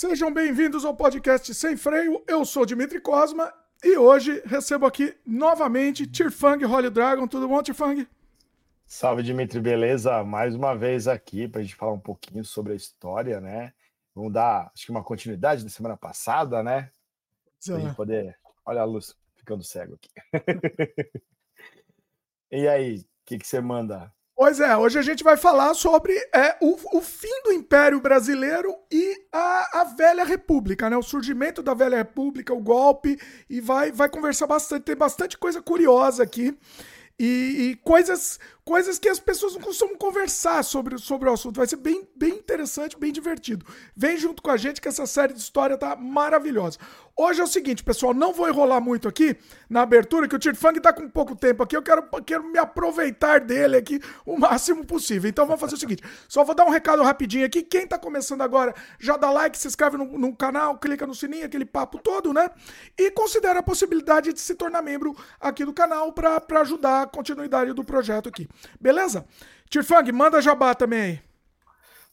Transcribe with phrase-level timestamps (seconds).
[0.00, 2.22] Sejam bem-vindos ao podcast Sem Freio.
[2.28, 3.52] Eu sou Dimitri Cosma
[3.82, 7.26] e hoje recebo aqui novamente Tirfang Holy Dragon.
[7.26, 8.06] Tudo bom, Tirfang?
[8.86, 10.22] Salve, Dimitri, beleza?
[10.22, 13.74] Mais uma vez aqui para a gente falar um pouquinho sobre a história, né?
[14.14, 16.92] Vamos dar, acho que uma continuidade da semana passada, né?
[17.66, 18.38] Para a gente poder.
[18.64, 20.10] Olha a luz ficando cego aqui.
[22.52, 24.14] e aí, o que, que você manda?
[24.40, 28.72] Pois é, hoje a gente vai falar sobre é, o, o fim do Império Brasileiro
[28.88, 30.96] e a, a Velha República, né?
[30.96, 33.18] O surgimento da Velha República, o golpe,
[33.50, 34.84] e vai, vai conversar bastante.
[34.84, 36.56] Tem bastante coisa curiosa aqui.
[37.18, 38.38] E, e, coisas,
[38.68, 41.56] coisas que as pessoas não costumam conversar sobre, sobre o assunto.
[41.56, 43.64] Vai ser bem, bem interessante, bem divertido.
[43.96, 46.78] Vem junto com a gente que essa série de história tá maravilhosa.
[47.20, 49.36] Hoje é o seguinte, pessoal, não vou enrolar muito aqui
[49.68, 53.40] na abertura, que o Tirfang tá com pouco tempo aqui, eu quero, quero me aproveitar
[53.40, 55.28] dele aqui o máximo possível.
[55.28, 58.42] Então vamos fazer o seguinte, só vou dar um recado rapidinho aqui, quem tá começando
[58.42, 62.32] agora, já dá like, se inscreve no, no canal, clica no sininho, aquele papo todo,
[62.32, 62.48] né?
[62.96, 67.72] E considera a possibilidade de se tornar membro aqui do canal para ajudar a continuidade
[67.72, 68.48] do projeto aqui.
[68.80, 69.26] Beleza?
[69.68, 71.28] Tirfang, manda jabá também aí.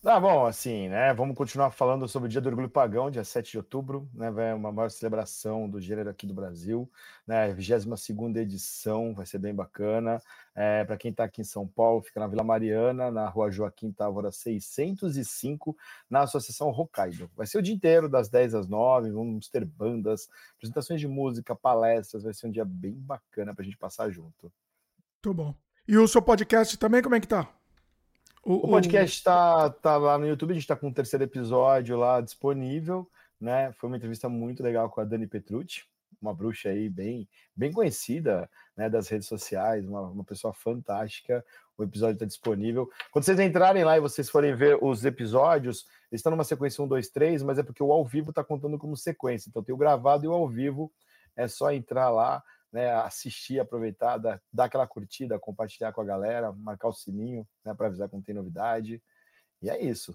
[0.06, 1.12] Tá bom, assim, né?
[1.16, 4.30] Vamos continuar falando sobre o Dia do Orgulho Pagão, dia 7 de outubro, né?
[4.30, 6.88] Vai uma maior celebração do gênero aqui do Brasil,
[7.26, 7.52] né?
[7.52, 10.22] 22 edição, vai ser bem bacana.
[10.54, 13.92] É, Para quem está aqui em São Paulo, fica na Vila Mariana, na rua Joaquim
[13.92, 15.76] Távora 605,
[16.08, 17.28] na Associação Hokkaido.
[17.36, 21.56] Vai ser o dia inteiro, das 10 às 9, vamos ter bandas, apresentações de música,
[21.56, 24.54] palestras, vai ser um dia bem bacana para a gente passar junto.
[25.16, 25.65] Muito bom.
[25.88, 27.48] E o seu podcast também, como é que tá?
[28.44, 31.96] O, o podcast está tá lá no YouTube, a gente está com o terceiro episódio
[31.96, 33.08] lá disponível,
[33.40, 33.72] né?
[33.74, 35.84] Foi uma entrevista muito legal com a Dani Petrucci,
[36.20, 41.46] uma bruxa aí bem, bem conhecida né, das redes sociais, uma, uma pessoa fantástica.
[41.78, 42.90] O episódio está disponível.
[43.12, 46.88] Quando vocês entrarem lá e vocês forem ver os episódios, eles estão numa sequência 1,
[46.88, 49.50] 2, 3, mas é porque o ao vivo está contando como sequência.
[49.50, 50.92] Então tem o gravado e o ao vivo.
[51.36, 52.42] É só entrar lá,
[52.76, 57.74] né, assistir, aproveitar, dar, dar, aquela curtida, compartilhar com a galera, marcar o sininho né,
[57.74, 59.02] para avisar quando tem novidade.
[59.62, 60.14] E é isso.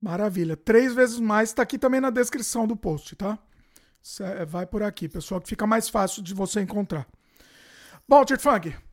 [0.00, 0.56] Maravilha.
[0.56, 3.38] Três vezes mais está aqui também na descrição do post, tá?
[4.00, 7.06] Cê vai por aqui, pessoal, que fica mais fácil de você encontrar.
[8.08, 8.24] Bom,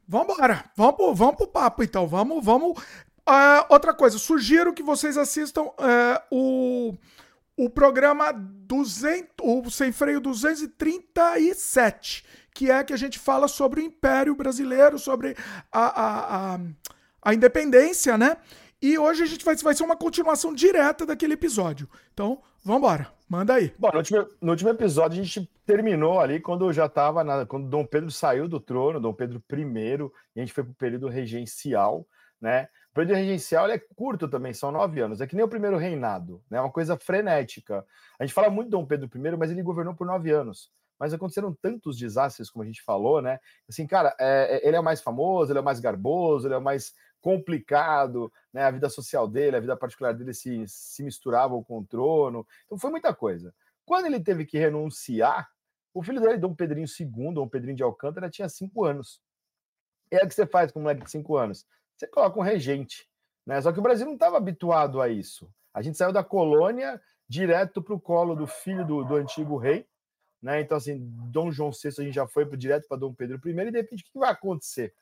[0.06, 0.70] vamos embora.
[0.76, 2.06] Vamos pro, vamos pro papo, então.
[2.06, 2.78] Vamos, vamos.
[3.26, 6.98] Uh, outra coisa, sugiro que vocês assistam uh, o,
[7.56, 12.26] o programa 200, o Sem Freio 237
[12.60, 15.34] que é que a gente fala sobre o Império Brasileiro, sobre
[15.72, 16.60] a, a, a,
[17.22, 18.36] a independência, né?
[18.82, 21.88] E hoje a gente vai, vai ser uma continuação direta daquele episódio.
[22.14, 23.14] Então, vamos embora.
[23.30, 23.74] Manda aí.
[23.80, 27.86] Bom, no último, no último episódio a gente terminou ali quando já estava quando Dom
[27.86, 32.06] Pedro saiu do trono, Dom Pedro I, e a gente foi para o período regencial,
[32.42, 32.68] né?
[32.92, 35.22] O período regencial é curto também, são nove anos.
[35.22, 36.58] É que nem o primeiro reinado, né?
[36.58, 37.86] É uma coisa frenética.
[38.20, 41.14] A gente fala muito de Dom Pedro I, mas ele governou por nove anos mas
[41.14, 43.40] aconteceram tantos desastres, como a gente falou, né?
[43.68, 46.54] Assim, cara, é, é, ele é o mais famoso, ele é o mais garboso, ele
[46.54, 48.64] é o mais complicado, né?
[48.64, 52.46] A vida social dele, a vida particular dele se, se misturava com o trono.
[52.66, 53.54] Então foi muita coisa.
[53.86, 55.50] Quando ele teve que renunciar,
[55.94, 59.22] o filho dele, Dom Pedrinho II, Dom Pedrinho de Alcântara, tinha cinco anos.
[60.12, 61.66] E é o que você faz com um moleque de cinco anos?
[61.98, 63.08] Você coloca um regente.
[63.46, 63.62] Né?
[63.62, 65.52] Só que o Brasil não estava habituado a isso.
[65.74, 69.88] A gente saiu da colônia direto para o colo do filho do, do antigo rei,
[70.42, 70.62] né?
[70.62, 70.98] Então, assim,
[71.32, 74.04] Dom João VI a gente já foi direto para Dom Pedro I, e de repente
[74.04, 74.94] o que vai acontecer?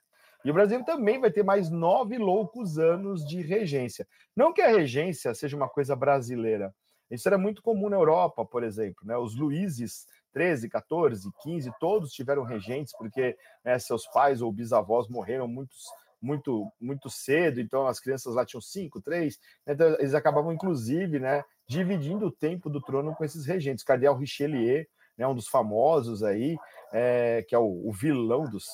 [0.44, 4.08] E o Brasil também vai ter mais nove loucos anos de regência.
[4.36, 6.74] Não que a regência seja uma coisa brasileira.
[7.10, 9.06] Isso era muito comum na Europa, por exemplo.
[9.06, 9.18] Né?
[9.18, 15.48] Os Luíses 13, 14, 15, todos tiveram regentes, porque né, seus pais ou bisavós morreram
[15.48, 15.86] muitos,
[16.22, 19.74] muito, muito cedo, então as crianças lá tinham 5, 3, né?
[19.74, 23.84] então eles acabavam, inclusive, né, dividindo o tempo do trono com esses regentes.
[23.84, 24.86] Cardeal Richelieu
[25.18, 26.58] né, um dos famosos aí,
[26.94, 28.66] é, que é o, o vilão dos,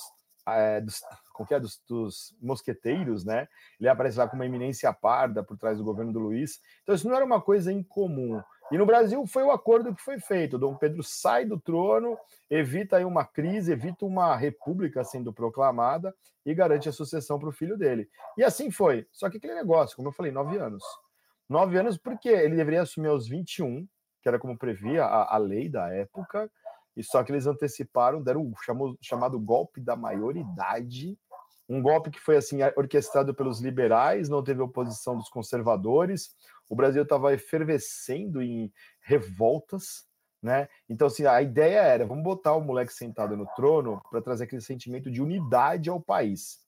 [0.48, 1.02] é, dos,
[1.50, 3.48] é, dos, dos, mosqueteiros, né?
[3.80, 6.60] Ele aparece lá com uma eminência parda por trás do governo do Luiz.
[6.84, 8.42] Então, isso não era uma coisa incomum.
[8.72, 10.58] E no Brasil foi o acordo que foi feito.
[10.58, 12.18] Dom Pedro sai do trono,
[12.50, 16.14] evita aí uma crise, evita uma república sendo proclamada
[16.46, 18.10] e garante a sucessão para o filho dele.
[18.38, 19.06] E assim foi.
[19.12, 20.84] Só que aquele negócio, como eu falei, nove anos.
[21.48, 23.88] Nove anos porque ele deveria assumir aos 21,
[24.24, 26.50] que era como previa a, a lei da época,
[26.96, 31.20] e só que eles anteciparam, deram o chamado, chamado golpe da maioridade,
[31.68, 36.36] um golpe que foi assim orquestrado pelos liberais, não teve oposição dos conservadores.
[36.70, 38.72] O Brasil estava efervescendo em
[39.02, 40.06] revoltas,
[40.42, 40.68] né?
[40.90, 44.62] Então assim, a ideia era, vamos botar o moleque sentado no trono para trazer aquele
[44.62, 46.60] sentimento de unidade ao país.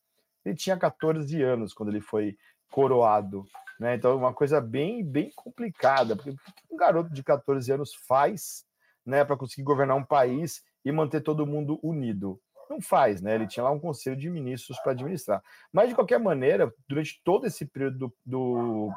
[0.44, 2.38] Ele tinha 14 anos quando ele foi
[2.70, 3.46] coroado
[3.80, 3.96] Né?
[3.96, 8.66] Então, uma coisa bem, bem complicada, porque o que um garoto de 14 anos faz
[9.06, 12.40] né, para conseguir governar um país e manter todo mundo unido?
[12.70, 13.36] Não faz, né?
[13.36, 15.44] Ele tinha lá um conselho de ministros para administrar.
[15.72, 18.92] Mas, de qualquer maneira, durante todo esse período do, do,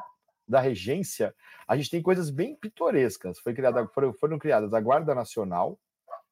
[0.47, 1.35] da regência,
[1.67, 3.37] a gente tem coisas bem pitorescas.
[3.39, 5.77] Foi criada, foram, foram criadas a Guarda Nacional,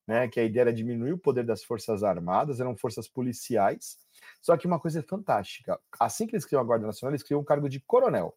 [0.08, 3.98] né, que a ideia era diminuir o poder das Forças Armadas, eram forças policiais.
[4.42, 7.46] Só que uma coisa fantástica: assim que eles criam a Guarda Nacional, eles criam um
[7.46, 8.36] cargo de coronel.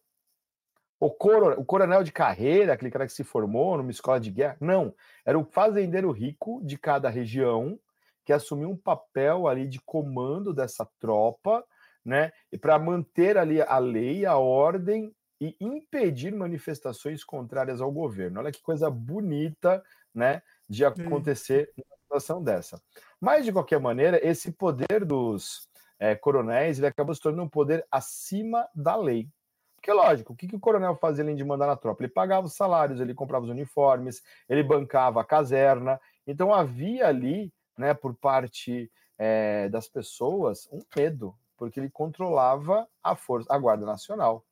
[0.99, 4.57] O, coro, o coronel de carreira, aquele cara que se formou numa escola de guerra,
[4.59, 4.93] não.
[5.25, 7.79] Era o fazendeiro rico de cada região
[8.23, 11.65] que assumiu um papel ali de comando dessa tropa,
[12.05, 12.31] né?
[12.51, 18.39] E para manter ali a lei, a ordem e impedir manifestações contrárias ao governo.
[18.39, 19.83] Olha que coisa bonita,
[20.13, 20.43] né?
[20.71, 22.81] De acontecer uma situação dessa.
[23.19, 25.67] Mas, de qualquer maneira, esse poder dos
[25.99, 29.27] é, coronéis ele acabou se tornando um poder acima da lei.
[29.75, 32.03] Porque, lógico, o que, que o coronel fazia além de mandar na tropa?
[32.03, 35.99] Ele pagava os salários, ele comprava os uniformes, ele bancava a caserna.
[36.25, 43.13] Então, havia ali, né, por parte é, das pessoas, um medo, porque ele controlava a
[43.13, 44.45] força, a Guarda Nacional.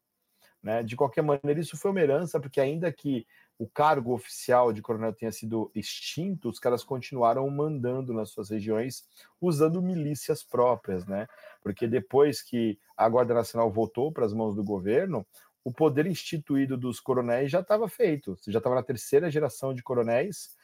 [0.61, 0.83] Né?
[0.83, 3.25] De qualquer maneira, isso foi uma herança, porque ainda que
[3.59, 9.03] o cargo oficial de coronel tenha sido extinto, os caras continuaram mandando nas suas regiões
[9.39, 11.27] usando milícias próprias, né?
[11.61, 15.27] Porque depois que a Guarda Nacional voltou para as mãos do governo,
[15.61, 18.37] o poder instituído dos coronéis já estava feito.
[18.37, 20.55] Você já estava na terceira geração de coronéis.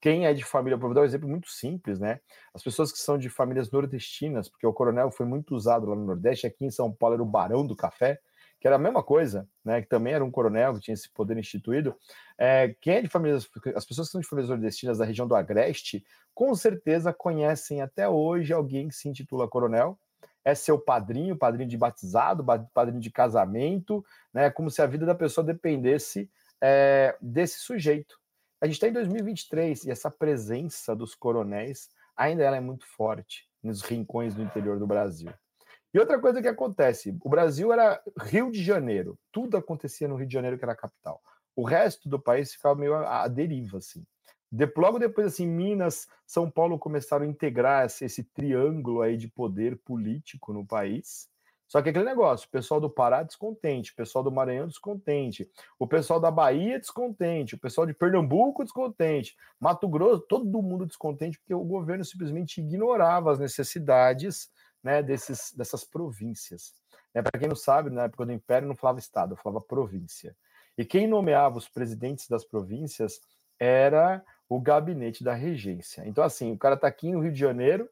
[0.00, 2.18] Quem é de família, vou dar um exemplo muito simples, né?
[2.52, 6.04] As pessoas que são de famílias nordestinas, porque o coronel foi muito usado lá no
[6.04, 8.18] Nordeste, aqui em São Paulo era o Barão do Café,
[8.60, 11.38] que era a mesma coisa, né, que também era um coronel que tinha esse poder
[11.38, 11.96] instituído.
[12.36, 15.34] É, quem é de famílias, as pessoas que são de famílias nordestinas da região do
[15.34, 16.04] Agreste,
[16.34, 19.98] com certeza conhecem até hoje alguém que se intitula coronel.
[20.44, 24.50] É seu padrinho, padrinho de batizado, padrinho de casamento, né?
[24.50, 26.30] Como se a vida da pessoa dependesse
[26.62, 28.18] é, desse sujeito.
[28.58, 33.48] A gente está em 2023 e essa presença dos coronéis ainda ela é muito forte
[33.62, 35.30] nos rincões do interior do Brasil.
[35.92, 40.26] E outra coisa que acontece, o Brasil era Rio de Janeiro, tudo acontecia no Rio
[40.26, 41.20] de Janeiro, que era a capital.
[41.56, 44.04] O resto do país ficava meio à, deriva, assim.
[44.52, 49.28] De, logo depois, assim, Minas, São Paulo começaram a integrar esse, esse, triângulo aí de
[49.28, 51.28] poder político no país.
[51.68, 55.48] Só que aquele negócio, o pessoal do Pará descontente, o pessoal do Maranhão descontente,
[55.78, 61.38] o pessoal da Bahia descontente, o pessoal de Pernambuco descontente, Mato Grosso, todo mundo descontente,
[61.38, 64.50] porque o governo simplesmente ignorava as necessidades
[64.82, 66.74] né, desses, dessas províncias.
[67.14, 70.36] É, Para quem não sabe, na época do Império não falava Estado, falava província.
[70.78, 73.20] E quem nomeava os presidentes das províncias
[73.58, 76.02] era o gabinete da regência.
[76.06, 77.88] Então, assim, o cara está aqui no Rio de Janeiro,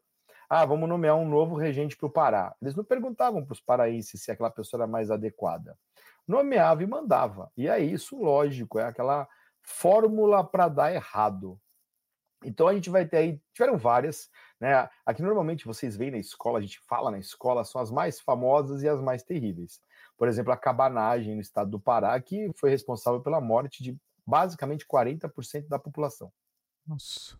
[0.49, 2.55] ah, vamos nomear um novo regente para o Pará.
[2.59, 5.77] Eles não perguntavam para os paraenses se aquela pessoa era mais adequada.
[6.27, 7.51] Nomeava e mandava.
[7.55, 9.27] E é isso, lógico, é aquela
[9.61, 11.59] fórmula para dar errado.
[12.43, 14.29] Então a gente vai ter aí, tiveram várias,
[14.59, 14.89] né?
[15.05, 18.83] Aqui normalmente vocês veem na escola, a gente fala na escola, são as mais famosas
[18.83, 19.81] e as mais terríveis.
[20.17, 24.85] Por exemplo, a cabanagem no estado do Pará, que foi responsável pela morte de basicamente
[24.85, 26.31] 40% da população.
[26.85, 27.37] Nossa.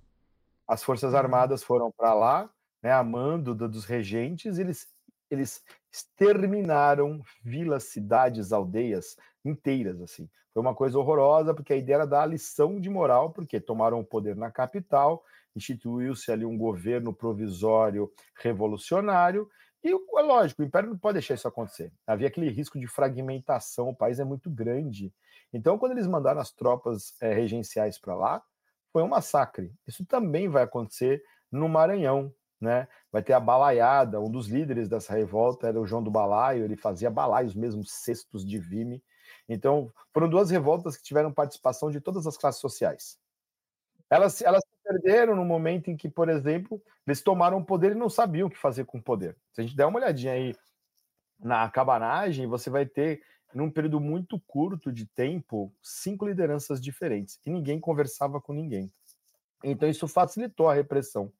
[0.68, 2.50] As Forças Armadas foram para lá,
[2.82, 4.88] né, a mando dos regentes, eles
[5.30, 10.30] eles exterminaram vilas, cidades, aldeias inteiras, assim.
[10.54, 14.00] Foi uma coisa horrorosa, porque a ideia era dar a lição de moral, porque tomaram
[14.00, 15.24] o poder na capital,
[15.56, 19.50] instituiu-se ali um governo provisório revolucionário,
[19.84, 21.92] e é lógico, o Império não pode deixar isso acontecer.
[22.06, 25.14] Havia aquele risco de fragmentação, o país é muito grande.
[25.54, 28.44] Então, quando eles mandaram as tropas é, regenciais para lá,
[28.92, 29.74] foi um massacre.
[29.88, 32.88] Isso também vai acontecer no Maranhão, né?
[33.12, 36.76] Vai ter a balaiada, um dos líderes dessa revolta era o João do Balaio, ele
[36.76, 39.02] fazia balaios mesmo, cestos de vime.
[39.48, 43.18] Então, foram duas revoltas que tiveram participação de todas as classes sociais.
[44.10, 48.10] Elas, elas perderam no momento em que, por exemplo, eles tomaram o poder e não
[48.10, 49.38] sabiam o que fazer com o poder.
[49.54, 50.56] Se a gente der uma olhadinha aí
[51.40, 53.22] na cabanagem, você vai ter,
[53.54, 57.40] num período muito curto de tempo, cinco lideranças diferentes.
[57.46, 58.92] E ninguém conversava com ninguém.
[59.64, 61.32] Então, isso facilitou a repressão.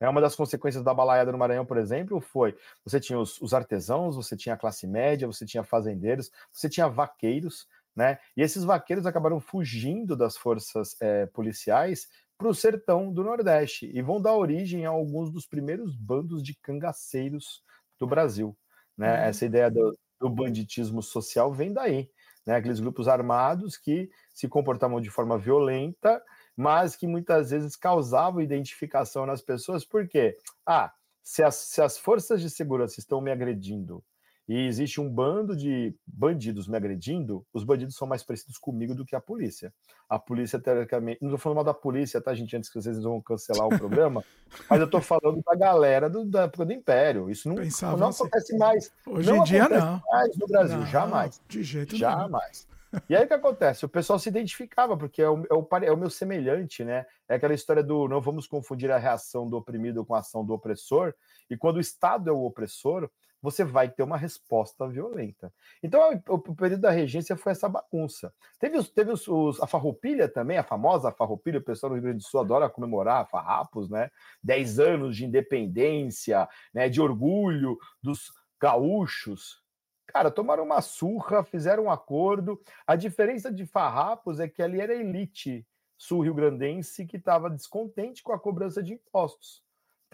[0.00, 3.54] É uma das consequências da balaiada no Maranhão, por exemplo, foi você tinha os, os,
[3.54, 8.18] artesãos, você tinha a classe média, você tinha fazendeiros, você tinha vaqueiros, né?
[8.36, 14.02] E esses vaqueiros acabaram fugindo das forças é, policiais para o sertão do Nordeste e
[14.02, 17.62] vão dar origem a alguns dos primeiros bandos de cangaceiros
[17.98, 18.56] do Brasil.
[18.96, 19.08] Né?
[19.08, 19.24] Uhum.
[19.24, 22.10] Essa ideia do, do banditismo social vem daí.
[22.46, 22.56] Né?
[22.56, 26.22] Aqueles grupos armados que se comportavam de forma violenta
[26.56, 32.40] mas que muitas vezes causavam identificação nas pessoas, porque, ah, se as, se as forças
[32.40, 34.04] de segurança estão me agredindo
[34.46, 39.04] e existe um bando de bandidos me agredindo, os bandidos são mais parecidos comigo do
[39.04, 39.72] que a polícia.
[40.08, 43.22] A polícia, teoricamente, não estou falando mal da polícia, tá, gente, antes que vocês vão
[43.22, 44.22] cancelar o programa,
[44.68, 47.30] mas eu estou falando da galera do, da época do Império.
[47.30, 48.22] Isso não, não assim.
[48.22, 48.92] acontece mais.
[49.06, 50.02] Hoje não em dia, não.
[50.10, 51.40] Mais no Brasil, não, jamais.
[51.48, 52.18] De jeito jamais.
[52.18, 52.28] nenhum.
[52.32, 52.74] Jamais.
[53.08, 53.84] E aí o que acontece?
[53.84, 57.04] O pessoal se identificava, porque é o, é, o, é o, meu semelhante, né?
[57.28, 60.54] É aquela história do não vamos confundir a reação do oprimido com a ação do
[60.54, 61.14] opressor.
[61.50, 63.10] E quando o Estado é o opressor,
[63.44, 65.52] você vai ter uma resposta violenta.
[65.82, 68.32] Então, o, o período da regência foi essa bagunça.
[68.58, 72.04] Teve, os, teve os, os, a farroupilha também, a famosa farroupilha, o pessoal do Rio
[72.04, 74.10] Grande do Sul adora comemorar farrapos, né?
[74.42, 76.88] Dez anos de independência, né?
[76.88, 79.62] de orgulho dos gaúchos.
[80.06, 82.58] Cara, tomaram uma surra, fizeram um acordo.
[82.86, 85.66] A diferença de farrapos é que ali era a elite
[85.98, 89.63] sul-rio-grandense que estava descontente com a cobrança de impostos.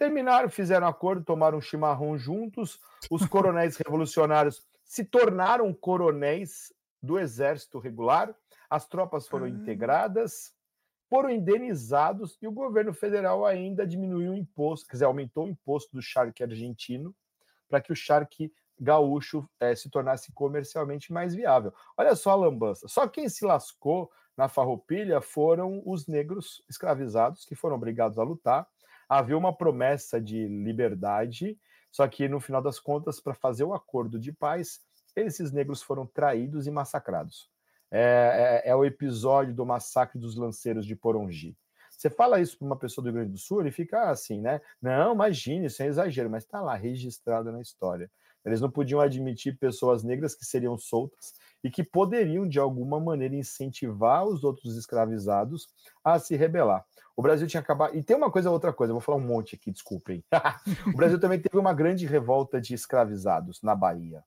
[0.01, 2.81] Terminaram, fizeram acordo, tomaram um chimarrão juntos.
[3.11, 8.35] Os coronéis revolucionários se tornaram coronéis do exército regular.
[8.71, 9.51] As tropas foram ah.
[9.51, 10.55] integradas,
[11.07, 15.95] foram indenizados e o governo federal ainda diminuiu o imposto, quer dizer, aumentou o imposto
[15.95, 17.15] do charque argentino
[17.69, 21.75] para que o charque gaúcho é, se tornasse comercialmente mais viável.
[21.95, 22.89] Olha só a lambança.
[22.89, 28.67] Só quem se lascou na farroupilha foram os negros escravizados que foram obrigados a lutar
[29.11, 31.59] havia uma promessa de liberdade,
[31.91, 34.79] só que no final das contas, para fazer o acordo de paz,
[35.17, 37.51] esses negros foram traídos e massacrados.
[37.91, 41.59] É, é, é o episódio do massacre dos lanceiros de Porongi.
[41.91, 44.61] Você fala isso para uma pessoa do Rio Grande do Sul, ele fica assim, né?
[44.81, 48.09] Não, imagine, isso é exagero, mas está lá registrado na história.
[48.45, 53.35] Eles não podiam admitir pessoas negras que seriam soltas e que poderiam, de alguma maneira,
[53.35, 55.69] incentivar os outros escravizados
[56.03, 56.85] a se rebelar.
[57.17, 57.95] O Brasil tinha acabado.
[57.97, 60.25] E tem uma coisa, outra coisa, vou falar um monte aqui, desculpem.
[60.87, 64.25] o Brasil também teve uma grande revolta de escravizados na Bahia.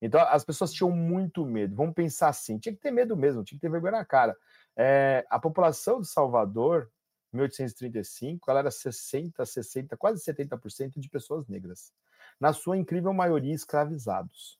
[0.00, 1.74] Então as pessoas tinham muito medo.
[1.74, 4.36] Vamos pensar assim: tinha que ter medo mesmo, tinha que ter vergonha na cara.
[4.76, 6.90] É, a população de Salvador,
[7.32, 11.92] em 1835, ela era 60, 60, quase 70% de pessoas negras.
[12.40, 14.58] Na sua incrível maioria, escravizados.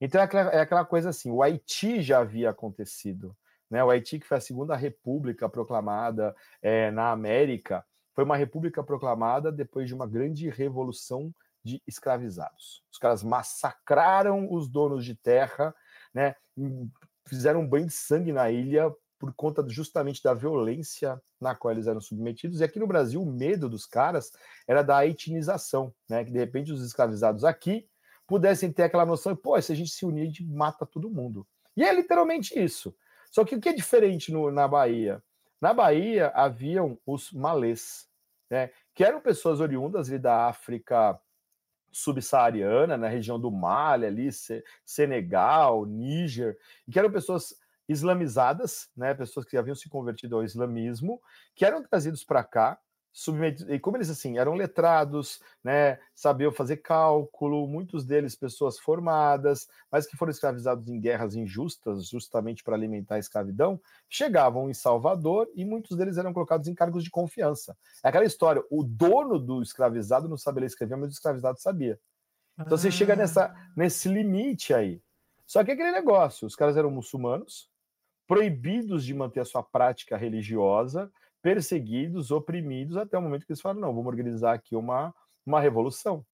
[0.00, 3.36] Então é aquela, é aquela coisa assim: o Haiti já havia acontecido.
[3.70, 3.82] Né?
[3.82, 7.84] O Haiti, que foi a segunda república proclamada é, na América,
[8.14, 12.82] foi uma república proclamada depois de uma grande revolução de escravizados.
[12.92, 15.74] Os caras massacraram os donos de terra,
[16.14, 16.34] né?
[17.26, 21.86] fizeram um banho de sangue na ilha por conta justamente da violência na qual eles
[21.86, 22.60] eram submetidos.
[22.60, 24.30] E aqui no Brasil, o medo dos caras
[24.66, 26.24] era da haitinização, né?
[26.24, 27.88] que de repente os escravizados aqui
[28.26, 31.46] pudessem ter aquela noção, pô, se a gente se unir, a gente mata todo mundo.
[31.76, 32.94] E é literalmente isso.
[33.30, 35.22] Só que o que é diferente no, na Bahia?
[35.60, 38.08] Na Bahia haviam os malês,
[38.50, 41.18] né, que eram pessoas oriundas ali da África
[41.90, 44.28] subsaariana, na região do Mali, ali,
[44.84, 47.54] Senegal, Níger, e que eram pessoas
[47.88, 51.20] islamizadas, né, pessoas que haviam se convertido ao islamismo,
[51.54, 52.78] que eram trazidos para cá
[53.16, 59.66] submetidos, e como eles assim eram letrados, né, sabiam fazer cálculo, muitos deles pessoas formadas,
[59.90, 65.48] mas que foram escravizados em guerras injustas, justamente para alimentar a escravidão, chegavam em Salvador
[65.54, 67.74] e muitos deles eram colocados em cargos de confiança.
[68.04, 71.98] É aquela história, o dono do escravizado não sabia ler escrever, mas o escravizado sabia.
[72.60, 72.78] Então ah.
[72.78, 73.70] você chega nessa ah.
[73.74, 75.00] nesse limite aí.
[75.46, 77.70] Só que aquele negócio, os caras eram muçulmanos,
[78.26, 81.10] proibidos de manter a sua prática religiosa,
[81.46, 85.14] perseguidos, oprimidos, até o momento que eles falaram: não, vamos organizar aqui uma,
[85.46, 86.26] uma revolução.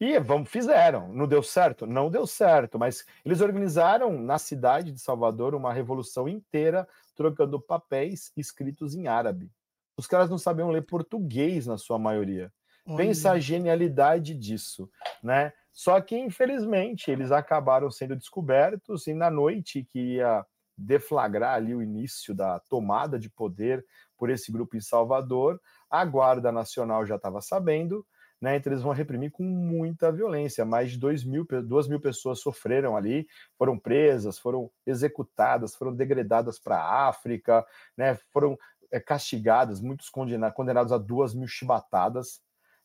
[0.00, 1.12] E vamos, fizeram.
[1.12, 1.86] Não deu certo?
[1.86, 8.32] Não deu certo, mas eles organizaram na cidade de Salvador uma revolução inteira, trocando papéis
[8.34, 9.52] escritos em árabe.
[9.94, 12.50] Os caras não sabiam ler português na sua maioria.
[12.86, 12.96] Olha.
[12.96, 14.90] Pensa a genialidade disso,
[15.22, 15.52] né?
[15.70, 20.46] Só que, infelizmente, eles acabaram sendo descobertos e na noite que ia
[20.80, 23.84] deflagrar ali o início da tomada de poder
[24.16, 25.60] por esse grupo em Salvador.
[25.90, 28.06] A Guarda Nacional já estava sabendo,
[28.40, 28.56] né?
[28.56, 30.64] Então eles vão reprimir com muita violência.
[30.64, 33.26] Mais de 2 mil, 2 mil pessoas sofreram ali,
[33.58, 37.64] foram presas, foram executadas, foram degradadas para a África,
[37.96, 38.14] né?
[38.32, 38.58] Foram
[38.90, 42.40] é, castigadas, muitos condenados, a duas mil chibatadas,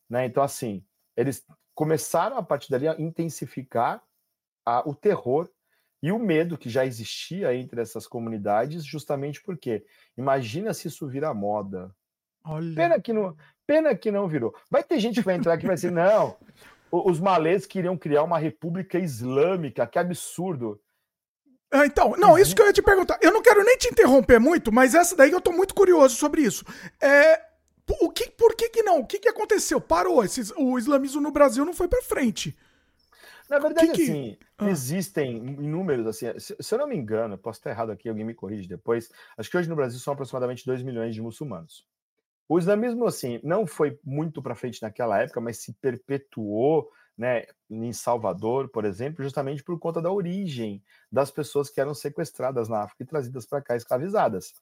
[0.10, 0.26] né?
[0.26, 0.86] Então, assim,
[1.16, 4.04] eles começaram a partir dali a intensificar
[4.66, 5.50] a, o terror
[6.06, 9.84] e o medo que já existia entre essas comunidades, justamente porque
[10.16, 11.90] imagina se isso vira moda.
[12.44, 12.76] Olha.
[12.76, 13.36] Pena que não,
[13.66, 14.54] pena que não virou.
[14.70, 16.38] Vai ter gente que vai entrar aqui e vai dizer: não,
[16.92, 20.80] os malês queriam criar uma república islâmica, que absurdo.
[21.72, 22.38] Ah, então, não, uhum.
[22.38, 23.18] isso que eu ia te perguntar.
[23.20, 26.44] Eu não quero nem te interromper muito, mas essa daí eu tô muito curioso sobre
[26.44, 26.64] isso.
[27.02, 27.42] É,
[28.00, 29.00] o que, por que que não?
[29.00, 29.82] O que que aconteceu?
[29.82, 30.24] Parou.
[30.24, 32.56] Esses, o islamismo no Brasil não foi para frente.
[33.50, 34.04] Na verdade, que que...
[34.04, 34.70] assim, ah.
[34.70, 38.34] existem inúmeros, assim, se, se, eu não me engano, posso estar errado aqui, alguém me
[38.34, 41.88] corrige depois, acho que hoje no Brasil são aproximadamente 2 milhões de muçulmanos.
[42.48, 47.94] O islamismo, assim, não foi muito para frente naquela época, mas se perpetuou né, em
[47.94, 53.04] Salvador, por exemplo, justamente por conta da origem das pessoas que eram sequestradas na África
[53.04, 54.54] e trazidas para cá escravizadas.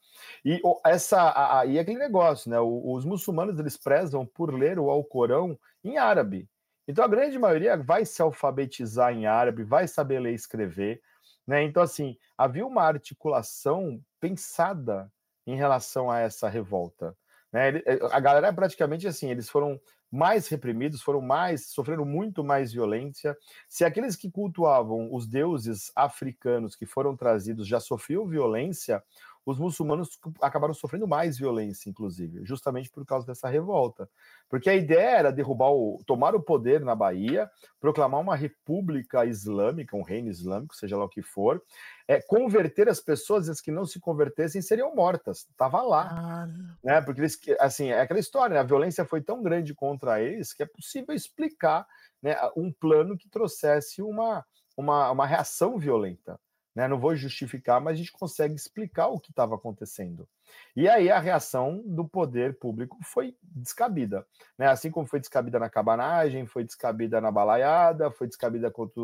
[0.44, 4.88] E essa a, a, e aquele negócio, né, os muçulmanos eles prezam por ler o
[4.88, 6.48] Alcorão em árabe.
[6.86, 11.00] Então a grande maioria vai se alfabetizar em árabe, vai saber ler e escrever,
[11.46, 11.62] né?
[11.62, 15.10] Então assim, havia uma articulação pensada
[15.46, 17.16] em relação a essa revolta.
[17.52, 17.82] Né?
[18.10, 23.36] A galera praticamente assim, eles foram mais reprimidos, foram mais, sofreram muito mais violência.
[23.68, 29.02] Se aqueles que cultuavam os deuses africanos que foram trazidos já sofriam violência,
[29.46, 34.08] os muçulmanos acabaram sofrendo mais violência, inclusive, justamente por causa dessa revolta.
[34.48, 39.96] Porque a ideia era derrubar o, tomar o poder na Bahia, proclamar uma república islâmica,
[39.96, 41.62] um reino islâmico, seja lá o que for,
[42.08, 45.46] é, converter as pessoas, as que não se convertessem seriam mortas.
[45.56, 46.48] Tava lá, ah.
[46.82, 47.00] né?
[47.02, 48.60] Porque eles, assim, é aquela história, né?
[48.60, 51.86] a violência foi tão grande contra eles que é possível explicar,
[52.22, 54.44] né, um plano que trouxesse uma,
[54.76, 56.40] uma, uma reação violenta.
[56.74, 56.88] Né?
[56.88, 60.28] Não vou justificar, mas a gente consegue explicar o que estava acontecendo.
[60.76, 64.26] E aí a reação do poder público foi descabida.
[64.58, 64.66] Né?
[64.66, 69.00] Assim como foi descabida na cabanagem, foi descabida na balaiada, foi descabida contra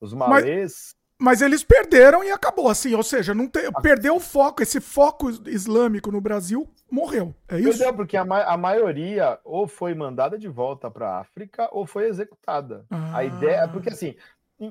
[0.00, 0.94] os malês.
[1.18, 4.80] Mas, mas eles perderam e acabou, assim, ou seja, não te, perdeu o foco, esse
[4.80, 7.34] foco islâmico no Brasil morreu.
[7.48, 7.70] É isso?
[7.70, 11.86] Perdeu, porque a, ma a maioria ou foi mandada de volta para a África ou
[11.86, 12.84] foi executada.
[12.90, 13.18] Ah.
[13.18, 14.14] A ideia, porque assim,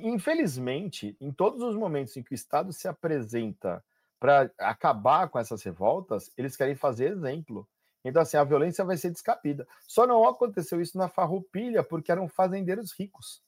[0.04, 3.84] Infelizmente, em todos os momentos em que o Estado se apresenta
[4.20, 7.68] para acabar com essas revoltas, eles querem fazer exemplo.
[8.06, 9.68] Então, assim, a violência vai ser descabida.
[9.88, 13.42] Só não aconteceu isso na Farroupilha porque eram fazendeiros ricos.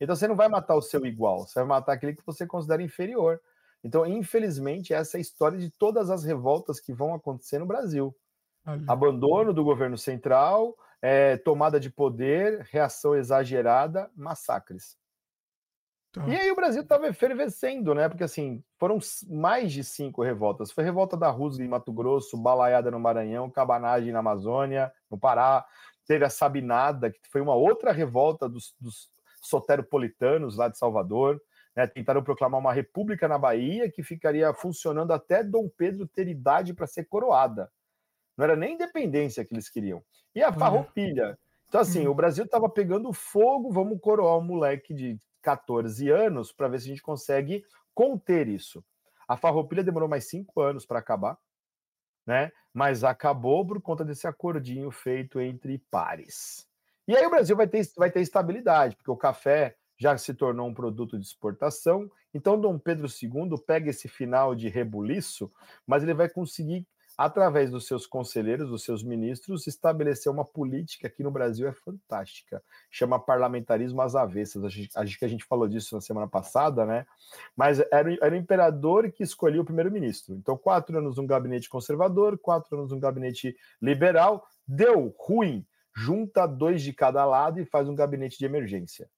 [0.00, 2.82] Então, você não vai matar o seu igual, você vai matar aquele que você considera
[2.82, 3.40] inferior.
[3.84, 8.14] Então, infelizmente, essa é a história de todas as revoltas que vão acontecer no Brasil.
[8.86, 14.96] Abandono do governo central, é, tomada de poder, reação exagerada, massacres.
[16.16, 16.26] Tá.
[16.26, 18.08] E aí o Brasil estava efervescendo, né?
[18.08, 18.98] Porque assim, foram
[19.28, 20.72] mais de cinco revoltas.
[20.72, 25.66] Foi revolta da Rusga em Mato Grosso, Balaiada no Maranhão, Cabanagem na Amazônia, no Pará.
[26.06, 29.10] Teve a Sabinada, que foi uma outra revolta dos, dos
[29.42, 31.38] soteropolitanos lá de Salvador.
[31.76, 31.86] Né?
[31.86, 36.86] Tentaram proclamar uma república na Bahia que ficaria funcionando até Dom Pedro ter idade para
[36.86, 37.70] ser coroada.
[38.38, 40.02] Não era nem independência que eles queriam.
[40.34, 41.38] E a farroupilha.
[41.68, 42.10] Então, assim, hum.
[42.10, 46.86] o Brasil estava pegando fogo, vamos coroar um moleque de 14 anos para ver se
[46.86, 48.84] a gente consegue conter isso.
[49.28, 51.38] A farroupilha demorou mais cinco anos para acabar,
[52.26, 52.50] né?
[52.74, 56.66] Mas acabou por conta desse acordinho feito entre pares.
[57.06, 60.66] E aí o Brasil vai ter, vai ter estabilidade, porque o café já se tornou
[60.66, 62.10] um produto de exportação.
[62.34, 65.50] Então Dom Pedro II pega esse final de rebuliço,
[65.86, 66.84] mas ele vai conseguir
[67.16, 72.62] através dos seus conselheiros, dos seus ministros, estabelecer uma política que no Brasil é fantástica,
[72.90, 74.64] chama parlamentarismo às avessas.
[74.94, 77.06] Acho que a gente falou disso na semana passada, né?
[77.56, 80.34] Mas era, era o imperador que escolhia o primeiro-ministro.
[80.34, 86.82] Então, quatro anos um gabinete conservador, quatro anos um gabinete liberal, deu ruim, junta dois
[86.82, 89.08] de cada lado e faz um gabinete de emergência.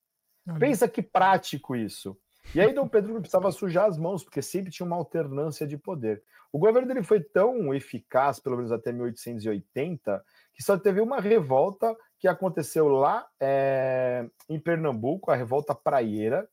[0.59, 2.17] Pensa que prático isso.
[2.55, 5.77] E aí Dom Pedro não precisava sujar as mãos, porque sempre tinha uma alternância de
[5.77, 6.23] poder.
[6.51, 11.95] O governo dele foi tão eficaz, pelo menos até 1880, que só teve uma revolta
[12.19, 16.49] que aconteceu lá é, em Pernambuco, a revolta praieira,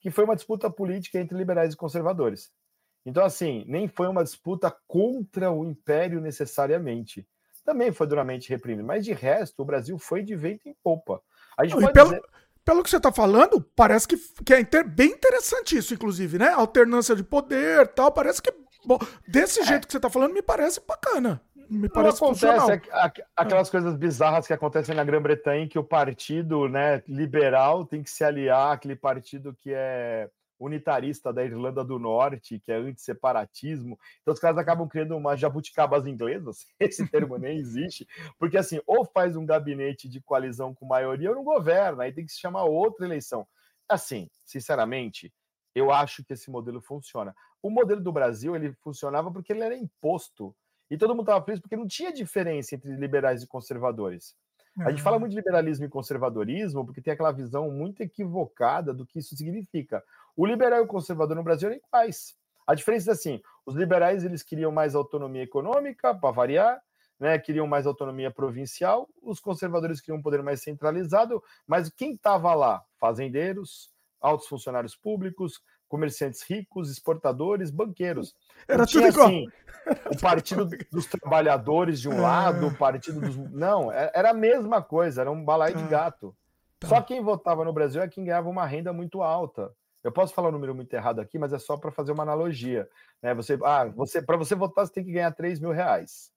[0.00, 2.52] que foi uma disputa política entre liberais e conservadores.
[3.04, 7.26] Então, assim, nem foi uma disputa contra o império necessariamente.
[7.64, 11.22] Também foi duramente reprimido, mas de resto, o Brasil foi de vento em popa.
[11.56, 12.10] A gente pode pelo...
[12.10, 12.22] dizer
[12.68, 16.50] pelo que você está falando, parece que, que é inter, bem interessante isso, inclusive, né?
[16.50, 18.12] Alternância de poder tal.
[18.12, 18.52] Parece que.
[18.84, 19.64] Bom, desse é.
[19.64, 21.40] jeito que você está falando, me parece bacana.
[21.70, 23.70] Me parece Não acontece é, aquelas é.
[23.70, 28.74] coisas bizarras que acontecem na Grã-Bretanha, que o partido né, liberal tem que se aliar
[28.74, 30.28] àquele partido que é
[30.58, 33.98] unitarista da Irlanda do Norte, que é anti-separatismo.
[34.22, 38.06] Então os caras acabam criando umas jabuticabas inglesas, esse termo nem existe,
[38.38, 42.24] porque assim, ou faz um gabinete de coalizão com maioria ou não governa, aí tem
[42.24, 43.46] que se chamar outra eleição.
[43.88, 45.32] Assim, sinceramente,
[45.74, 47.34] eu acho que esse modelo funciona.
[47.62, 50.54] O modelo do Brasil, ele funcionava porque ele era imposto.
[50.90, 54.34] E todo mundo estava feliz porque não tinha diferença entre liberais e conservadores.
[54.80, 59.04] A gente fala muito de liberalismo e conservadorismo porque tem aquela visão muito equivocada do
[59.04, 60.04] que isso significa.
[60.38, 62.36] O liberal e o conservador no Brasil eram iguais.
[62.64, 66.80] A diferença é assim: os liberais eles queriam mais autonomia econômica, para variar,
[67.18, 72.54] né, queriam mais autonomia provincial, os conservadores queriam um poder mais centralizado, mas quem estava
[72.54, 72.84] lá?
[73.00, 78.36] Fazendeiros, altos funcionários públicos, comerciantes ricos, exportadores, banqueiros.
[78.68, 79.26] Era tudo tinha, igual.
[79.26, 79.46] Assim,
[80.12, 83.36] o Partido dos Trabalhadores de um lado, o Partido dos.
[83.36, 85.88] Não, é, era a mesma coisa, era um balaio de tá.
[85.88, 86.36] gato.
[86.78, 86.86] Tá.
[86.86, 89.74] Só quem votava no Brasil é quem ganhava uma renda muito alta.
[90.02, 92.88] Eu posso falar um número muito errado aqui, mas é só para fazer uma analogia.
[93.22, 93.34] Né?
[93.34, 96.32] Você, ah, você, para você votar, você tem que ganhar 3 mil reais.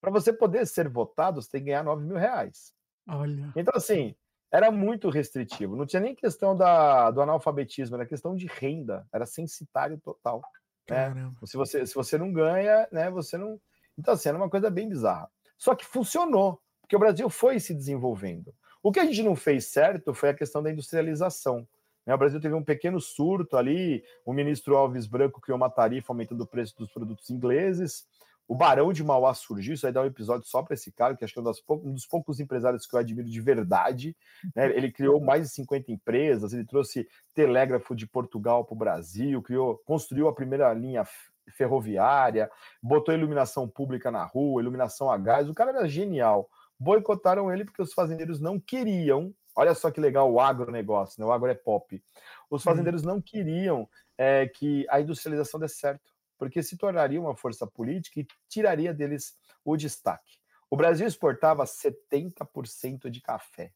[0.00, 2.74] Para você poder ser votado, você tem que ganhar 9 mil reais.
[3.08, 3.52] Olha.
[3.56, 4.14] Então, assim,
[4.52, 5.76] era muito restritivo.
[5.76, 9.06] Não tinha nem questão da, do analfabetismo, era questão de renda.
[9.12, 10.42] Era censitário total.
[10.88, 11.32] Né?
[11.44, 13.60] Se, você, se você não ganha, né, você não.
[13.98, 15.30] Então, assim, era uma coisa bem bizarra.
[15.56, 18.54] Só que funcionou, porque o Brasil foi se desenvolvendo.
[18.82, 21.66] O que a gente não fez certo foi a questão da industrialização.
[22.06, 22.14] Né?
[22.14, 26.42] O Brasil teve um pequeno surto ali, o ministro Alves Branco criou uma tarifa aumentando
[26.42, 28.06] o preço dos produtos ingleses,
[28.46, 31.24] o Barão de Mauá surgiu, isso aí dá um episódio só para esse cara, que
[31.24, 34.14] acho que é um, um, dos poucos empresários que eu admiro de verdade.
[34.54, 34.76] Né?
[34.76, 39.78] Ele criou mais de 50 empresas, ele trouxe telégrafo de Portugal para o Brasil, criou,
[39.86, 41.06] construiu a primeira linha
[41.52, 42.50] ferroviária,
[42.82, 45.48] botou iluminação pública na rua, iluminação a gás.
[45.48, 46.48] O cara era genial.
[46.78, 51.26] Boicotaram ele porque os fazendeiros não queriam Olha só que legal o agronegócio, né?
[51.26, 52.02] o agro é pop.
[52.50, 52.70] Os uhum.
[52.70, 53.88] fazendeiros não queriam
[54.18, 59.36] é, que a industrialização desse certo, porque se tornaria uma força política e tiraria deles
[59.64, 60.38] o destaque.
[60.68, 63.72] O Brasil exportava 70% de café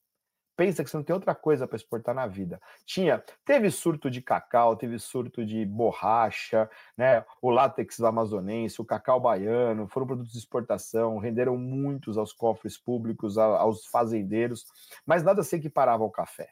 [0.59, 2.61] pensa que você não tem outra coisa para exportar na vida.
[2.85, 7.25] Tinha, teve surto de cacau, teve surto de borracha, né?
[7.41, 13.39] O látex amazonense, o cacau baiano, foram produtos de exportação, renderam muitos aos cofres públicos,
[13.39, 14.67] aos fazendeiros,
[15.07, 16.49] mas nada se equiparava ao café.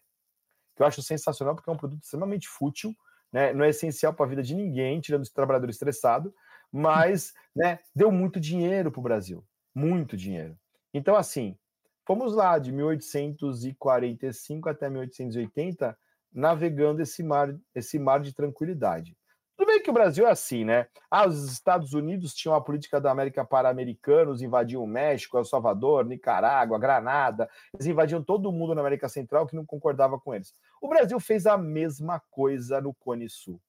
[0.76, 2.94] Que eu acho sensacional porque é um produto extremamente fútil,
[3.32, 3.52] né?
[3.52, 6.32] Não é essencial para a vida de ninguém, tirando esse trabalhador estressado,
[6.70, 10.56] mas, né, deu muito dinheiro para o Brasil, muito dinheiro.
[10.94, 11.58] Então, assim,
[12.06, 15.98] Fomos lá de 1845 até 1880
[16.32, 19.16] navegando esse mar, esse mar de tranquilidade.
[19.56, 20.86] Tudo bem que o Brasil é assim, né?
[21.10, 25.44] Ah, os Estados Unidos tinham a política da América para americanos, invadiam o México, El
[25.44, 30.54] Salvador, Nicarágua, Granada, eles invadiam todo mundo na América Central que não concordava com eles.
[30.80, 33.60] O Brasil fez a mesma coisa no Cone Sul.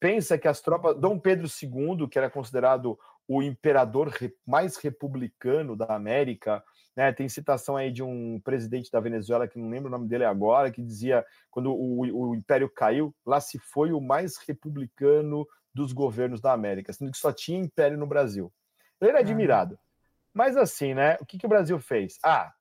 [0.00, 0.98] Pensa que as tropas.
[0.98, 4.10] Dom Pedro II, que era considerado o imperador
[4.46, 6.64] mais republicano da América,
[6.96, 10.24] né, tem citação aí de um presidente da Venezuela, que não lembro o nome dele
[10.24, 15.92] agora, que dizia: quando o, o império caiu, lá se foi o mais republicano dos
[15.92, 18.52] governos da América, sendo que só tinha império no Brasil.
[19.00, 19.78] Ele era admirado.
[20.32, 21.16] Mas assim, né?
[21.20, 22.18] O que, que o Brasil fez?
[22.22, 22.52] Ah,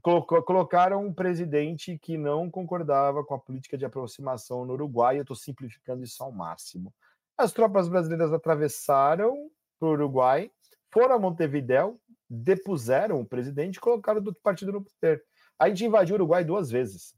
[0.00, 5.18] colocaram um presidente que não concordava com a política de aproximação no Uruguai.
[5.18, 6.94] Eu estou simplificando isso ao máximo.
[7.36, 10.50] As tropas brasileiras atravessaram para o Uruguai,
[10.92, 11.98] foram a Montevidéu,
[12.30, 15.22] depuseram o presidente e colocaram do partido no poder.
[15.58, 17.12] A gente invadiu o Uruguai duas vezes.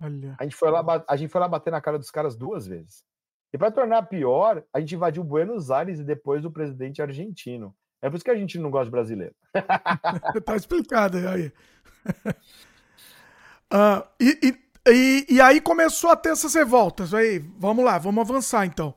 [0.00, 0.34] Olha.
[0.38, 3.04] A gente foi lá, a gente foi lá bater na cara dos caras duas vezes.
[3.52, 7.74] E para tornar pior, a gente invadiu Buenos Aires e depois o presidente argentino.
[8.00, 9.34] É por isso que a gente não gosta de brasileiro.
[10.44, 11.52] tá explicado aí.
[13.72, 14.54] uh, e,
[14.86, 17.12] e, e, aí começou a ter essas revoltas.
[17.12, 18.94] Aí, vamos lá, vamos avançar então.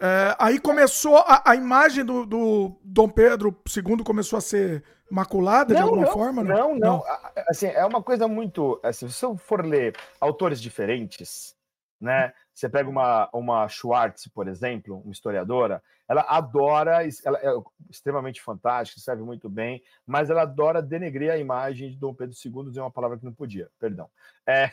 [0.00, 5.74] É, aí começou a, a imagem do, do, Dom Pedro II começou a ser maculada
[5.74, 6.42] não, de alguma não, forma?
[6.42, 7.04] Não, não, não.
[7.46, 8.80] Assim, é uma coisa muito.
[8.82, 11.54] Assim, se você for ler autores diferentes,
[12.00, 12.32] né?
[12.54, 18.98] Você pega uma, uma Schwartz, por exemplo, uma historiadora, ela adora, ela é extremamente fantástica,
[18.98, 22.90] escreve muito bem, mas ela adora denegrir a imagem de Dom Pedro II, dizer uma
[22.90, 24.10] palavra que não podia, perdão.
[24.46, 24.70] É,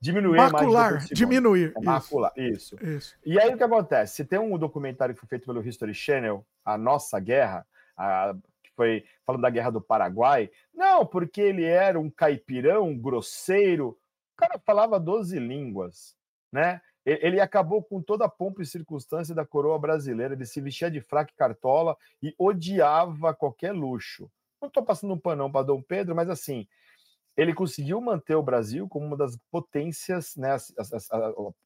[0.00, 1.72] diminuir macular, a diminuir.
[1.76, 2.76] É, macular, isso.
[2.82, 3.14] isso.
[3.24, 4.16] E aí o que acontece?
[4.16, 8.70] Se tem um documentário que foi feito pelo History Channel, A Nossa Guerra, a, que
[8.76, 13.98] foi falando da Guerra do Paraguai, não, porque ele era um caipirão, grosseiro,
[14.34, 16.16] o cara falava 12 línguas,
[16.52, 16.80] né?
[17.06, 20.32] Ele acabou com toda a pompa e circunstância da coroa brasileira.
[20.32, 24.30] Ele se vestia de fraque cartola e odiava qualquer luxo.
[24.58, 26.66] Não estou passando um panão para Dom Pedro, mas assim,
[27.36, 30.56] ele conseguiu manter o Brasil como uma das potências né,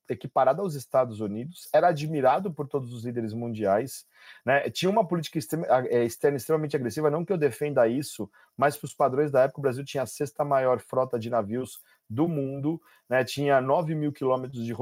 [0.08, 4.06] equiparada aos Estados Unidos, era admirado por todos os líderes mundiais,
[4.44, 5.38] né, tinha uma política
[5.90, 9.60] é, externa extremamente agressiva, não que eu defenda isso, mas para os padrões da época,
[9.60, 14.12] o Brasil tinha a sexta maior frota de navios do mundo, né, tinha 9 mil
[14.12, 14.74] quilômetros de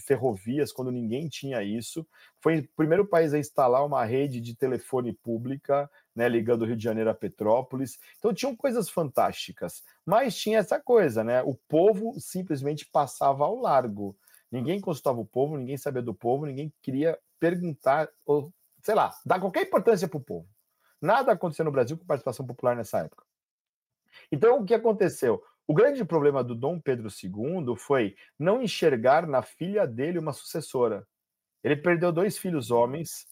[0.00, 2.04] ferrovias, quando ninguém tinha isso,
[2.40, 6.76] foi o primeiro país a instalar uma rede de telefone pública, né, ligando o Rio
[6.76, 7.98] de Janeiro a Petrópolis.
[8.18, 11.42] Então tinham coisas fantásticas, mas tinha essa coisa, né?
[11.42, 14.16] O povo simplesmente passava ao largo.
[14.50, 19.40] Ninguém consultava o povo, ninguém sabia do povo, ninguém queria perguntar ou, sei lá, dar
[19.40, 20.48] qualquer importância para o povo.
[21.00, 23.24] Nada aconteceu no Brasil com participação popular nessa época.
[24.30, 25.42] Então, o que aconteceu?
[25.66, 31.06] O grande problema do Dom Pedro II foi não enxergar na filha dele uma sucessora.
[31.64, 33.26] Ele perdeu dois filhos homens,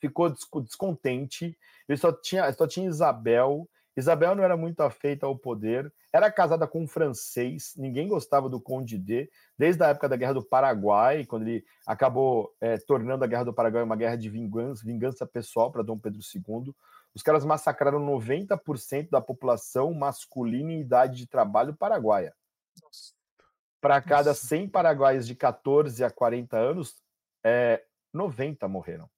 [0.00, 0.30] ficou
[0.62, 1.56] descontente,
[1.88, 3.68] ele só tinha, só tinha Isabel.
[3.96, 8.60] Isabel não era muito afeita ao poder, era casada com um francês, ninguém gostava do
[8.60, 13.26] Conde D, desde a época da Guerra do Paraguai, quando ele acabou é, tornando a
[13.26, 16.72] Guerra do Paraguai uma guerra de vingança, vingança pessoal para Dom Pedro II.
[17.14, 22.32] Os caras massacraram 90% da população masculina em idade de trabalho paraguaia.
[23.80, 27.02] Para cada 100 paraguaios de 14 a 40 anos,
[27.44, 29.08] é, 90 morreram.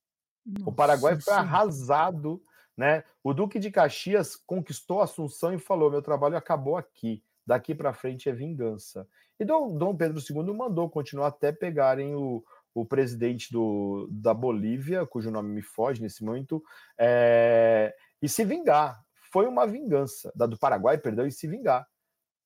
[0.47, 2.43] Nossa, o Paraguai foi arrasado
[2.81, 3.05] né?
[3.23, 8.27] O Duque de Caxias conquistou Assunção e falou: meu trabalho acabou aqui, daqui para frente
[8.27, 9.07] é vingança.
[9.39, 12.43] E Dom, Dom Pedro II mandou continuar até pegarem o,
[12.75, 16.63] o presidente do, da Bolívia, cujo nome me foge nesse momento,
[16.99, 18.99] é, e se vingar.
[19.31, 20.33] Foi uma vingança.
[20.35, 21.87] Da do Paraguai, perdão, e se vingar.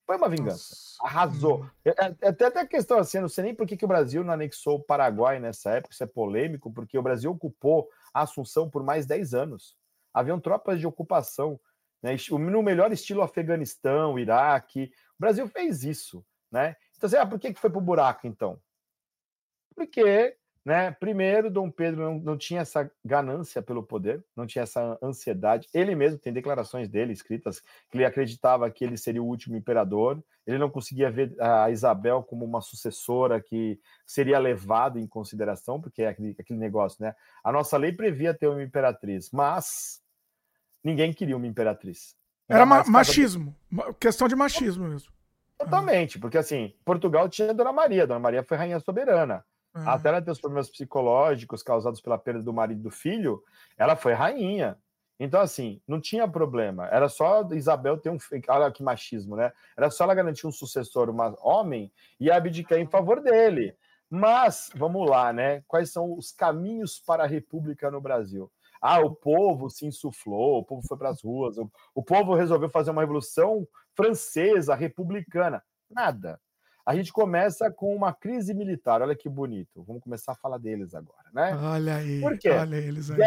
[0.06, 0.74] Foi uma vingança.
[1.00, 1.62] Arrasou.
[1.62, 1.70] Hum.
[1.84, 3.88] É, é, é, até a questão assim, eu não sei nem por que, que o
[3.88, 8.22] Brasil não anexou o Paraguai nessa época, isso é polêmico, porque o Brasil ocupou a
[8.22, 9.76] Assunção por mais 10 anos
[10.14, 11.60] haviam tropas de ocupação,
[12.00, 14.92] né, no melhor estilo Afeganistão, Iraque.
[15.18, 16.76] O Brasil fez isso, né?
[16.96, 18.60] Então, assim, ah, por que, que foi para o buraco, então?
[19.74, 24.98] Porque, né, primeiro, Dom Pedro não, não tinha essa ganância pelo poder, não tinha essa
[25.03, 25.68] ansiedade.
[25.74, 30.24] Ele mesmo tem declarações dele escritas que ele acreditava que ele seria o último imperador.
[30.46, 36.03] Ele não conseguia ver a Isabel como uma sucessora que seria levada em consideração, porque
[36.03, 37.14] é aquele, aquele negócio, né?
[37.42, 40.00] A nossa lei previa ter uma imperatriz, mas
[40.83, 42.16] ninguém queria uma imperatriz.
[42.48, 43.94] Era, Era ma machismo, de...
[44.00, 45.12] questão de machismo mesmo.
[45.59, 49.44] Totalmente, porque assim, Portugal tinha Dona Maria, Dona Maria foi rainha soberana.
[49.74, 49.88] Uhum.
[49.88, 53.42] Até ela ter os problemas psicológicos causados pela perda do marido e do filho,
[53.76, 54.78] ela foi rainha.
[55.18, 56.87] Então, assim, não tinha problema.
[56.88, 58.18] Era só Isabel ter um.
[58.48, 59.52] Olha que machismo, né?
[59.76, 63.76] Era só ela garantir um sucessor, um homem, e abdicar em favor dele.
[64.10, 65.62] Mas, vamos lá, né?
[65.66, 68.50] Quais são os caminhos para a república no Brasil?
[68.80, 72.68] Ah, o povo se insuflou, o povo foi para as ruas, o, o povo resolveu
[72.68, 75.62] fazer uma revolução francesa, republicana.
[75.90, 76.38] Nada.
[76.87, 79.01] A gente começa com uma crise militar.
[79.01, 79.83] Olha que bonito.
[79.83, 81.55] Vamos começar a falar deles agora, né?
[81.57, 82.20] Olha aí.
[82.20, 82.51] Por quê?
[82.51, 83.18] Olha eles aí.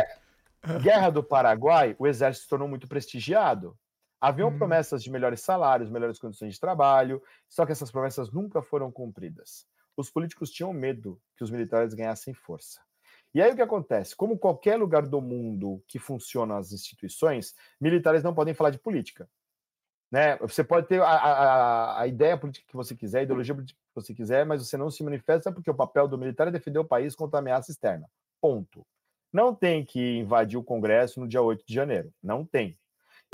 [0.81, 3.77] Guerra do Paraguai, o exército se tornou muito prestigiado.
[4.19, 4.57] Haviam hum.
[4.57, 9.65] promessas de melhores salários, melhores condições de trabalho, só que essas promessas nunca foram cumpridas.
[9.95, 12.79] Os políticos tinham medo que os militares ganhassem força.
[13.33, 14.15] E aí o que acontece?
[14.15, 19.29] Como qualquer lugar do mundo que funciona as instituições, militares não podem falar de política.
[20.11, 20.37] Né?
[20.37, 24.01] Você pode ter a, a, a ideia política que você quiser, a ideologia política que
[24.01, 26.85] você quiser, mas você não se manifesta porque o papel do militar é defender o
[26.85, 28.07] país contra a ameaça externa.
[28.41, 28.85] Ponto.
[29.33, 32.11] Não tem que invadir o Congresso no dia 8 de janeiro.
[32.23, 32.77] Não tem.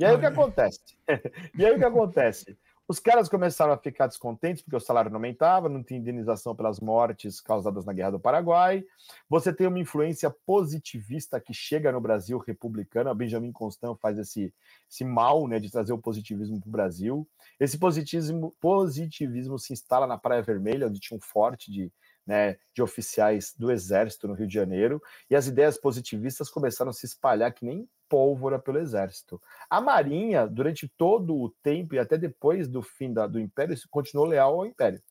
[0.01, 0.79] E aí o que acontece?
[1.57, 2.57] e aí o que acontece?
[2.85, 6.81] Os caras começaram a ficar descontentes porque o salário não aumentava, não tinha indenização pelas
[6.81, 8.83] mortes causadas na Guerra do Paraguai.
[9.29, 13.15] Você tem uma influência positivista que chega no Brasil republicana.
[13.15, 14.53] Benjamin Constant faz esse,
[14.89, 17.27] esse mal né, de trazer o positivismo para o Brasil.
[17.57, 21.89] Esse positivismo, positivismo se instala na Praia Vermelha, onde tinha um forte de,
[22.25, 26.93] né, de oficiais do Exército no Rio de Janeiro, e as ideias positivistas começaram a
[26.93, 29.41] se espalhar que nem pólvora pelo exército.
[29.69, 34.27] A Marinha, durante todo o tempo e até depois do fim da, do Império, continuou
[34.27, 35.01] leal ao Império.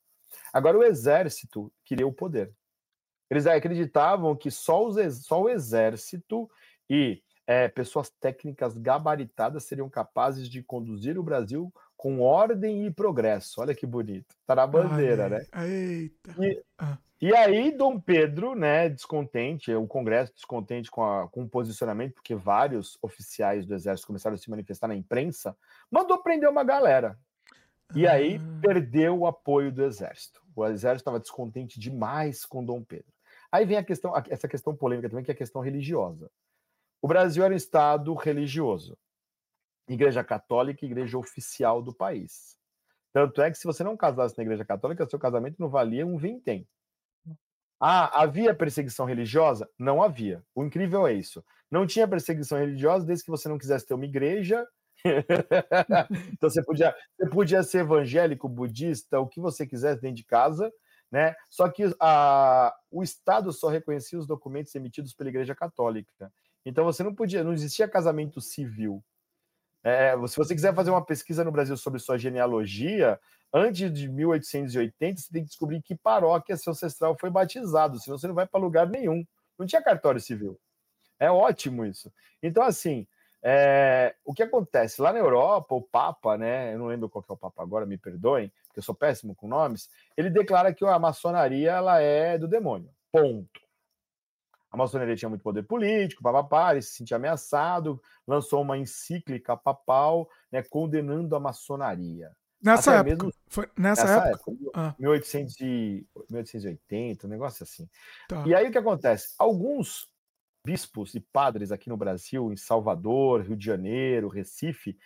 [0.53, 2.53] Agora, o exército queria o poder.
[3.29, 6.48] Eles acreditavam que só, os, só o exército
[6.88, 13.60] e é, pessoas técnicas gabaritadas seriam capazes de conduzir o Brasil com ordem e progresso.
[13.60, 14.34] Olha que bonito.
[14.44, 15.46] Tá na bandeira, Ai, né?
[15.68, 16.34] Eita.
[16.36, 16.98] E, ah.
[17.20, 22.34] E aí, Dom Pedro, né, descontente, o Congresso descontente com, a, com o posicionamento, porque
[22.34, 25.56] vários oficiais do Exército começaram a se manifestar na imprensa,
[25.88, 27.16] mandou prender uma galera.
[27.94, 28.60] E aí ah.
[28.60, 30.42] perdeu o apoio do Exército.
[30.56, 33.12] O Exército estava descontente demais com Dom Pedro.
[33.52, 36.28] Aí vem a questão, essa questão polêmica também, que é a questão religiosa.
[37.00, 38.98] O Brasil era um Estado religioso.
[39.88, 42.56] Igreja Católica, igreja oficial do país.
[43.12, 46.16] Tanto é que se você não casasse na Igreja Católica, seu casamento não valia um
[46.16, 46.66] vintém.
[47.78, 49.68] Ah, havia perseguição religiosa?
[49.78, 50.42] Não havia.
[50.54, 51.44] O incrível é isso.
[51.70, 54.64] Não tinha perseguição religiosa desde que você não quisesse ter uma igreja.
[56.32, 60.72] então você podia, você podia ser evangélico, budista, o que você quisesse dentro de casa,
[61.10, 61.34] né?
[61.50, 66.32] Só que a, o Estado só reconhecia os documentos emitidos pela Igreja Católica.
[66.64, 69.04] Então você não podia, não existia casamento civil.
[69.84, 73.18] É, se você quiser fazer uma pesquisa no Brasil sobre sua genealogia,
[73.52, 78.28] antes de 1880, você tem que descobrir que paróquia seu ancestral foi batizado, senão você
[78.28, 79.24] não vai para lugar nenhum.
[79.58, 80.58] Não tinha cartório civil.
[81.18, 82.12] É ótimo isso.
[82.42, 83.06] Então, assim,
[83.44, 85.02] É, o que acontece?
[85.02, 86.74] Lá na Europa, o Papa, né?
[86.74, 89.48] Eu não lembro qual é o Papa agora, me perdoem, porque eu sou péssimo com
[89.48, 89.90] nomes.
[90.16, 92.90] Ele declara que a maçonaria ela é do demônio.
[93.10, 93.60] Ponto.
[94.72, 100.28] A maçonaria tinha muito poder político, papapá, ele se sentia ameaçado, lançou uma encíclica papal,
[100.50, 102.32] né, condenando a maçonaria.
[102.62, 103.26] Nessa Até época.
[103.26, 104.50] Mesmo, foi nessa, nessa época.
[104.52, 104.94] época ah.
[104.98, 105.56] 1800
[106.30, 107.88] 1880, um negócio assim.
[108.28, 108.44] Tá.
[108.46, 109.35] E aí o que acontece?
[109.38, 110.08] Alguns
[110.64, 114.96] bispos e padres aqui no Brasil, em Salvador, Rio de Janeiro, Recife,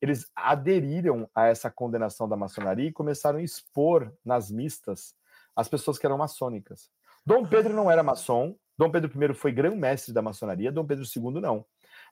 [0.00, 5.14] eles aderiram a essa condenação da maçonaria e começaram a expor nas mistas
[5.54, 6.90] as pessoas que eram maçônicas.
[7.24, 11.40] Dom Pedro não era maçom, Dom Pedro I foi grão-mestre da maçonaria, Dom Pedro II
[11.40, 11.64] não.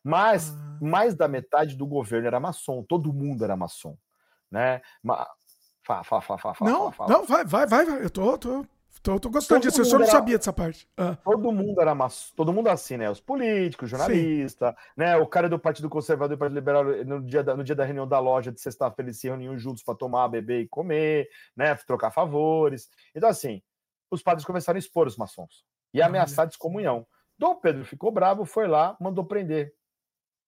[0.02, 0.78] Mas ah.
[0.80, 3.96] mais da metade do governo era maçom, todo mundo era maçom,
[4.50, 4.80] né?
[5.02, 5.26] Ma...
[5.82, 8.04] Fala, fala, fala, fala, não, fala, não, vai, vai, vai, vai.
[8.04, 8.66] Eu tô, tô,
[9.02, 9.82] tô, tô gostando todo disso.
[9.82, 10.12] Eu só não era...
[10.12, 10.88] sabia dessa parte.
[10.96, 11.14] Ah.
[11.22, 13.10] Todo mundo era maçom, todo mundo assim, né?
[13.10, 15.14] Os políticos, jornalistas, né?
[15.18, 17.84] O cara do Partido Conservador e do Partido Liberal, no dia da, no dia da
[17.84, 21.74] reunião da loja de sexta-feira, eles se reuniam juntos para tomar, beber e comer, né?
[21.74, 22.88] Trocar favores.
[23.14, 23.62] Então, assim,
[24.10, 27.06] os padres começaram a expor os maçons e ameaçar descomunhão.
[27.38, 29.72] Dom Pedro ficou bravo, foi lá, mandou prender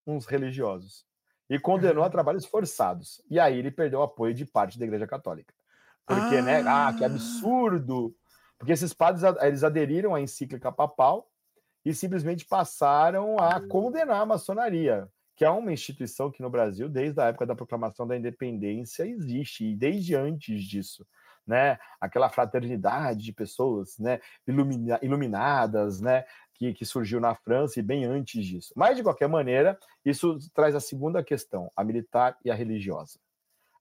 [0.05, 1.07] uns religiosos
[1.49, 3.23] e condenou a trabalhos forçados.
[3.31, 5.55] E aí ele perdeu o apoio de parte da Igreja Católica.
[6.05, 6.43] Porque, ah.
[6.43, 6.65] né?
[6.67, 8.15] Ah, que absurdo!
[8.59, 11.31] Porque esses padres eles aderiram à encíclica papal
[11.85, 17.21] e simplesmente passaram a condenar a maçonaria, que é uma instituição que no Brasil, desde
[17.21, 21.07] a época da proclamação da independência, existe, e desde antes disso
[21.47, 21.79] né?
[22.01, 24.21] Aquela fraternidade de pessoas, né?
[24.47, 26.25] Ilumina, iluminadas, né?
[26.55, 28.73] Que, que surgiu na França e bem antes disso.
[28.75, 33.19] Mas de qualquer maneira, isso traz a segunda questão, a militar e a religiosa.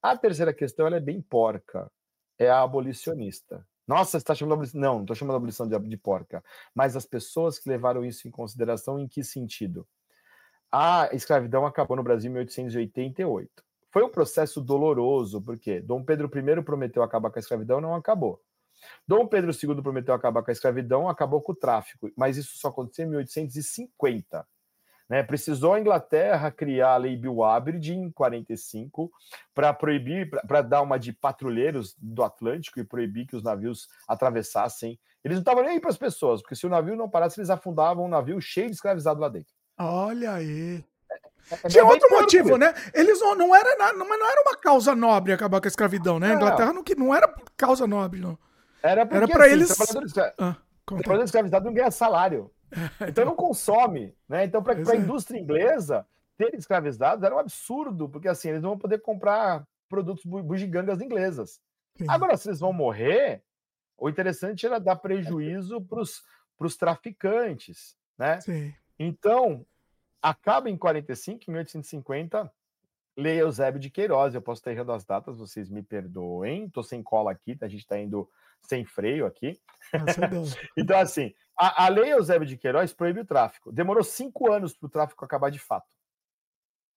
[0.02, 1.90] A terceira questão ela é bem porca,
[2.38, 3.66] é a abolicionista.
[3.88, 4.82] Nossa, você está chamando de abolição?
[4.82, 6.44] Não, não estou chamando de abolição de, de porca.
[6.74, 9.88] Mas as pessoas que levaram isso em consideração, em que sentido?
[10.72, 13.64] A escravidão acabou no Brasil em 1888.
[13.96, 18.42] Foi um processo doloroso, porque Dom Pedro I prometeu acabar com a escravidão, não acabou.
[19.08, 22.68] Dom Pedro II prometeu acabar com a escravidão, acabou com o tráfico, mas isso só
[22.68, 24.46] aconteceu em 1850.
[25.08, 25.24] Né?
[25.24, 27.38] Precisou a Inglaterra criar a Lei Bill
[27.88, 29.10] em 45
[29.54, 35.00] para proibir, para dar uma de patrulheiros do Atlântico e proibir que os navios atravessassem.
[35.24, 37.50] Eles não estavam nem aí para as pessoas, porque se o navio não parasse, eles
[37.50, 39.54] afundavam um navio cheio de escravizado lá dentro.
[39.80, 40.84] Olha aí.
[41.52, 42.74] É Tinha outro motivo, né?
[42.94, 46.20] Eles não, não era nada, mas não era uma causa nobre acabar com a escravidão,
[46.20, 46.32] né?
[46.32, 48.38] A Inglaterra não, não era causa nobre, não.
[48.82, 49.76] Era porque, era pra assim, eles.
[49.76, 52.52] Trabalhador, ah, trabalhador escravizado não ganha salário.
[52.72, 54.46] então, então não consome, né?
[54.46, 54.98] Então, para a é.
[54.98, 56.06] indústria inglesa,
[56.38, 61.60] ter escravizados era um absurdo, porque assim, eles não vão poder comprar produtos bugigangas inglesas.
[61.98, 62.06] Sim.
[62.10, 63.42] Agora, se eles vão morrer,
[63.98, 68.42] o interessante era dar prejuízo para os traficantes, né?
[68.42, 68.74] Sim.
[69.00, 69.66] Então,
[70.26, 72.52] acaba em 45, 1850,
[73.16, 74.34] Lei Eusébio de Queiroz.
[74.34, 76.66] Eu posso estar errando as datas, vocês me perdoem.
[76.66, 78.28] Estou sem cola aqui, a gente está indo
[78.60, 79.62] sem freio aqui.
[80.76, 83.72] então, assim, a, a Lei Eusébio de Queiroz proíbe o tráfico.
[83.72, 85.94] Demorou cinco anos para o tráfico acabar de fato.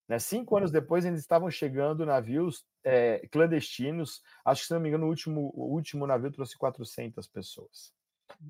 [0.09, 0.19] Né?
[0.19, 4.23] Cinco anos depois, eles estavam chegando navios é, clandestinos.
[4.43, 7.93] Acho que, se não me engano, o último, o último navio trouxe 400 pessoas.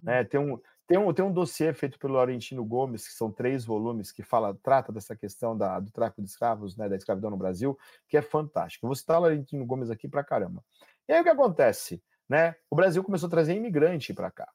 [0.00, 0.22] Né?
[0.22, 4.10] Tem, um, tem um, tem um dossiê feito pelo Laurentino Gomes, que são três volumes,
[4.10, 7.78] que fala, trata dessa questão da, do tráfico de escravos, né, da escravidão no Brasil,
[8.08, 8.86] que é fantástico.
[8.86, 10.64] Eu vou citar o Laurentino Gomes aqui pra caramba.
[11.06, 12.02] E aí o que acontece?
[12.26, 12.56] Né?
[12.70, 14.50] O Brasil começou a trazer imigrante para cá.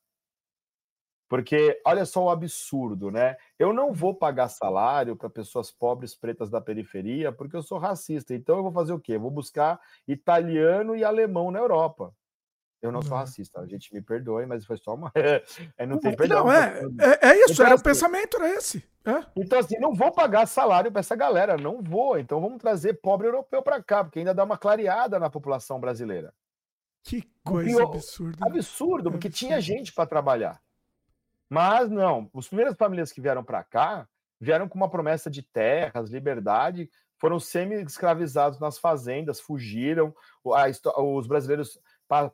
[1.30, 3.36] Porque olha só o absurdo, né?
[3.58, 8.34] Eu não vou pagar salário para pessoas pobres pretas da periferia porque eu sou racista.
[8.36, 9.14] Então eu vou fazer o quê?
[9.14, 12.14] Eu vou buscar italiano e alemão na Europa.
[12.84, 15.10] Eu não sou racista, a gente me perdoe, mas foi só uma.
[15.78, 16.44] é, não tem perdão.
[16.44, 18.86] Não, é, é, é isso, então, era assim, o pensamento, era esse.
[19.06, 19.26] É.
[19.38, 22.20] Então, assim, não vou pagar salário para essa galera, não vou.
[22.20, 26.34] Então vamos trazer pobre europeu para cá, porque ainda dá uma clareada na população brasileira.
[27.04, 28.38] Que coisa absurda.
[28.42, 28.48] Né?
[28.48, 29.48] Absurdo, porque absurdo.
[29.48, 30.62] tinha gente para trabalhar.
[31.50, 34.06] Mas não, as primeiras famílias que vieram para cá
[34.42, 40.14] vieram com uma promessa de terras, liberdade, foram semi-escravizados nas fazendas, fugiram.
[40.44, 41.80] Os brasileiros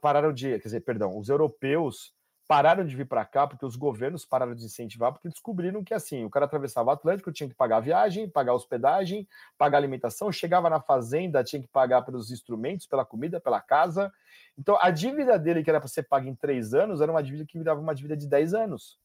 [0.01, 2.13] pararam de, quer dizer, perdão, os europeus
[2.49, 6.25] pararam de vir para cá porque os governos pararam de incentivar, porque descobriram que assim,
[6.25, 9.81] o cara atravessava o Atlântico, tinha que pagar a viagem, pagar a hospedagem, pagar a
[9.81, 14.11] alimentação, chegava na fazenda, tinha que pagar pelos instrumentos, pela comida, pela casa.
[14.57, 17.45] Então, a dívida dele, que era para ser paga em três anos, era uma dívida
[17.45, 18.97] que virava uma dívida de dez anos.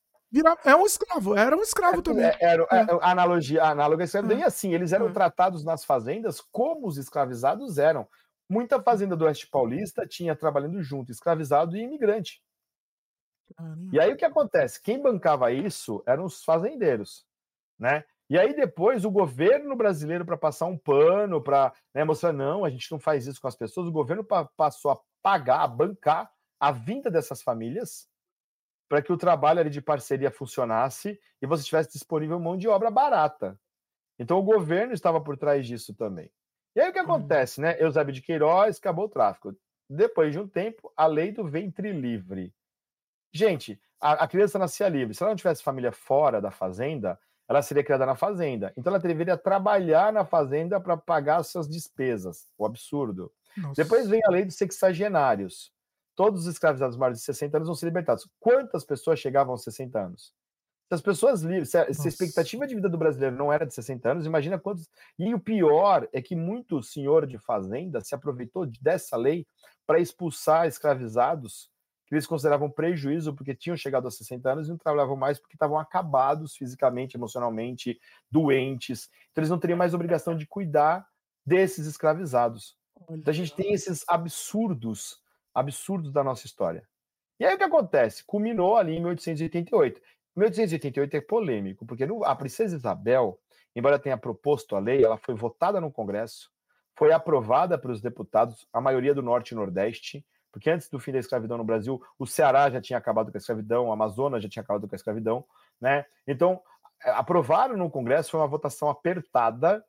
[0.65, 2.25] é um escravo, era um escravo é, também.
[2.25, 2.87] É, era, é.
[3.03, 4.35] a analogia, a análoga é.
[4.39, 5.13] E assim, eles eram é.
[5.13, 8.09] tratados nas fazendas como os escravizados eram.
[8.49, 12.43] Muita fazenda do Oeste Paulista tinha trabalhando junto, escravizado e imigrante.
[13.93, 14.83] E aí o que acontece?
[14.83, 17.27] Quem bancava isso eram os fazendeiros,
[17.79, 18.05] né?
[18.29, 22.71] E aí depois o governo brasileiro, para passar um pano, para né, mostrar, não, a
[22.71, 24.27] gente não faz isso com as pessoas, o governo
[24.57, 28.09] passou a pagar, a bancar a vinda dessas famílias
[28.89, 32.91] para que o trabalho ali de parceria funcionasse e você tivesse disponível mão de obra
[32.91, 33.59] barata.
[34.19, 36.31] Então o governo estava por trás disso também.
[36.75, 37.05] E aí o que uhum.
[37.05, 37.77] acontece, né?
[37.81, 39.55] Eusébio de Queiroz acabou o tráfico.
[39.89, 42.53] Depois de um tempo, a lei do ventre livre.
[43.33, 45.15] Gente, a, a criança nascia livre.
[45.15, 47.19] Se ela não tivesse família fora da fazenda,
[47.49, 48.73] ela seria criada na fazenda.
[48.77, 52.49] Então ela deveria trabalhar na fazenda para pagar as suas despesas.
[52.57, 53.33] O absurdo.
[53.57, 53.83] Nossa.
[53.83, 55.73] Depois vem a lei dos sexagenários.
[56.17, 58.29] Todos os escravizados maiores de 60 anos vão ser libertados.
[58.41, 60.33] Quantas pessoas chegavam aos 60 anos?
[60.89, 63.67] Se as pessoas livres, se a, se a, expectativa de vida do brasileiro não era
[63.67, 64.89] de 60 anos, imagina quantos.
[65.19, 69.47] E o pior é que muito senhor de fazenda se aproveitou dessa lei
[69.87, 71.71] para expulsar escravizados
[72.07, 75.57] que eles consideravam prejuízo porque tinham chegado aos 60 anos e não trabalhavam mais porque
[75.57, 77.99] estavam acabados fisicamente, emocionalmente,
[78.31, 79.09] doentes.
[79.31, 81.07] Então eles não teriam mais obrigação de cuidar
[81.47, 82.77] desses escravizados.
[83.11, 85.19] Então a gente tem esses absurdos,
[85.55, 86.87] absurdos da nossa história.
[87.41, 88.25] E aí o que acontece?
[88.25, 90.01] Culminou ali em 1888.
[90.37, 93.39] 1888 é polêmico, porque a princesa Isabel,
[93.75, 96.51] embora tenha proposto a lei, ela foi votada no Congresso,
[96.97, 101.19] foi aprovada pelos deputados, a maioria do Norte e Nordeste, porque antes do fim da
[101.19, 104.63] escravidão no Brasil, o Ceará já tinha acabado com a escravidão, o Amazonas já tinha
[104.63, 105.45] acabado com a escravidão,
[105.81, 106.05] né?
[106.29, 106.63] Então,
[107.05, 109.85] é, aprovaram no Congresso, foi uma votação apertada,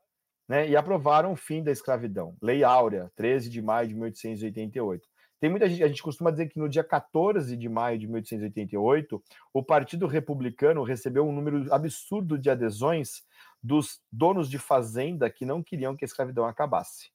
[0.48, 0.68] né?
[0.68, 2.36] E aprovaram o fim da escravidão.
[2.42, 5.08] Lei Áurea, 13 de maio de 1888.
[5.40, 9.22] Tem muita gente, a gente costuma dizer que no dia 14 de maio de 1888,
[9.54, 13.24] o Partido Republicano recebeu um número absurdo de adesões
[13.62, 17.10] dos donos de fazenda que não queriam que a escravidão acabasse.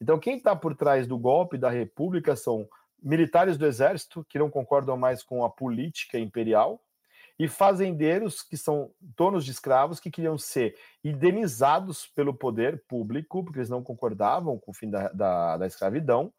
[0.00, 2.68] Então, quem está por trás do golpe da República são
[3.02, 6.80] militares do Exército, que não concordam mais com a política imperial,
[7.38, 13.58] e fazendeiros, que são donos de escravos, que queriam ser indenizados pelo poder público, porque
[13.58, 16.32] eles não concordavam com o fim da, da, da escravidão,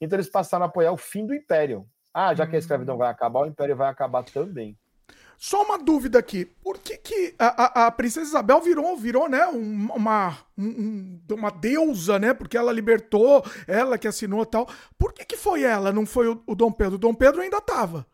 [0.00, 1.86] então eles passaram a apoiar o fim do império.
[2.12, 2.98] Ah, já que a escravidão hum.
[2.98, 4.76] vai acabar, o império vai acabar também.
[5.40, 6.44] Só uma dúvida aqui.
[6.44, 12.18] Por que, que a, a, a princesa Isabel virou, virou né, uma, um, uma deusa,
[12.18, 12.34] né?
[12.34, 14.68] Porque ela libertou, ela que assinou tal.
[14.98, 16.96] Por que, que foi ela, não foi o, o Dom Pedro?
[16.96, 18.06] O Dom Pedro ainda estava.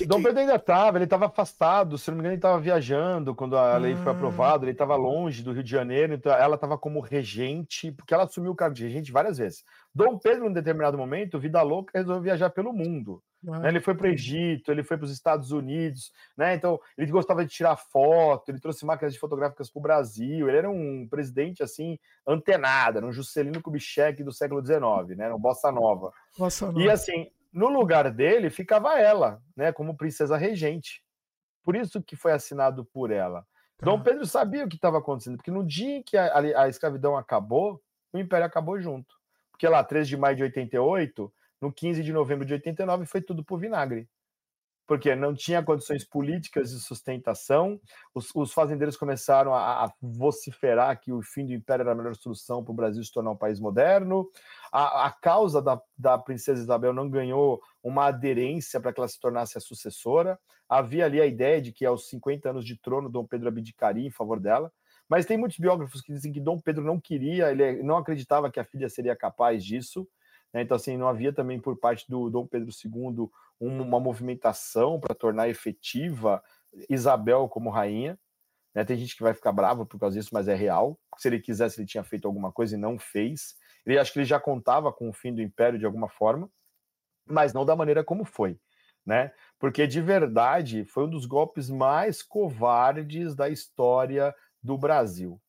[0.00, 3.34] Que, Dom Pedro ainda estava, ele estava afastado, se não me engano, ele estava viajando
[3.34, 4.14] quando a lei foi ah.
[4.16, 8.24] aprovada, ele estava longe do Rio de Janeiro, então ela estava como regente, porque ela
[8.24, 9.62] assumiu o cargo de regente várias vezes.
[9.94, 13.22] Dom Pedro, em determinado momento, vida louca, resolveu viajar pelo mundo.
[13.42, 13.68] Né?
[13.68, 16.54] Ele foi para o Egito, ele foi para os Estados Unidos, né?
[16.54, 20.48] Então ele gostava de tirar foto, ele trouxe máquinas fotográficas para o Brasil.
[20.48, 25.24] Ele era um presidente assim antenado, era um Juscelino Kubitschek do século XIX, né?
[25.24, 26.12] Era um bossa nova.
[26.38, 26.82] Bossa nova.
[26.82, 31.02] E assim, no lugar dele ficava ela, né, como princesa regente.
[31.62, 33.46] Por isso que foi assinado por ela.
[33.76, 33.86] Tá.
[33.86, 36.68] Dom Pedro sabia o que estava acontecendo, porque no dia em que a, a, a,
[36.68, 37.82] escravidão acabou,
[38.12, 39.14] o império acabou junto.
[39.50, 43.44] Porque lá, 3 de maio de 88, no 15 de novembro de 89, foi tudo
[43.44, 44.08] por vinagre
[44.90, 47.80] porque não tinha condições políticas de sustentação.
[48.12, 52.16] Os, os fazendeiros começaram a, a, vociferar que o fim do império era a melhor
[52.16, 54.28] solução para o Brasil se tornar um país moderno.
[54.72, 59.20] A, a causa da, da, princesa Isabel não ganhou uma aderência para que ela se
[59.20, 60.36] tornasse a sucessora.
[60.68, 64.10] Havia ali a ideia de que aos 50 anos de trono, Dom Pedro abdicaria em
[64.10, 64.72] favor dela.
[65.08, 68.58] Mas tem muitos biógrafos que dizem que Dom Pedro não queria, ele não acreditava que
[68.58, 70.04] a filha seria capaz disso.
[70.52, 70.62] Né?
[70.62, 73.28] Então, assim, não havia também por parte do Dom Pedro II
[73.58, 76.42] uma movimentação para tornar efetiva
[76.88, 78.18] Isabel como rainha.
[78.74, 78.84] Né?
[78.84, 80.98] Tem gente que vai ficar brava por causa disso, mas é real.
[81.18, 83.56] Se ele quisesse, ele tinha feito alguma coisa e não fez.
[83.84, 86.50] Ele acho que ele já contava com o fim do império de alguma forma,
[87.26, 88.58] mas não da maneira como foi.
[89.04, 89.32] Né?
[89.58, 95.40] Porque de verdade foi um dos golpes mais covardes da história do Brasil.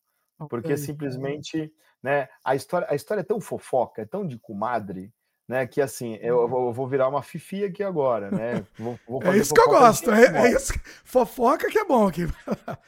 [0.47, 1.71] Porque simplesmente
[2.01, 2.27] né?
[2.43, 5.13] A história, a história é tão fofoca, é tão de comadre,
[5.47, 5.67] né?
[5.67, 6.67] Que assim, eu, uhum.
[6.67, 8.65] eu vou virar uma fifi aqui agora, né?
[8.77, 10.73] Vou, vou é isso que eu gosto, é, é, isso.
[11.03, 12.23] Fofoca que é bom aqui.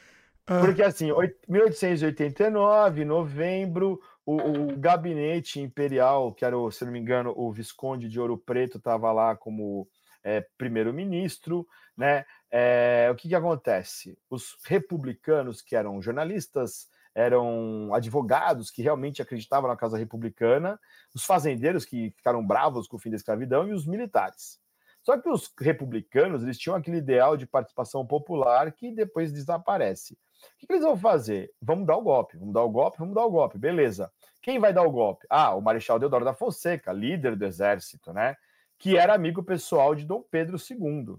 [0.46, 0.60] Ah.
[0.60, 1.08] Porque assim,
[1.48, 8.20] 1889, novembro, o, o, gabinete imperial, que era, se não me engano, o Visconde de
[8.20, 9.88] Ouro Preto, estava lá como
[10.22, 12.26] é, primeiro-ministro, né?
[12.50, 14.18] É, o que, que acontece?
[14.28, 20.78] Os republicanos, que eram jornalistas eram advogados que realmente acreditavam na causa republicana,
[21.14, 24.58] os fazendeiros que ficaram bravos com o fim da escravidão e os militares.
[25.04, 30.14] Só que os republicanos eles tinham aquele ideal de participação popular que depois desaparece.
[30.14, 31.52] O que, eles vão fazer?
[31.60, 34.10] Vamos dar o golpe, vamos dar o golpe, vamos dar o golpe, beleza.
[34.40, 35.26] Quem vai dar o golpe?
[35.28, 38.34] Ah, o Marechal Deodoro da Fonseca, líder do exército, né?
[38.78, 41.16] Que era amigo pessoal de Dom Pedro II.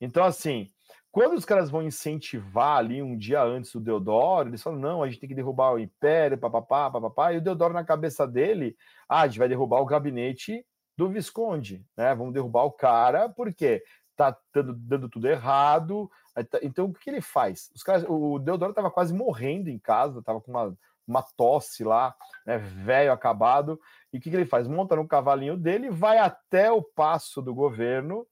[0.00, 0.70] Então, assim,
[1.14, 5.06] Quando os caras vão incentivar ali um dia antes o Deodoro, eles falam: não, a
[5.06, 7.32] gente tem que derrubar o Império, papapá, papapá.
[7.32, 8.76] E o Deodoro, na cabeça dele,
[9.08, 10.66] ah, a gente vai derrubar o gabinete
[10.96, 12.12] do Visconde, né?
[12.16, 13.84] Vamos derrubar o cara, porque
[14.16, 16.10] tá dando, dando tudo errado.
[16.50, 17.70] Tá, então, o que ele faz?
[17.72, 20.76] Os caras, o Deodoro estava quase morrendo em casa, estava com uma,
[21.06, 22.12] uma tosse lá,
[22.44, 22.58] né?
[22.58, 23.80] Velho acabado.
[24.12, 24.66] E o que, que ele faz?
[24.66, 28.26] Monta no cavalinho dele, vai até o passo do governo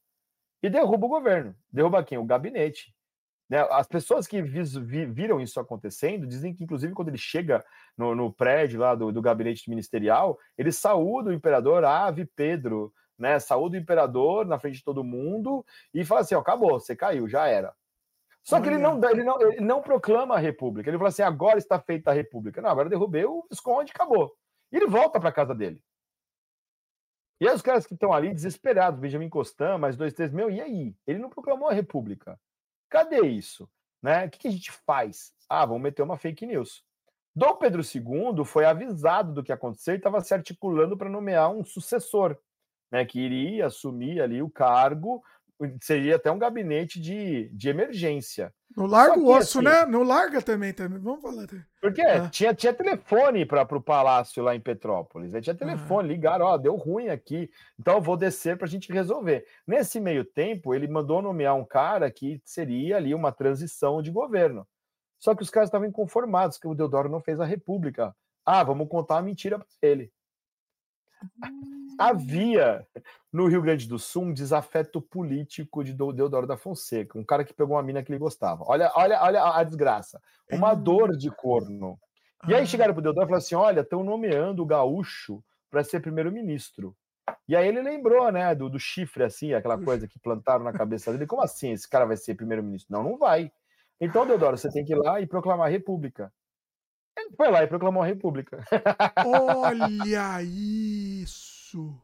[0.62, 1.54] e derruba o governo.
[1.70, 2.18] Derruba quem?
[2.18, 2.94] O gabinete.
[3.48, 3.60] Né?
[3.70, 7.64] As pessoas que viram isso acontecendo dizem que, inclusive, quando ele chega
[7.96, 13.38] no, no prédio lá do, do, gabinete ministerial, ele saúda o imperador Ave Pedro, né?
[13.38, 17.28] Saúda o imperador na frente de todo mundo e fala assim: ó, acabou, você caiu,
[17.28, 17.74] já era.
[18.42, 20.88] Só que ele não, ele, não, ele não proclama a república.
[20.88, 22.62] Ele fala assim: agora está feita a república.
[22.62, 24.32] Não, agora derrubei o esconde, acabou.
[24.72, 25.80] E ele volta para casa dele.
[27.42, 30.60] E aí os caras que estão ali desesperados, Benjamin Constant, mais dois, três, meu, e
[30.60, 30.94] aí?
[31.04, 32.38] Ele não proclamou a república.
[32.88, 33.68] Cadê isso?
[34.00, 34.26] Né?
[34.26, 35.32] O que, que a gente faz?
[35.48, 36.84] Ah, vamos meter uma fake news.
[37.34, 41.64] Dom Pedro II foi avisado do que aconteceu e estava se articulando para nomear um
[41.64, 42.38] sucessor,
[42.92, 45.20] né, que iria assumir ali o cargo
[45.80, 48.54] seria até um gabinete de, de emergência.
[48.76, 49.84] No larga o osso, assim, né?
[49.84, 50.98] No larga também, também.
[50.98, 51.46] Vamos falar.
[51.80, 52.28] Porque ah.
[52.28, 55.32] tinha, tinha telefone para o palácio lá em Petrópolis.
[55.32, 55.40] Né?
[55.40, 56.12] Tinha telefone, ah.
[56.12, 59.46] ligaram, ó, deu ruim aqui, então eu vou descer para a gente resolver.
[59.66, 64.66] Nesse meio tempo, ele mandou nomear um cara que seria ali uma transição de governo.
[65.18, 68.14] Só que os caras estavam inconformados que o Deodoro não fez a república.
[68.44, 70.10] Ah, vamos contar uma mentira para ele.
[71.44, 71.96] Hum.
[71.98, 72.86] Havia
[73.32, 77.54] no Rio Grande do Sul um desafeto político de Deodoro da Fonseca, um cara que
[77.54, 78.64] pegou uma mina que ele gostava.
[78.66, 80.20] Olha, olha, olha a desgraça.
[80.50, 81.98] Uma dor de corno.
[82.46, 86.00] E aí chegaram pro Deodoro e falaram assim: olha, estão nomeando o gaúcho para ser
[86.00, 86.96] primeiro-ministro.
[87.48, 91.12] E aí ele lembrou, né, do, do chifre, assim, aquela coisa que plantaram na cabeça
[91.12, 91.26] dele.
[91.26, 91.70] Como assim?
[91.70, 92.92] Esse cara vai ser primeiro-ministro?
[92.92, 93.50] Não, não vai.
[94.00, 96.32] Então, Deodoro, você tem que ir lá e proclamar a república.
[97.16, 98.64] Ele foi lá e proclamou a República.
[99.24, 100.42] Olha
[101.72, 101.94] isso!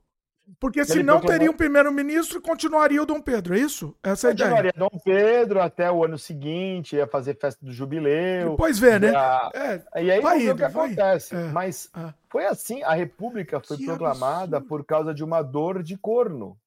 [0.58, 3.94] Porque se não teria um primeiro-ministro, continuaria o Dom Pedro, é isso?
[4.02, 4.48] Essa é a ideia.
[4.48, 8.52] Continuaria Dom Pedro até o ano seguinte, ia fazer festa do jubileu.
[8.52, 9.12] Depois vê, né?
[9.52, 11.36] É, e aí vai indo, o que acontece.
[11.36, 12.14] É, Mas é.
[12.30, 14.68] foi assim, a República foi que proclamada absurdo.
[14.68, 16.58] por causa de uma dor de corno.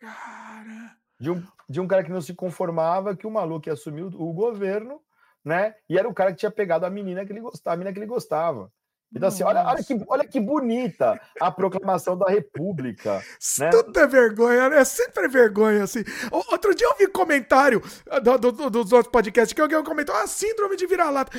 [0.00, 0.96] Cara...
[1.18, 4.32] De um, de um cara que não se conformava que o maluco ia assumir o
[4.32, 5.00] governo
[5.44, 5.74] né?
[5.88, 7.98] E era o cara que tinha pegado a menina que ele gostava, a menina que
[7.98, 8.72] ele gostava.
[9.14, 13.22] Então, assim, olha, olha, que, olha que bonita a proclamação da República.
[13.58, 13.70] Né?
[13.70, 14.80] Tudo é vergonha, né?
[14.80, 16.02] É sempre vergonha, assim.
[16.32, 17.80] Outro dia eu vi comentário
[18.22, 21.30] do, do, do, dos outros podcasts que alguém comentou: ah, síndrome de vira-lata.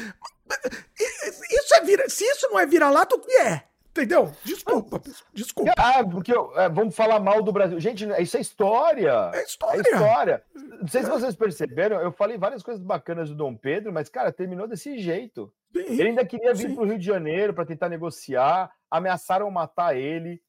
[0.97, 2.07] Isso é vira...
[2.07, 3.63] Se isso não é vira-lata, o que é?
[3.95, 4.29] Entendeu?
[4.43, 5.01] Desculpa,
[5.33, 5.71] desculpa.
[5.77, 7.79] Ah, porque é, vamos falar mal do Brasil.
[7.79, 9.31] Gente, isso é história.
[9.33, 9.77] É história.
[9.77, 10.43] É história.
[10.53, 14.33] Não sei se vocês perceberam, eu falei várias coisas bacanas do Dom Pedro, mas, cara,
[14.33, 15.49] terminou desse jeito.
[15.71, 19.95] Sim, ele ainda queria vir para o Rio de Janeiro para tentar negociar, ameaçaram matar
[19.95, 20.41] ele,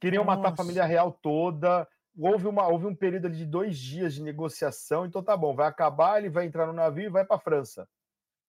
[0.00, 0.38] queriam Nossa.
[0.38, 1.86] matar a família real toda.
[2.18, 6.16] Houve, uma, houve um período de dois dias de negociação, então tá bom, vai acabar,
[6.16, 7.86] ele vai entrar no navio e vai para a França.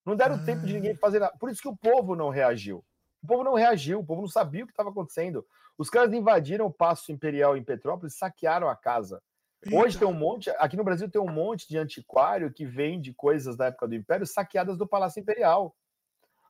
[0.06, 0.42] Não deram ah.
[0.42, 1.36] tempo de ninguém fazer nada.
[1.38, 2.82] Por isso que o povo não reagiu.
[3.22, 5.44] O povo não reagiu, o povo não sabia o que estava acontecendo.
[5.76, 9.22] Os caras invadiram o Paço Imperial em Petrópolis, saquearam a casa.
[9.64, 9.76] Eita.
[9.76, 13.56] Hoje tem um monte, aqui no Brasil tem um monte de antiquário que vende coisas
[13.56, 15.74] da época do Império saqueadas do Palácio Imperial.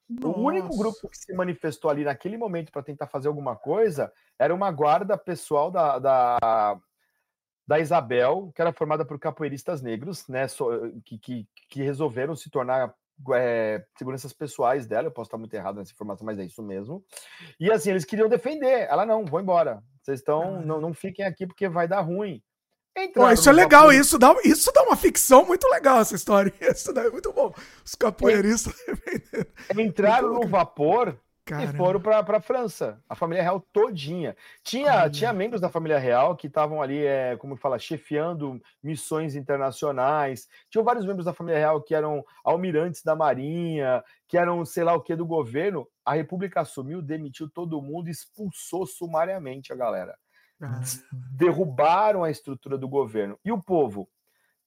[0.09, 0.39] Nossa.
[0.39, 4.55] O único grupo que se manifestou ali naquele momento para tentar fazer alguma coisa era
[4.55, 6.81] uma guarda pessoal da, da,
[7.67, 10.47] da Isabel, que era formada por capoeiristas negros, né,
[11.05, 12.95] que, que, que resolveram se tornar
[13.35, 17.05] é, seguranças pessoais dela, eu posso estar muito errado nessa informação, mas é isso mesmo.
[17.59, 18.87] E assim, eles queriam defender.
[18.89, 19.83] Ela não, vou embora.
[20.03, 22.43] Vocês estão, não, não fiquem aqui porque vai dar ruim.
[23.15, 26.53] Pô, isso é legal, isso dá, isso dá uma ficção muito legal, essa história.
[26.61, 27.55] Isso é muito bom.
[27.85, 28.75] Os capoeiristas.
[29.79, 31.17] Entraram no vapor
[31.49, 31.73] Caramba.
[31.73, 34.37] e foram para a França, a família real todinha.
[34.63, 40.47] Tinha, tinha membros da família real que estavam ali, é, como fala, chefiando missões internacionais.
[40.69, 44.95] Tinham vários membros da família real que eram almirantes da marinha, que eram sei lá
[44.95, 45.89] o que do governo.
[46.05, 50.19] A República assumiu, demitiu todo mundo, expulsou sumariamente a galera.
[51.13, 53.39] Derrubaram a estrutura do governo.
[53.43, 54.07] E o povo?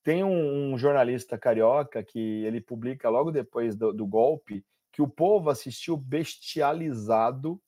[0.03, 5.07] Tem um, um jornalista carioca que ele publica logo depois do, do golpe que o
[5.07, 7.61] povo assistiu bestializado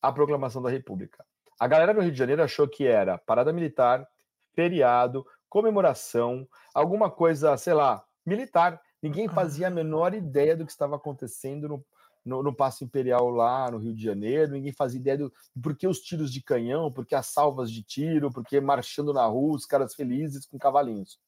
[0.00, 1.24] à proclamação da República.
[1.58, 4.06] A galera do Rio de Janeiro achou que era parada militar,
[4.52, 8.80] feriado, comemoração, alguma coisa, sei lá, militar.
[9.00, 9.72] Ninguém fazia a ah.
[9.72, 11.84] menor ideia do que estava acontecendo no,
[12.24, 15.32] no, no Paço Imperial lá no Rio de Janeiro, ninguém fazia ideia do
[15.62, 19.12] por que os tiros de canhão, por que as salvas de tiro, por que marchando
[19.12, 21.18] na rua, os caras felizes com cavalinhos.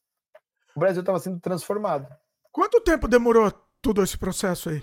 [0.75, 2.09] o Brasil estava sendo transformado.
[2.51, 3.51] Quanto tempo demorou
[3.83, 4.83] todo esse processo aí?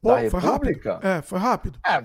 [0.00, 1.00] Pô, da foi República?
[1.02, 1.78] É, foi rápido.
[1.86, 2.02] É,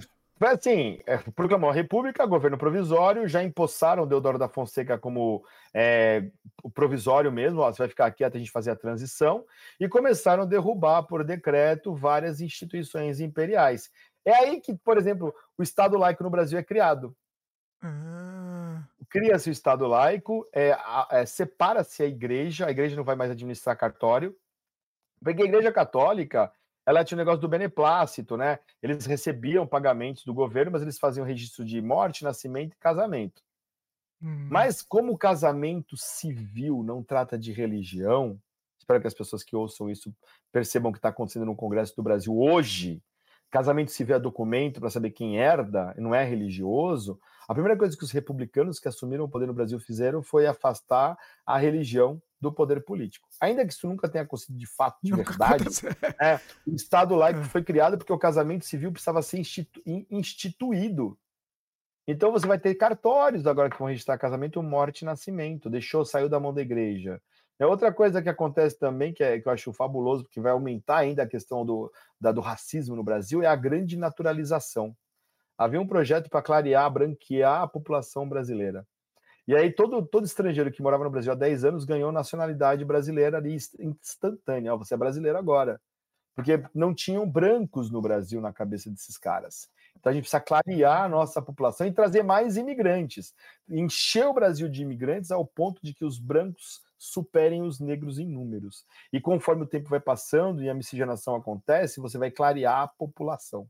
[0.47, 6.29] assim, é, proclamou a República, governo provisório, já empossaram Deodoro da Fonseca como é,
[6.73, 9.45] provisório mesmo, ó, você vai ficar aqui até a gente fazer a transição,
[9.79, 13.89] e começaram a derrubar por decreto várias instituições imperiais.
[14.25, 17.15] É aí que, por exemplo, o Estado laico no Brasil é criado.
[17.81, 18.83] Ah.
[19.09, 20.75] Cria-se o Estado laico, é,
[21.11, 24.35] é, separa-se a igreja, a igreja não vai mais administrar cartório,
[25.23, 26.51] porque a igreja católica
[26.85, 28.59] ela tinha o negócio do beneplácito, né?
[28.81, 33.41] Eles recebiam pagamentos do governo, mas eles faziam registro de morte, nascimento e casamento.
[34.21, 34.47] Hum.
[34.49, 38.39] Mas como o casamento civil não trata de religião,
[38.77, 40.13] espero que as pessoas que ouçam isso
[40.51, 43.01] percebam o que está acontecendo no Congresso do Brasil hoje.
[43.49, 47.19] Casamento civil é documento para saber quem herda, não é religioso.
[47.47, 51.17] A primeira coisa que os republicanos que assumiram o poder no Brasil fizeram foi afastar
[51.45, 53.27] a religião do poder político.
[53.39, 55.65] Ainda que isso nunca tenha acontecido de fato, de nunca verdade,
[56.21, 57.43] é, o Estado laico é.
[57.43, 61.17] foi criado porque o casamento civil precisava ser institu instituído.
[62.07, 65.69] Então você vai ter cartórios agora que vão registrar casamento, morte e nascimento.
[65.69, 67.19] Deixou, saiu da mão da igreja.
[67.57, 70.97] É outra coisa que acontece também, que, é, que eu acho fabuloso, porque vai aumentar
[70.97, 74.95] ainda a questão do, da, do racismo no Brasil, é a grande naturalização.
[75.57, 78.85] Havia um projeto para clarear, branquear a população brasileira.
[79.47, 83.37] E aí todo, todo estrangeiro que morava no Brasil há 10 anos ganhou nacionalidade brasileira
[83.37, 84.75] ali instantânea.
[84.75, 85.79] você é brasileiro agora.
[86.35, 89.69] Porque não tinham brancos no Brasil na cabeça desses caras.
[89.97, 93.33] Então a gente precisa clarear a nossa população e trazer mais imigrantes.
[93.69, 98.27] Encher o Brasil de imigrantes ao ponto de que os brancos superem os negros em
[98.27, 98.85] números.
[99.13, 103.67] E conforme o tempo vai passando e a miscigenação acontece, você vai clarear a população.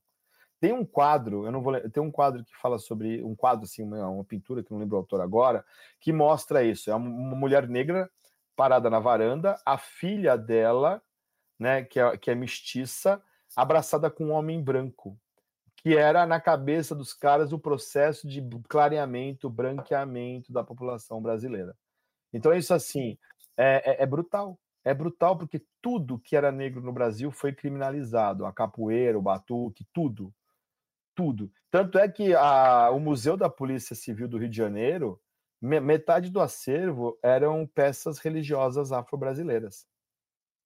[0.66, 3.84] Tem um quadro, eu não vou tem um quadro que fala sobre um quadro assim,
[3.84, 5.64] uma, uma pintura que não lembro o autor agora,
[6.00, 6.90] que mostra isso.
[6.90, 8.10] É uma mulher negra
[8.56, 11.04] parada na varanda, a filha dela,
[11.60, 13.22] né, que é, que é mestiça,
[13.56, 15.16] abraçada com um homem branco,
[15.76, 21.78] que era na cabeça dos caras o processo de clareamento, branqueamento da população brasileira.
[22.34, 23.20] Então isso assim
[23.56, 24.58] é, é, é brutal.
[24.84, 29.86] É brutal porque tudo que era negro no Brasil foi criminalizado, a capoeira, o batuque,
[29.94, 30.34] tudo
[31.16, 31.52] tudo.
[31.72, 35.20] Tanto é que a, o Museu da Polícia Civil do Rio de Janeiro,
[35.62, 39.88] metade do acervo eram peças religiosas afro-brasileiras.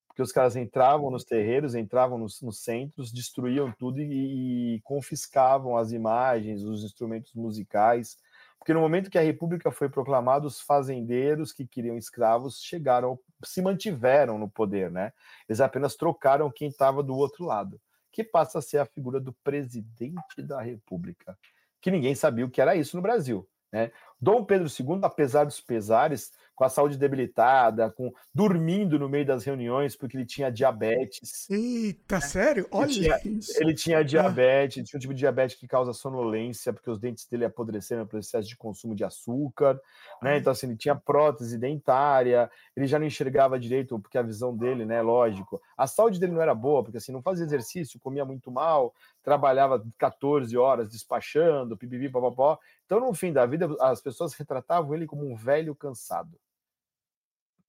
[0.07, 5.77] Porque os caras entravam nos terreiros, entravam nos, nos centros, destruíam tudo e, e, confiscavam
[5.77, 8.17] as imagens, os instrumentos musicais.
[8.57, 13.61] Porque no momento que a República foi proclamada, os fazendeiros que queriam escravos chegaram, se
[13.61, 15.13] mantiveram no poder, né?
[15.47, 17.79] Eles apenas trocaram quem estava do outro lado
[18.11, 21.37] que passa a ser a figura do presidente da República,
[21.81, 23.47] que ninguém sabia o que era isso no Brasil.
[23.71, 23.91] Né?
[24.19, 29.45] Dom Pedro II, apesar dos pesares, com a saúde debilitada, com dormindo no meio das
[29.45, 31.49] reuniões porque ele tinha diabetes.
[31.49, 32.21] Eita, né?
[32.21, 32.67] sério?
[32.69, 33.63] Olha ele tinha, isso.
[33.63, 34.85] Ele tinha diabetes, ah.
[34.85, 38.45] tinha um tipo de diabetes que causa sonolência, porque os dentes dele apodreceram no processo
[38.45, 39.79] de consumo de açúcar,
[40.21, 40.37] né?
[40.37, 44.85] Então, assim, ele tinha prótese dentária, ele já não enxergava direito, porque a visão dele,
[44.85, 45.61] né, lógico.
[45.77, 48.93] A saúde dele não era boa, porque assim, não fazia exercício, comia muito mal,
[49.23, 52.59] trabalhava 14 horas despachando, pipipi, papapó.
[52.85, 56.37] Então, no fim da vida, as pessoas retratavam ele como um velho cansado.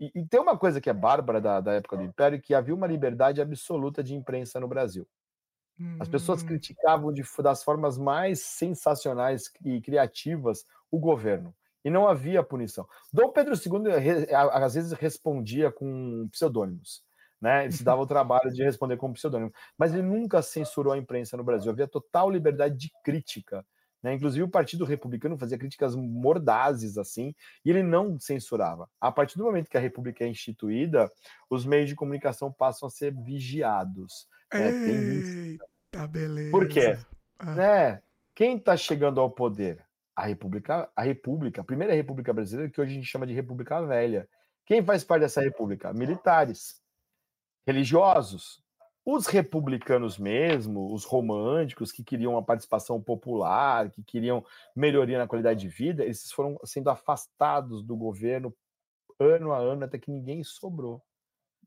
[0.01, 2.75] E, e, tem uma coisa que é bárbara da, da época do Império, que havia
[2.75, 5.07] uma liberdade absoluta de imprensa no Brasil.
[5.99, 6.47] As pessoas hum.
[6.47, 11.55] criticavam de, das formas mais sensacionais e criativas o governo.
[11.83, 12.87] E não havia punição.
[13.11, 13.91] Dom Pedro II,
[14.35, 17.03] às vezes, respondia com pseudônimos.
[17.41, 17.65] Né?
[17.65, 19.51] Ele se dava o trabalho de responder com pseudônimo.
[19.79, 21.73] Mas ele nunca censurou a imprensa no Brasil.
[21.73, 23.65] Havia total liberdade de crítica
[24.03, 24.15] né?
[24.15, 27.35] Inclusive, o Partido Republicano fazia críticas mordazes assim,
[27.65, 28.89] e ele não censurava.
[29.01, 31.11] A partir do momento que a República é instituída,
[31.49, 34.27] os meios de comunicação passam a ser vigiados.
[34.53, 34.71] Né?
[34.71, 36.51] Eita, beleza.
[36.51, 36.99] Por quê?
[37.39, 37.55] Ah.
[37.55, 38.03] Né?
[38.35, 39.85] Quem está chegando ao poder?
[40.17, 43.81] A República, a República, a primeira República Brasileira, que hoje a gente chama de República
[43.81, 44.29] Velha.
[44.67, 45.95] Quem faz parte dessa República?
[45.95, 46.83] Militares,
[47.67, 48.63] religiosos,
[49.05, 54.45] os republicanos mesmo, os românticos que queriam uma participação popular, que queriam
[54.77, 58.55] melhoria na qualidade de vida, eles foram sendo afastados do governo
[59.19, 61.03] ano a ano até que ninguém sobrou.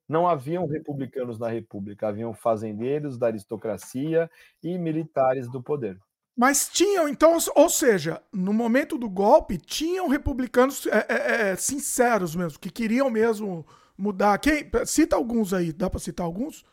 [0.08, 4.30] Não haviam republicanos na República, haviam fazendeiros da aristocracia
[4.62, 5.98] e militares do poder.
[6.36, 12.36] Mas tinham, então, ou seja, no momento do golpe, tinham republicanos é, é, é, sinceros
[12.36, 13.66] mesmo, que queriam mesmo
[13.96, 14.38] mudar.
[14.40, 16.66] Quem, cita alguns aí, dá para citar alguns?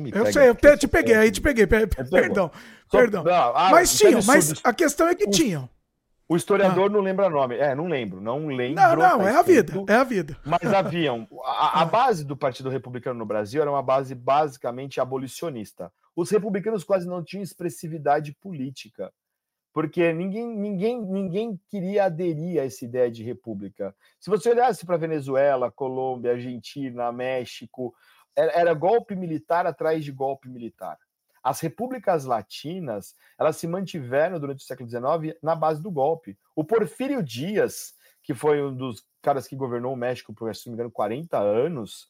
[0.00, 2.50] Me eu sei, eu te, te peguei, aí te peguei, perdão,
[2.90, 3.24] perdão.
[3.24, 5.68] Não, ah, mas tinham, mas a questão é que tinham.
[6.28, 6.92] O historiador ah.
[6.92, 7.56] não lembra nome.
[7.56, 8.82] É, não lembro, não lembro.
[8.82, 10.36] Não, não, tá é a vida, é a vida.
[10.44, 11.26] Mas haviam.
[11.42, 15.90] A, a, base do Partido Republicano no Brasil era uma base basicamente abolicionista.
[16.14, 19.10] Os republicanos quase não tinham expressividade política,
[19.72, 23.94] porque ninguém, ninguém, ninguém queria aderir a essa ideia de república.
[24.20, 27.94] Se você olhasse para Venezuela, Colômbia, Argentina, México,
[28.36, 30.98] era, golpe militar atrás de golpe militar.
[31.42, 36.38] As repúblicas latinas, elas se mantiveram durante o século XIX na base do golpe.
[36.54, 40.72] O Porfírio Dias, que foi um dos caras que governou o México por, se não
[40.72, 42.08] me engano, 40 anos,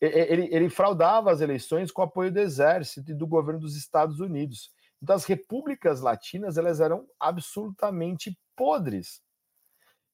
[0.00, 4.72] ele, ele fraudava as eleições com apoio do exército e do governo dos Estados Unidos.
[5.02, 9.22] Então, as repúblicas latinas elas eram absolutamente podres.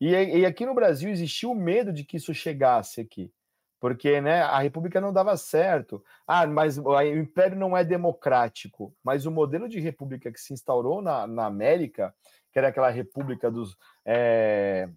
[0.00, 3.32] E, e aqui no Brasil existiu o medo de que isso chegasse aqui
[3.80, 6.02] porque né, a república não dava certo.
[6.26, 8.94] Ah, mas o império não é democrático.
[9.02, 12.14] Mas o modelo de república que se instaurou na, na América,
[12.52, 14.88] que era aquela república dos, é,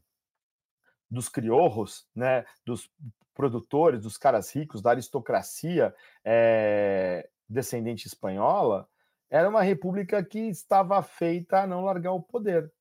[1.10, 2.90] dos criorros, né, dos
[3.34, 8.88] produtores, dos caras ricos, da aristocracia é, descendente espanhola,
[9.30, 12.72] era uma república que estava feita a não largar o poder.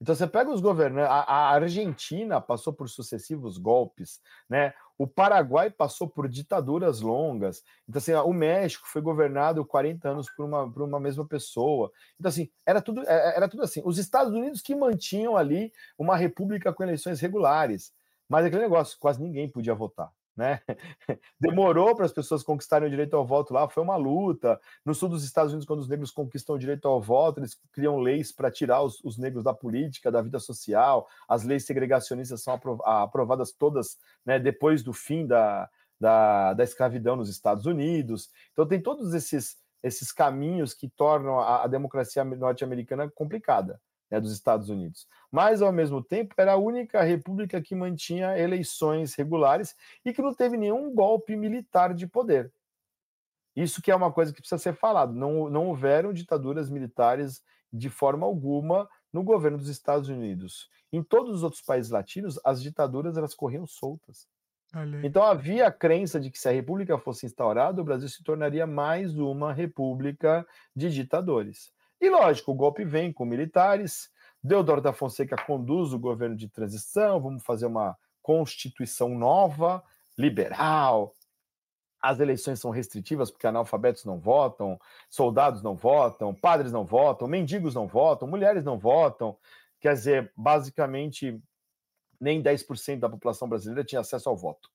[0.00, 4.72] Então você pega os governantes, a, a, Argentina passou por sucessivos golpes, né?
[4.98, 7.62] O Paraguai passou por ditaduras longas.
[7.88, 11.90] Então assim, o México foi governado 40 anos por uma, por uma mesma pessoa.
[12.18, 13.80] Então assim, era tudo é, é, era tudo assim.
[13.84, 17.92] Os Estados Unidos que mantinham ali uma república com eleições regulares.
[18.28, 20.60] Mas aquele negócio, quase ninguém podia votar né?
[21.38, 24.58] Demorou para as pessoas conquistarem o direito ao voto lá, foi uma luta.
[24.84, 27.98] No sul dos Estados Unidos, quando os negros conquistam o direito ao voto, eles criam
[27.98, 31.08] leis para tirar os, os, negros da política, da vida social.
[31.28, 35.68] As leis segregacionistas são aprovadas todas né, depois do fim da,
[36.00, 38.30] da, da escravidão nos Estados Unidos.
[38.52, 43.80] Então, tem todos esses, esses caminhos que tornam a, a democracia norte-americana complicada
[44.10, 45.06] né, dos Estados Unidos.
[45.30, 50.34] Mas, ao mesmo tempo, era a única república que mantinha eleições regulares e que não
[50.34, 52.52] teve nenhum golpe militar de poder.
[53.54, 55.12] Isso que é uma coisa que precisa ser falado.
[55.12, 57.42] Não, não houveram ditaduras militares
[57.72, 60.70] de forma alguma no governo dos Estados Unidos.
[60.92, 64.26] Em todos os outros países latinos, as ditaduras elas corriam soltas.
[65.02, 68.66] Então havia a crença de que se a república fosse instaurada, o Brasil se tornaria
[68.66, 70.46] mais uma república
[70.76, 71.72] de ditadores.
[72.00, 74.10] E lógico, o golpe vem com militares.
[74.42, 77.20] Deodoro da Fonseca conduz o governo de transição.
[77.20, 79.82] Vamos fazer uma constituição nova,
[80.16, 81.14] liberal.
[82.00, 84.78] As eleições são restritivas porque analfabetos não votam,
[85.10, 89.36] soldados não votam, padres não votam, mendigos não votam, mulheres não votam.
[89.80, 91.42] Quer dizer, basicamente,
[92.20, 94.70] nem 10% da população brasileira tinha acesso ao voto.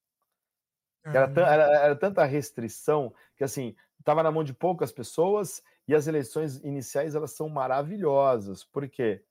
[1.05, 6.07] Era, era, era, tanta restrição que, assim, estava na mão de poucas pessoas e as
[6.07, 8.63] eleições iniciais elas são maravilhosas.
[8.63, 9.23] Por quê?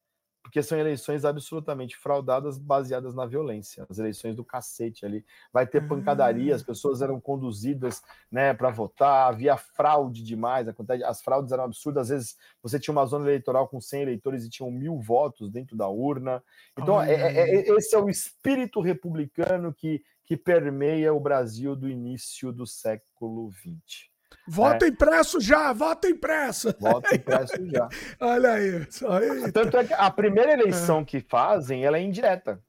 [0.42, 3.86] Porque são eleições absolutamente fraudadas, baseadas na violência.
[3.88, 5.24] As eleições do cacete ali.
[5.52, 6.66] Vai ter pancadaria, as hum.
[6.66, 10.66] pessoas eram conduzidas né, para votar, havia fraude demais.
[11.04, 12.02] As fraudes eram absurdas.
[12.02, 15.76] Às vezes você tinha uma zona eleitoral com 100 eleitores e tinham mil votos dentro
[15.76, 16.42] da urna.
[16.76, 21.88] Então, é, é, é, esse é o espírito republicano que, que permeia o Brasil do
[21.88, 24.11] início do século XX.
[24.46, 24.88] Voto é.
[24.88, 26.74] impresso já, voto impresso.
[26.78, 27.88] Voto impresso já.
[28.20, 28.86] Olha aí.
[29.08, 29.52] aí.
[29.52, 31.04] Tanto é que a primeira eleição é.
[31.04, 32.62] que fazem, ela é indireta.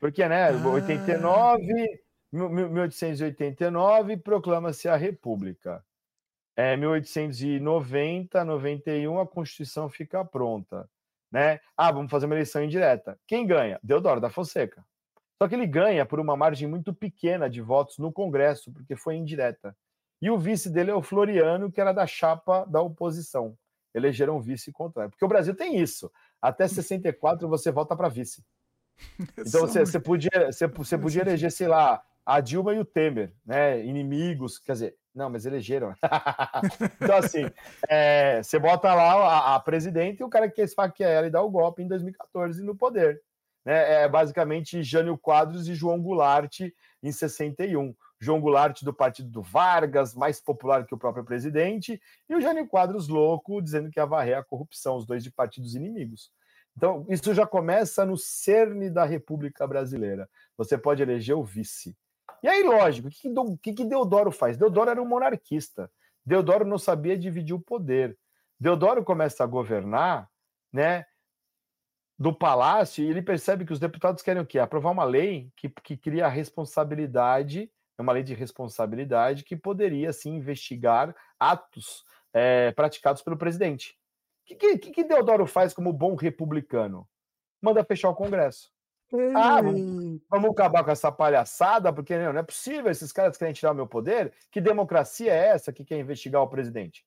[0.00, 0.68] Porque, né, ah.
[0.68, 2.02] 89,
[2.32, 5.84] 1889, proclama-se a República.
[6.56, 10.88] É, 1890, 91, a Constituição fica pronta.
[11.30, 11.60] Né?
[11.76, 13.18] Ah, vamos fazer uma eleição indireta.
[13.26, 13.78] Quem ganha?
[13.82, 14.84] Deodoro da Fonseca.
[15.42, 19.16] Só que ele ganha por uma margem muito pequena de votos no Congresso, porque foi
[19.16, 19.74] indireta.
[20.22, 23.58] E o vice dele é o Floriano, que era da chapa da oposição.
[23.92, 25.10] Elegeram vice contrário.
[25.10, 26.10] Porque o Brasil tem isso.
[26.40, 28.44] Até 64 você vota para vice.
[29.36, 33.32] Então você, você, podia, você, você podia eleger, sei lá, a Dilma e o Temer,
[33.44, 33.84] né?
[33.84, 35.92] Inimigos, quer dizer, não, mas elegeram.
[37.02, 37.50] então, assim,
[37.88, 41.30] é, você bota lá a, a presidente e o cara que quer esfaquear ela e
[41.30, 43.20] dar o golpe em 2014 no poder.
[43.64, 44.04] Né?
[44.04, 46.60] É basicamente Jânio Quadros e João Goulart
[47.02, 47.94] em 61.
[48.22, 52.68] João Goulart do partido do Vargas, mais popular que o próprio presidente, e o Jânio
[52.68, 56.30] Quadros louco, dizendo que ia varrer a corrupção, os dois de partidos inimigos.
[56.76, 60.30] Então, isso já começa no cerne da República Brasileira.
[60.56, 61.96] Você pode eleger o vice.
[62.44, 63.28] E aí, lógico, o que,
[63.60, 64.56] que, que Deodoro faz?
[64.56, 65.90] Deodoro era um monarquista.
[66.24, 68.16] Deodoro não sabia dividir o poder.
[68.58, 70.30] Deodoro começa a governar,
[70.72, 71.04] né,
[72.16, 74.60] do palácio, e ele percebe que os deputados querem o quê?
[74.60, 77.68] Aprovar uma lei que, que cria a responsabilidade
[78.02, 83.98] é uma lei de responsabilidade que poderia sim investigar atos é, praticados pelo presidente.
[84.42, 87.08] O que, que, que Deodoro faz como bom republicano?
[87.62, 88.70] manda fechar o Congresso.
[89.36, 93.52] Ah, vamos, vamos, acabar com essa palhaçada, porque não, não é possível, esses caras querem
[93.52, 94.32] tirar o meu poder.
[94.50, 97.04] Que democracia é essa que quer investigar o presidente?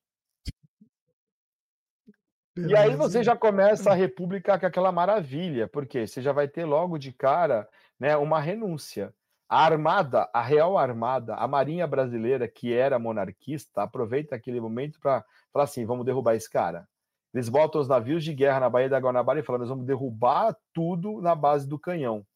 [2.56, 6.64] E aí você já começa a república com aquela maravilha, porque você já vai ter
[6.64, 7.68] logo de cara
[7.98, 9.12] né, uma renúncia.
[9.48, 15.24] A Armada, a Real Armada, a Marinha Brasileira, que era monarquista, aproveita aquele momento para
[15.52, 16.88] falar assim: vamos derrubar esse cara.
[17.32, 20.56] Eles botam os navios de guerra na Baía da Guanabara e falam: nós vamos derrubar
[20.72, 22.26] tudo na base do canhão.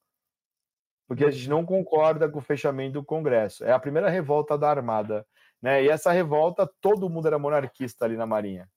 [1.08, 3.64] Porque a gente não concorda com o fechamento do Congresso.
[3.64, 5.26] É a primeira revolta da Armada.
[5.60, 5.82] Né?
[5.82, 8.68] E essa revolta, todo mundo era monarquista ali na Marinha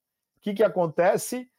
[0.43, 1.49] que, que acontece?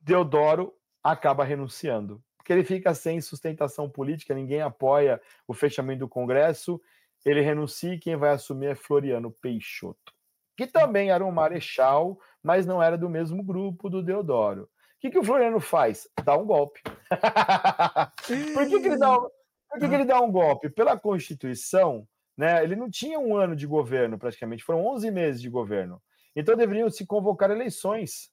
[0.00, 5.18] Deodoro acaba renunciando, porque ele fica sem sustentação política, ninguém apoia
[5.48, 6.78] o fechamento do Congresso,
[7.24, 10.12] ele renuncia e quem vai assumir é Floriano Peixoto,
[10.54, 14.64] que também era um marechal, mas não era do mesmo grupo do Deodoro.
[14.64, 14.68] O
[15.00, 16.06] que, que o Floriano faz?
[16.22, 16.82] Dá um golpe.
[18.52, 19.22] Por que, que ele dá um...
[19.22, 20.68] Por que, que ele dá um golpe?
[20.68, 25.48] Pela Constituição, né, ele não tinha um ano de governo praticamente, foram 11 meses de
[25.48, 26.00] governo.
[26.36, 28.30] Então deveriam se convocar eleições.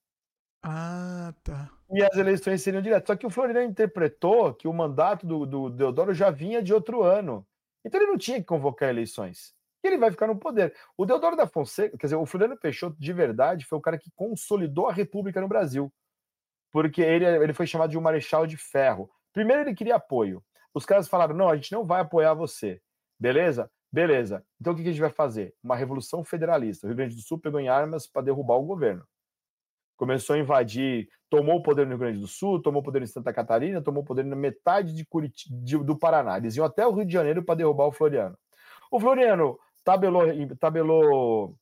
[0.61, 1.71] Ah, tá.
[1.93, 3.07] E as eleições seriam diretas.
[3.07, 7.03] Só que o Floriano interpretou que o mandato do, do Deodoro já vinha de outro
[7.03, 7.45] ano.
[7.83, 9.53] Então ele não tinha que convocar eleições.
[9.83, 10.73] E ele vai ficar no poder.
[10.95, 14.11] O Deodoro da Fonseca, quer dizer, o Floriano Peixoto, de verdade, foi o cara que
[14.15, 15.91] consolidou a República no Brasil.
[16.71, 19.09] Porque ele, ele foi chamado de um marechal de ferro.
[19.33, 20.43] Primeiro ele queria apoio.
[20.73, 22.81] Os caras falaram: não, a gente não vai apoiar você.
[23.19, 23.69] Beleza?
[23.91, 24.45] Beleza.
[24.59, 25.53] Então o que a gente vai fazer?
[25.61, 26.85] Uma revolução federalista.
[26.85, 29.05] O Rio Grande do Sul pegou em armas para derrubar o governo.
[30.01, 33.05] Começou a invadir, tomou o poder no Rio Grande do Sul, tomou o poder em
[33.05, 36.39] Santa Catarina, tomou o poder na metade de Curitiba, do Paraná.
[36.39, 38.35] Eles iam até o Rio de Janeiro para derrubar o Floriano.
[38.89, 40.23] O Floriano tabelou,
[40.59, 41.55] tabelou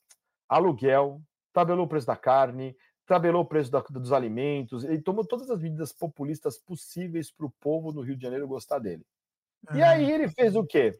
[0.47, 1.21] aluguel,
[1.51, 5.61] tabelou o preço da carne, tabelou o preço da, dos alimentos, ele tomou todas as
[5.61, 9.05] medidas populistas possíveis para o povo do Rio de Janeiro gostar dele.
[9.73, 10.97] E aí ele fez o quê?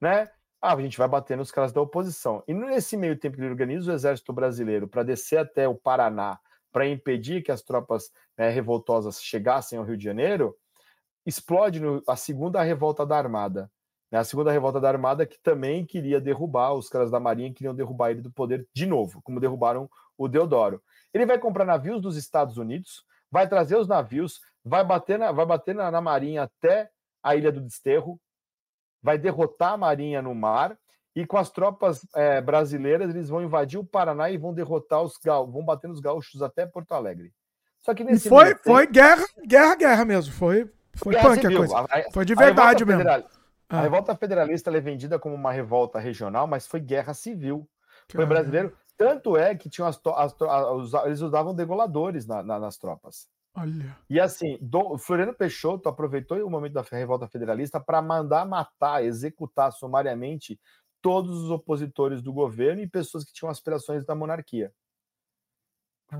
[0.00, 0.28] Né?
[0.60, 2.42] Ah, a gente vai bater nos caras da oposição.
[2.48, 6.36] E nesse meio tempo que ele organiza o exército brasileiro para descer até o Paraná
[6.72, 10.56] para impedir que as tropas né, revoltosas chegassem ao Rio de Janeiro,
[11.26, 13.70] explode no, a segunda revolta da Armada.
[14.10, 17.74] Né, a segunda revolta da Armada que também queria derrubar os caras da Marinha, queriam
[17.74, 20.82] derrubar ele do poder de novo, como derrubaram o Deodoro.
[21.12, 25.46] Ele vai comprar navios dos Estados Unidos, vai trazer os navios, vai bater na, vai
[25.46, 26.90] bater na, na Marinha até
[27.22, 28.20] a Ilha do Desterro,
[29.02, 30.78] vai derrotar a Marinha no mar
[31.14, 35.16] e com as tropas é, brasileiras eles vão invadir o Paraná e vão derrotar os
[35.16, 37.32] gaúchos, vão bater nos gaúchos até Porto Alegre.
[37.80, 40.32] Só que nesse e foi, tempo, foi guerra, guerra, guerra mesmo.
[40.34, 41.78] Foi, foi punk a coisa.
[41.78, 43.02] A, foi de verdade mesmo.
[43.02, 43.24] Federal,
[43.70, 43.78] ah.
[43.78, 47.68] A revolta federalista é vendida como uma revolta regional, mas foi guerra civil.
[48.10, 48.76] Foi brasileiro.
[48.98, 53.28] Tanto é que tinham as, as, as, eles usavam degoladores na, na, nas tropas.
[53.54, 53.96] Olha.
[54.08, 59.72] E assim, Dom, Floriano Peixoto aproveitou o momento da revolta federalista para mandar matar, executar
[59.72, 60.58] sumariamente
[61.02, 64.72] todos os opositores do governo e pessoas que tinham aspirações da monarquia.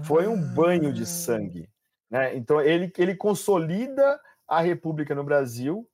[0.04, 1.06] Foi um banho de ah.
[1.06, 1.70] sangue.
[2.08, 2.36] Né?
[2.36, 5.88] Então, ele, ele consolida a República no Brasil,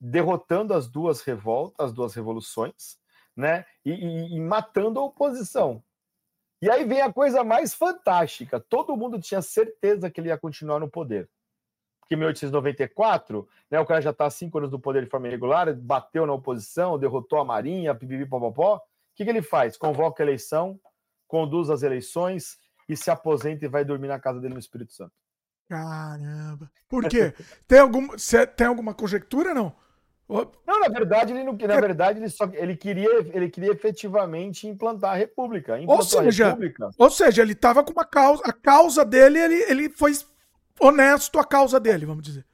[0.00, 2.98] derrotando as duas revoltas, as duas revoluções,
[3.36, 3.64] né?
[3.84, 5.82] e, e, e matando a oposição.
[6.60, 10.80] E aí vem a coisa mais fantástica: todo mundo tinha certeza que ele ia continuar
[10.80, 11.28] no poder.
[12.06, 15.74] Porque em 1894, né, o cara já está cinco anos no poder de forma irregular,
[15.74, 18.76] bateu na oposição, derrotou a Marinha, pipipi, popopó.
[18.76, 18.80] O
[19.16, 19.76] que, que ele faz?
[19.76, 20.78] Convoca a eleição,
[21.26, 25.10] conduz as eleições e se aposenta e vai dormir na casa dele no Espírito Santo.
[25.68, 26.70] Caramba.
[26.88, 27.34] Por quê?
[27.66, 28.06] tem, algum,
[28.56, 29.74] tem alguma conjectura, não?
[30.28, 35.12] Não, na verdade, ele não, na verdade, ele só ele queria, ele queria efetivamente implantar
[35.12, 35.76] a república.
[35.86, 36.90] Ou seja, república.
[36.96, 40.12] ou seja, ele estava com uma causa, a causa dele, ele, ele foi
[40.80, 42.44] honesto a causa dele, vamos dizer.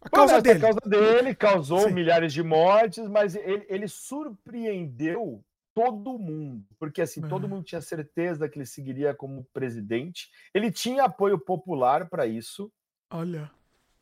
[0.00, 0.58] A causa honesto, dele.
[0.58, 1.94] A causa dele causou Sim.
[1.94, 5.44] milhares de mortes, mas ele, ele surpreendeu
[5.74, 7.48] todo mundo, porque assim, todo é.
[7.48, 10.30] mundo tinha certeza que ele seguiria como presidente.
[10.52, 12.70] Ele tinha apoio popular para isso.
[13.10, 13.50] Olha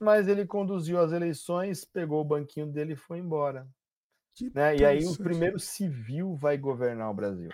[0.00, 3.68] mas ele conduziu as eleições, pegou o banquinho dele e foi embora.
[4.54, 4.78] Né?
[4.78, 7.50] E aí o primeiro civil vai governar o Brasil,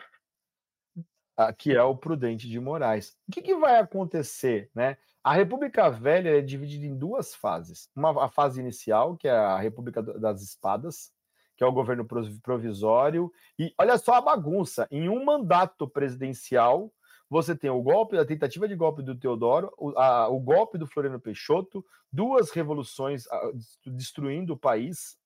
[1.59, 3.19] que é o Prudente de Moraes.
[3.29, 4.71] O que, que vai acontecer?
[4.73, 4.97] Né?
[5.27, 7.91] A República Velha é dividida em duas fases.
[7.97, 11.13] Uma a fase inicial, que é a República das Espadas,
[11.57, 12.07] que é o governo
[12.41, 13.33] provisório.
[13.59, 16.95] E olha só a bagunça: em um mandato presidencial,
[17.29, 20.87] você tem o golpe, a tentativa de golpe do Teodoro, o, a, o golpe do
[20.87, 23.51] Floriano Peixoto, duas revoluções a,
[23.85, 25.19] destruindo o país.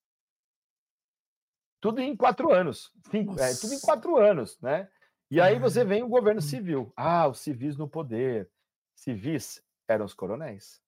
[1.78, 2.90] Tudo em quatro anos.
[3.10, 4.88] Cinco, é, tudo em quatro anos, né?
[5.30, 6.90] E aí você vem o governo civil.
[6.96, 8.50] Ah, os civis no poder.
[8.94, 10.80] Civis eram os coronéis.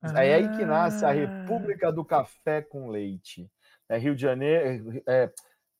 [0.00, 0.24] Ah.
[0.24, 3.50] É aí que nasce a República do Café com Leite.
[3.88, 5.32] É Rio de Janeiro, é,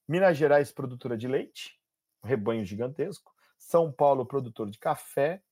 [0.07, 1.81] Minas Gerais, produtora de leite,
[2.23, 3.33] um rebanho gigantesco.
[3.59, 5.43] São Paulo, produtor de café.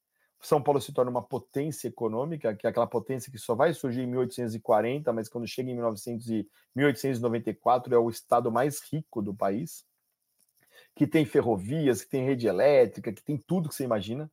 [0.43, 4.03] São Paulo se torna uma potência econômica, que é aquela potência que só vai surgir
[4.03, 9.35] em 1840, mas quando chega em 1900 e 1894 é o estado mais rico do
[9.35, 9.85] país,
[10.95, 14.31] que tem ferrovias, que tem rede elétrica, que tem tudo que você imagina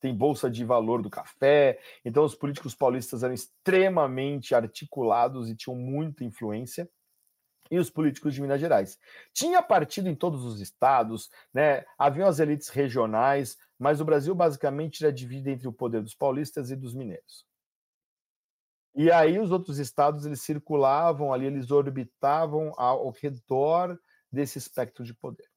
[0.00, 1.78] tem bolsa de valor do café.
[2.04, 6.88] Então, os políticos paulistas eram extremamente articulados e tinham muita influência.
[7.70, 8.98] E os políticos de Minas Gerais.
[9.34, 11.84] Tinha partido em todos os estados, né?
[11.98, 16.70] haviam as elites regionais, mas o Brasil basicamente era dividido entre o poder dos paulistas
[16.70, 17.46] e dos mineiros.
[18.94, 23.98] E aí os outros estados eles circulavam ali, eles orbitavam ao redor
[24.32, 25.48] desse espectro de poder.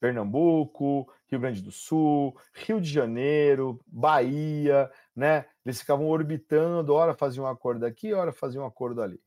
[0.00, 5.46] Pernambuco, Rio Grande do Sul, Rio de Janeiro, Bahia, né?
[5.64, 9.20] Eles ficavam orbitando, hora faziam um acordo aqui, hora faziam um acordo ali.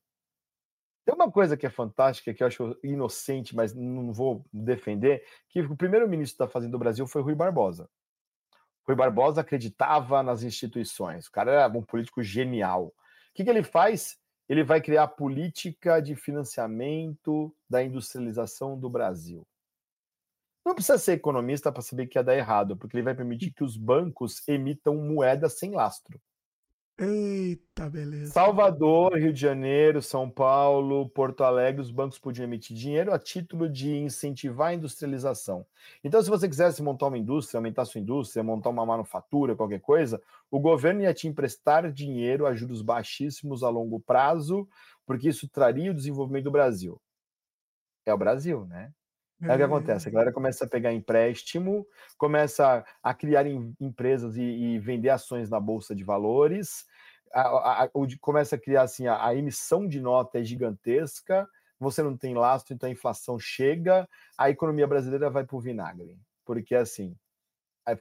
[1.06, 5.60] Tem uma coisa que é fantástica, que eu acho inocente, mas não vou defender, que
[5.62, 7.90] o primeiro-ministro da Fazenda do Brasil foi Rui Barbosa.
[8.88, 12.86] Rui Barbosa acreditava nas instituições, o cara era um político genial.
[12.88, 12.94] O
[13.34, 14.20] que, que ele faz?
[14.48, 19.48] Ele vai criar a política de financiamento da industrialização do Brasil.
[20.70, 23.64] Não precisa ser economista para saber que ia dar errado, porque ele vai permitir que
[23.64, 26.22] os bancos emitam moeda sem lastro.
[26.96, 28.32] Eita, beleza.
[28.34, 33.68] Salvador, Rio de Janeiro, São Paulo, Porto Alegre, os bancos podiam emitir dinheiro a título
[33.68, 35.66] de incentivar a industrialização.
[36.04, 40.22] Então, se você quisesse montar uma indústria, aumentar sua indústria, montar uma manufatura, qualquer coisa,
[40.52, 44.70] o governo ia te emprestar dinheiro a juros baixíssimos a longo prazo,
[45.04, 47.02] porque isso traria o desenvolvimento do Brasil.
[48.06, 48.94] É o Brasil, né?
[49.42, 51.88] É o que acontece, a galera começa a pegar empréstimo,
[52.18, 56.86] começa a criar em, empresas e, e, vender ações na bolsa de valores,
[57.34, 61.48] a, a, a, começa a criar assim, a, emissão de nota é gigantesca,
[61.80, 66.20] você não tem lastro, então a inflação chega, a economia brasileira vai para o vinagre,
[66.44, 67.16] porque assim,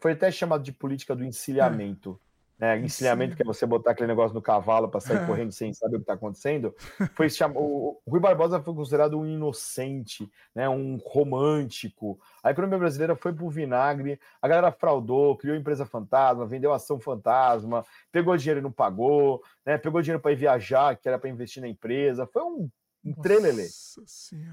[0.01, 2.21] foi até chamado de política do encilhamento.
[2.59, 5.97] Né, encilhamento, que é você botar aquele negócio no cavalo para sair correndo sem saber
[5.97, 6.75] o que está acontecendo,
[7.15, 12.19] foi chamado, o Rui Barbosa foi considerado um inocente, né, um romântico.
[12.43, 17.85] A economia brasileira foi pro vinagre, a galera fraudou, criou empresa fantasma, vendeu ação fantasma,
[18.11, 21.63] pegou dinheiro e não pagou, né, pegou dinheiro para ir viajar, que era para investir
[21.63, 22.27] na empresa.
[22.27, 22.69] Foi um
[23.05, 23.69] um trelelê.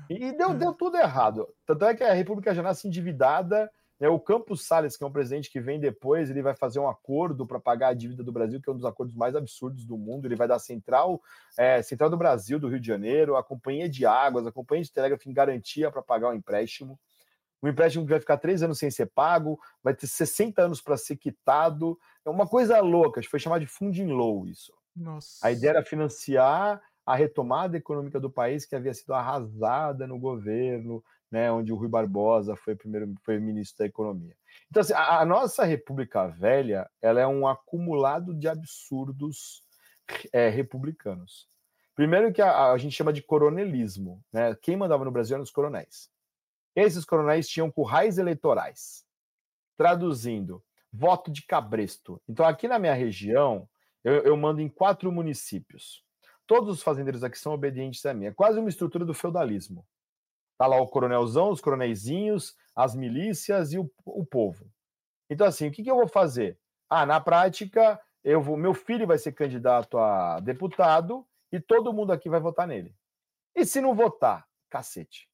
[0.09, 1.47] E deu, deu tudo errado.
[1.65, 3.69] Tanto é que a República já nasce endividada é,
[4.01, 7.47] o Campos Salles, que é um presidente que vem depois, ele vai fazer um acordo
[7.47, 10.25] para pagar a dívida do Brasil, que é um dos acordos mais absurdos do mundo.
[10.25, 11.21] Ele vai dar central,
[11.57, 14.91] é, central do Brasil, do Rio de Janeiro, a companhia de águas, a companhia de
[14.91, 16.99] telégrafo em garantia para pagar o empréstimo.
[17.61, 21.15] O empréstimo vai ficar três anos sem ser pago, vai ter 60 anos para ser
[21.15, 21.97] quitado.
[22.25, 24.73] É uma coisa louca, foi chamado de funding low isso.
[24.95, 25.39] Nossa.
[25.41, 31.03] A ideia era financiar a retomada econômica do país que havia sido arrasada no governo,
[31.35, 34.33] né, onde o Rui Barbosa foi primeiro foi ministro da Economia.
[34.69, 39.61] Então, assim, a, a, nossa República Velha ela é um acumulado de absurdos
[40.31, 41.49] é, republicanos.
[41.93, 44.55] Primeiro que a, a, gente chama de coronelismo, né?
[44.61, 46.09] Quem mandava no Brasil eram os coronéis.
[46.73, 49.03] Esses coronéis tinham currais eleitorais,
[49.75, 52.21] traduzindo voto de cabresto.
[52.29, 53.67] Então, aqui na minha região,
[54.05, 56.01] eu, eu mando em quatro municípios.
[56.47, 58.27] Todos os fazendeiros aqui são obedientes a mim.
[58.27, 59.85] É quase uma estrutura do feudalismo.
[60.57, 64.65] Tá lá o coronelzão, os coronéisinhos, as milícias e o, o povo.
[65.29, 66.57] Então, assim, o que, que eu vou fazer?
[66.89, 72.11] Ah, na prática, eu vou, meu filho vai ser candidato a deputado e todo mundo
[72.11, 72.95] aqui vai votar nele.
[73.55, 75.29] E se não votar, cacete.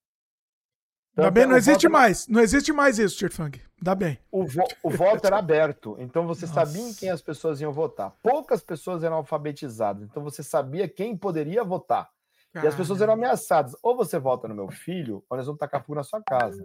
[1.12, 1.92] Então, Ainda bem, não existe voto...
[1.92, 2.28] mais.
[2.28, 3.60] Não existe mais isso, Tirfang.
[3.82, 4.18] Dá bem.
[4.32, 4.64] O, vo...
[4.82, 6.66] o voto era aberto, então você Nossa.
[6.66, 8.12] sabia em quem as pessoas iam votar.
[8.24, 12.10] Poucas pessoas eram alfabetizadas, então você sabia quem poderia votar.
[12.54, 12.68] Caramba.
[12.68, 13.76] E as pessoas eram ameaçadas.
[13.82, 16.62] Ou você vota no meu filho, ou nós vamos tacar fogo na sua casa.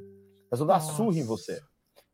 [0.50, 1.62] Nós vamos dar surra em você.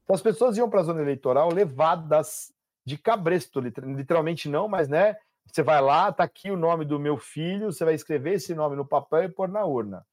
[0.05, 2.53] Então as pessoas iam para a zona eleitoral levadas
[2.85, 5.17] de cabresto, literalmente não, mas né?
[5.47, 8.77] Você vai lá, tá aqui o nome do meu filho, você vai escrever esse nome
[8.77, 10.05] no papel e pôr na urna.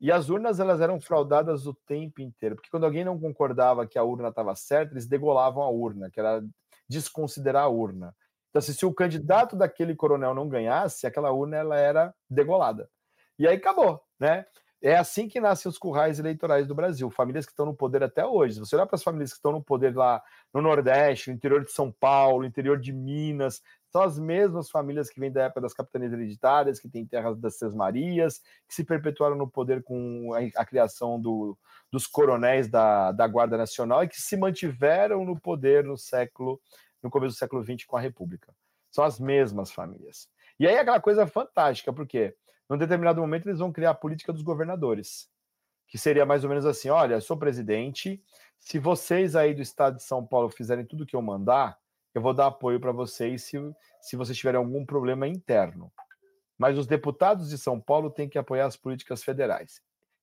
[0.00, 3.98] E as urnas elas eram fraudadas o tempo inteiro, porque quando alguém não concordava que
[3.98, 6.42] a urna estava certa, eles degolavam a urna, que era
[6.88, 8.14] desconsiderar a urna.
[8.48, 12.88] Então, assim, se o candidato daquele coronel não ganhasse, aquela urna ela era degolada.
[13.38, 14.46] E aí acabou, né?
[14.80, 17.10] É assim que nascem os currais eleitorais do Brasil.
[17.10, 18.54] Famílias que estão no poder até hoje.
[18.54, 20.22] Se você olhar para as famílias que estão no poder lá
[20.54, 25.10] no Nordeste, no interior de São Paulo, no interior de Minas, são as mesmas famílias
[25.10, 28.84] que vêm da época das capitanias hereditárias, que têm terras das Três Marias, que se
[28.84, 31.58] perpetuaram no poder com a, a criação do,
[31.90, 36.60] dos coronéis da, da Guarda Nacional e que se mantiveram no poder no século
[37.02, 38.54] no começo do século XX com a República.
[38.90, 40.28] São as mesmas famílias.
[40.58, 42.34] E aí aquela coisa fantástica, porque
[42.68, 45.28] num determinado momento eles vão criar a política dos governadores,
[45.86, 48.22] que seria mais ou menos assim: olha, sou presidente,
[48.58, 51.78] se vocês aí do estado de São Paulo fizerem tudo que eu mandar,
[52.14, 53.56] eu vou dar apoio para vocês se,
[54.00, 55.92] se vocês tiverem algum problema interno.
[56.58, 59.80] Mas os deputados de São Paulo têm que apoiar as políticas federais.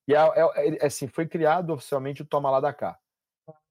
[0.07, 2.99] E é, é, é assim, foi criado oficialmente o Toma Lá da Cá.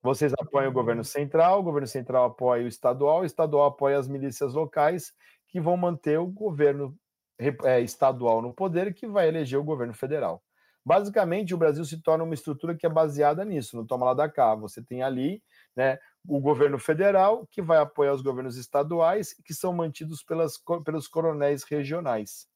[0.02, 4.06] Vocês apoiam o governo central, o governo central apoia o estadual, o estadual apoia as
[4.06, 5.12] milícias locais,
[5.48, 6.96] que vão manter o governo
[7.38, 10.42] é, estadual no poder que vai eleger o governo federal.
[10.84, 14.28] Basicamente, o Brasil se torna uma estrutura que é baseada nisso, no toma lá da
[14.28, 14.54] cá.
[14.54, 15.42] Você tem ali
[15.74, 15.98] né,
[16.28, 21.64] o governo federal, que vai apoiar os governos estaduais, que são mantidos pelas, pelos coronéis
[21.64, 22.46] regionais.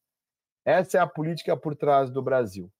[0.65, 2.71] Essa é a política por trás do Brasil.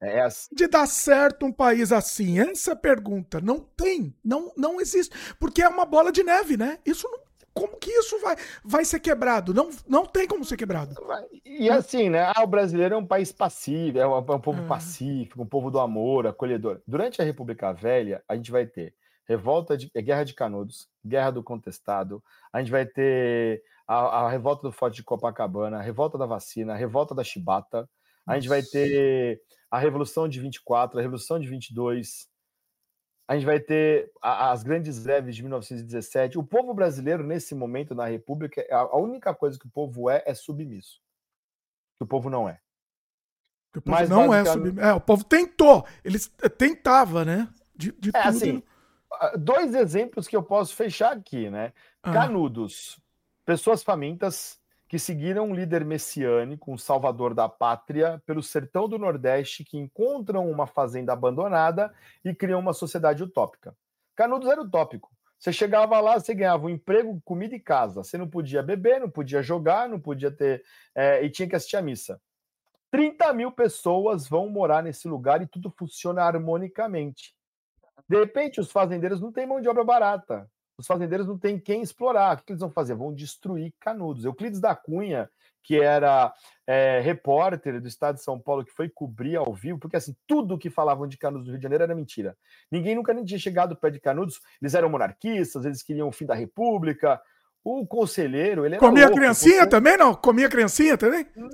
[0.00, 0.48] É essa.
[0.52, 2.38] De dar certo um país assim?
[2.38, 3.40] Essa é pergunta.
[3.40, 5.14] Não tem, não, não existe.
[5.38, 6.78] Porque é uma bola de neve, né?
[6.84, 7.20] Isso não
[7.52, 9.52] como que isso vai, vai ser quebrado?
[9.52, 10.94] Não, não tem como ser quebrado.
[11.44, 12.32] E assim, né?
[12.34, 14.66] Ah, o brasileiro é um país passivo, é um, é um povo é.
[14.66, 16.80] pacífico, um povo do amor, acolhedor.
[16.86, 18.94] Durante a República Velha, a gente vai ter
[19.28, 22.22] revolta de é guerra de Canudos, guerra do contestado,
[22.52, 26.72] a gente vai ter a, a revolta do Forte de Copacabana, a revolta da vacina,
[26.72, 27.88] a revolta da chibata,
[28.26, 29.40] a gente vai ter
[29.70, 32.28] a revolução de 24, a revolução de 22,
[33.30, 36.36] a gente vai ter as grandes greves de 1917.
[36.36, 40.34] O povo brasileiro, nesse momento na República, a única coisa que o povo é é
[40.34, 41.00] submisso.
[41.96, 42.60] Que o povo não é.
[43.76, 44.80] O povo Mas não é submisso.
[44.80, 45.86] É, o povo tentou.
[46.04, 47.48] Eles eh, tentava, né?
[47.76, 48.28] De, de é, tudo.
[48.28, 48.62] Assim,
[49.38, 51.72] dois exemplos que eu posso fechar aqui, né?
[52.02, 52.12] Ah.
[52.12, 53.00] Canudos,
[53.44, 54.59] pessoas famintas,
[54.90, 60.50] que seguiram um líder messiânico, um salvador da pátria, pelo sertão do Nordeste, que encontram
[60.50, 63.72] uma fazenda abandonada e criam uma sociedade utópica.
[64.16, 65.08] Canudos era utópico.
[65.38, 68.02] Você chegava lá, você ganhava um emprego, comida e casa.
[68.02, 70.64] Você não podia beber, não podia jogar, não podia ter.
[70.92, 72.20] É, e tinha que assistir a missa.
[72.90, 77.32] 30 mil pessoas vão morar nesse lugar e tudo funciona harmonicamente.
[78.08, 80.50] De repente, os fazendeiros não têm mão de obra barata
[80.80, 82.38] os fazendeiros não têm quem explorar.
[82.38, 82.94] O que eles vão fazer?
[82.94, 84.24] Vão destruir canudos.
[84.24, 85.28] Euclides da Cunha,
[85.62, 86.32] que era
[86.66, 90.58] é, repórter do estado de São Paulo, que foi cobrir ao vivo, porque assim, tudo
[90.58, 92.36] que falavam de Canudos do Rio de Janeiro era mentira.
[92.70, 96.26] Ninguém nunca nem tinha chegado perto de Canudos, eles eram monarquistas, eles queriam o fim
[96.26, 97.20] da república.
[97.62, 99.70] O conselheiro, ele Comia louco, criancinha porque...
[99.70, 100.14] também, não?
[100.14, 101.26] Comia criancinha também?
[101.36, 101.50] Não,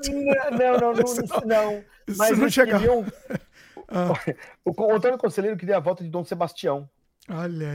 [0.52, 1.40] não, não, não.
[1.44, 1.84] não.
[2.16, 2.78] Mas não chegava.
[2.78, 3.04] Queriam...
[3.88, 4.12] Ah.
[4.64, 6.88] O Antônio Conselheiro queria a volta de Dom Sebastião.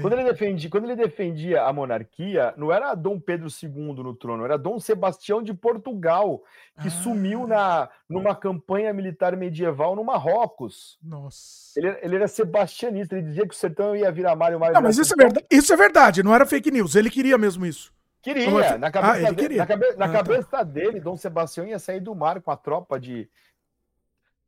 [0.01, 4.45] Quando ele, defendia, quando ele defendia a monarquia, não era Dom Pedro II no trono,
[4.45, 6.41] era Dom Sebastião de Portugal,
[6.81, 6.91] que ah.
[6.91, 10.97] sumiu na, numa campanha militar medieval no Marrocos.
[11.03, 11.77] Nossa.
[11.77, 14.73] Ele, ele era sebastianista, ele dizia que o sertão ia virar Mário mais.
[14.73, 17.65] Não, mas isso é, verdade, isso é verdade, não era fake news, ele queria mesmo
[17.65, 17.93] isso.
[18.21, 19.57] Queria, na cabeça, ah, queria.
[19.57, 20.13] na, cabe, na ah, tá.
[20.13, 20.63] cabeça tá.
[20.63, 23.27] dele, Dom Sebastião ia sair do mar com a tropa de.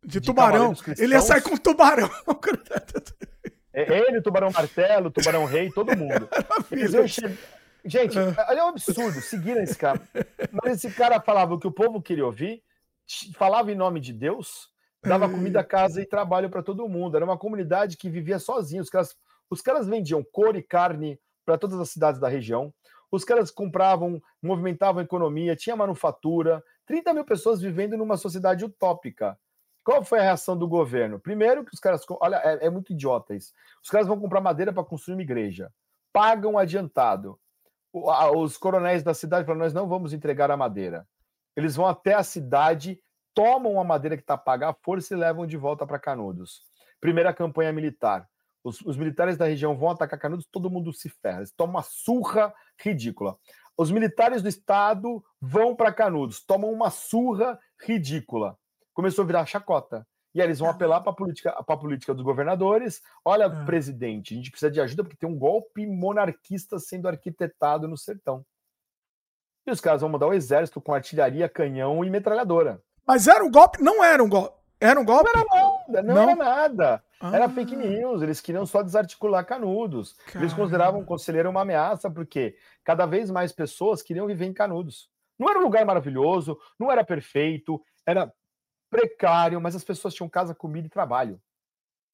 [0.01, 0.73] De, de tubarão.
[0.97, 2.09] Ele ia sair com tubarão.
[3.73, 6.29] É ele, o Tubarão Martelo, o Tubarão Rei, todo mundo.
[7.07, 7.37] che...
[7.85, 10.01] Gente, olha é um absurdo, seguiram esse cara.
[10.51, 12.63] Mas esse cara falava o que o povo queria ouvir,
[13.35, 14.69] falava em nome de Deus,
[15.01, 17.17] dava comida, casa e trabalho para todo mundo.
[17.17, 18.81] Era uma comunidade que vivia sozinha.
[18.81, 19.15] Os caras,
[19.49, 22.73] os caras vendiam cor e carne para todas as cidades da região.
[23.11, 26.63] Os caras compravam, movimentavam a economia, tinha manufatura.
[26.85, 29.37] 30 mil pessoas vivendo numa sociedade utópica.
[29.83, 31.19] Qual foi a reação do governo?
[31.19, 33.51] Primeiro que os caras, olha, é, é muito idiota isso.
[33.83, 35.71] Os caras vão comprar madeira para construir uma igreja,
[36.13, 37.37] pagam adiantado.
[37.91, 41.05] Os coronéis da cidade falam: nós não vamos entregar a madeira.
[41.55, 42.99] Eles vão até a cidade,
[43.33, 46.61] tomam a madeira que está paga à força e levam de volta para Canudos.
[46.99, 48.27] Primeira campanha militar.
[48.63, 51.39] Os, os, militares da região vão atacar Canudos, todo mundo se ferra.
[51.39, 53.37] Eles tomam uma surra ridícula.
[53.77, 58.57] Os militares do estado vão para Canudos, tomam uma surra ridícula
[58.93, 60.05] começou a virar chacota.
[60.33, 63.01] E aí eles vão apelar para a política, política dos governadores.
[63.23, 63.65] Olha, é.
[63.65, 68.43] presidente, a gente precisa de ajuda porque tem um golpe monarquista sendo arquitetado no sertão.
[69.65, 72.81] E os caras vão mandar o exército com artilharia, canhão e metralhadora.
[73.05, 73.81] Mas era um golpe?
[73.81, 74.57] Não era um golpe.
[74.79, 75.29] Era um golpe?
[75.33, 76.21] Não era nada, não, não?
[76.23, 77.03] era nada.
[77.21, 77.33] Ah.
[77.33, 80.13] Era fake news, eles queriam só desarticular Canudos.
[80.25, 80.39] Caramba.
[80.39, 85.09] Eles consideravam o conselheiro uma ameaça, porque cada vez mais pessoas queriam viver em Canudos.
[85.39, 88.29] Não era um lugar maravilhoso, não era perfeito, era
[88.93, 91.41] precário, mas as pessoas tinham casa, comida e trabalho,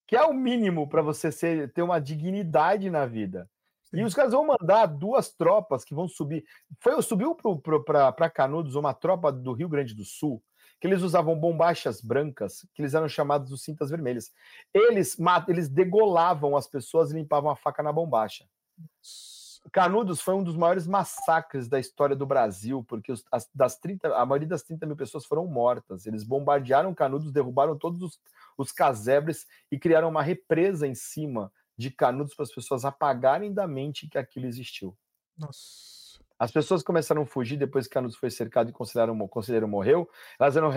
[0.08, 3.50] que é o mínimo para você ser, ter uma dignidade na vida.
[3.92, 6.46] E os caras vão mandar duas tropas que vão subir.
[6.80, 10.42] Foi subiu para Canudos uma tropa do Rio Grande do Sul
[10.80, 14.32] que eles usavam bombachas brancas, que eles eram chamados de cintas vermelhas.
[14.74, 18.46] Eles eles degolavam as pessoas e limpavam a faca na bombacha.
[19.70, 24.16] Canudos foi um dos maiores massacres da história do Brasil, porque os, as, das 30,
[24.16, 26.06] a maioria das 30 mil pessoas foram mortas.
[26.06, 28.20] Eles bombardearam Canudos, derrubaram todos os,
[28.58, 33.68] os casebres e criaram uma represa em cima de Canudos para as pessoas apagarem da
[33.68, 34.98] mente que aquilo existiu.
[35.38, 36.00] Nossa.
[36.38, 40.10] As pessoas começaram a fugir depois que Canudos foi cercado e o conselheiro morreu.
[40.40, 40.70] Elas eram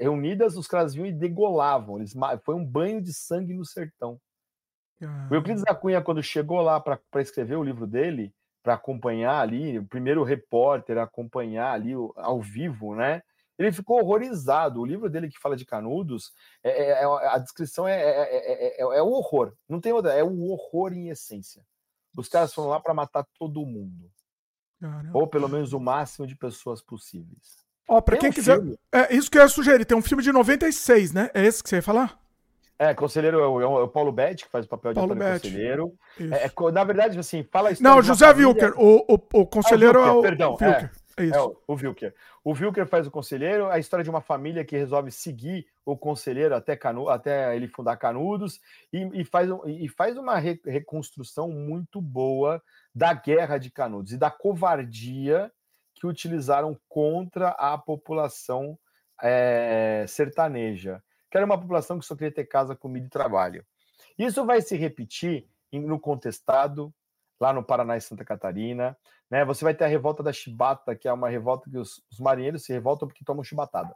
[0.00, 1.98] reunidas, os caras vinham e degolavam.
[1.98, 2.14] Eles,
[2.44, 4.20] foi um banho de sangue no sertão.
[5.30, 9.78] O Euclides da Cunha, quando chegou lá para escrever o livro dele, para acompanhar ali,
[9.78, 13.22] o primeiro repórter a acompanhar ali ao vivo, né?
[13.58, 14.80] Ele ficou horrorizado.
[14.80, 16.32] O livro dele que fala de Canudos,
[16.62, 19.52] é, é, é a descrição é, é, é, o horror.
[19.68, 21.64] Não tem outra, é o horror em essência.
[22.16, 24.10] Os caras foram lá para matar todo mundo.
[24.80, 25.18] Caramba.
[25.18, 27.66] Ou pelo menos o máximo de pessoas possíveis.
[27.88, 28.56] Ó, para quem um quiser.
[28.56, 28.78] Filme.
[28.92, 29.84] É isso que eu ia sugerir.
[29.84, 31.30] Tem um filme de 96, né?
[31.34, 32.20] É esse que você ia falar?
[32.78, 35.92] É, conselheiro é o, é o Paulo Betti, que faz o papel de Paulo Conselheiro.
[36.20, 37.82] É, é, na verdade, assim, fala isso.
[37.82, 38.48] Não, José família...
[38.48, 40.56] Wilker, o, o, o conselheiro ah, o Wilker, é o.
[40.56, 40.90] Perdão, Wilker.
[41.16, 42.14] É, é, o, o Wilker.
[42.44, 46.54] O Wilker faz o conselheiro, a história de uma família que resolve seguir o conselheiro
[46.54, 48.60] até, Canu, até ele fundar Canudos
[48.92, 52.62] e, e faz, e faz uma re, reconstrução muito boa
[52.94, 55.50] da guerra de Canudos e da covardia
[55.96, 58.78] que utilizaram contra a população
[59.20, 63.64] é, sertaneja que era uma população que só queria ter casa, comida e trabalho.
[64.18, 66.92] Isso vai se repetir no contestado,
[67.40, 68.96] lá no Paraná e Santa Catarina.
[69.30, 69.44] Né?
[69.44, 72.64] Você vai ter a revolta da chibata, que é uma revolta que os, os marinheiros
[72.64, 73.92] se revoltam porque tomam chibatada.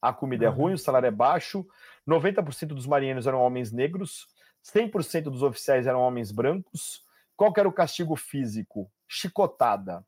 [0.00, 1.66] A comida é ruim, o salário é baixo,
[2.06, 4.26] 90% dos marinheiros eram homens negros,
[4.74, 7.02] 100% dos oficiais eram homens brancos.
[7.34, 8.90] Qual era o castigo físico?
[9.08, 10.04] Chicotada.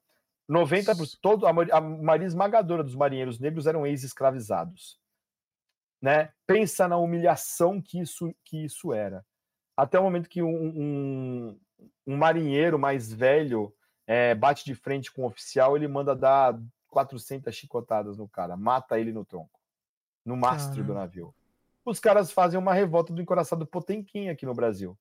[0.49, 4.99] 90%, todo, a, a maioria esmagadora dos marinheiros negros eram ex-escravizados
[6.01, 6.31] né?
[6.47, 9.25] Pensa na humilhação que isso, que isso era.
[9.77, 11.61] Até o momento que um, um,
[12.07, 13.73] um marinheiro mais velho
[14.07, 16.59] é, bate de frente com um oficial, ele manda dar
[16.89, 19.61] 400 chicotadas no cara, mata ele no tronco,
[20.25, 21.35] no mastro do navio.
[21.85, 24.99] Os caras fazem uma revolta do encoraçado Potemkin aqui no Brasil.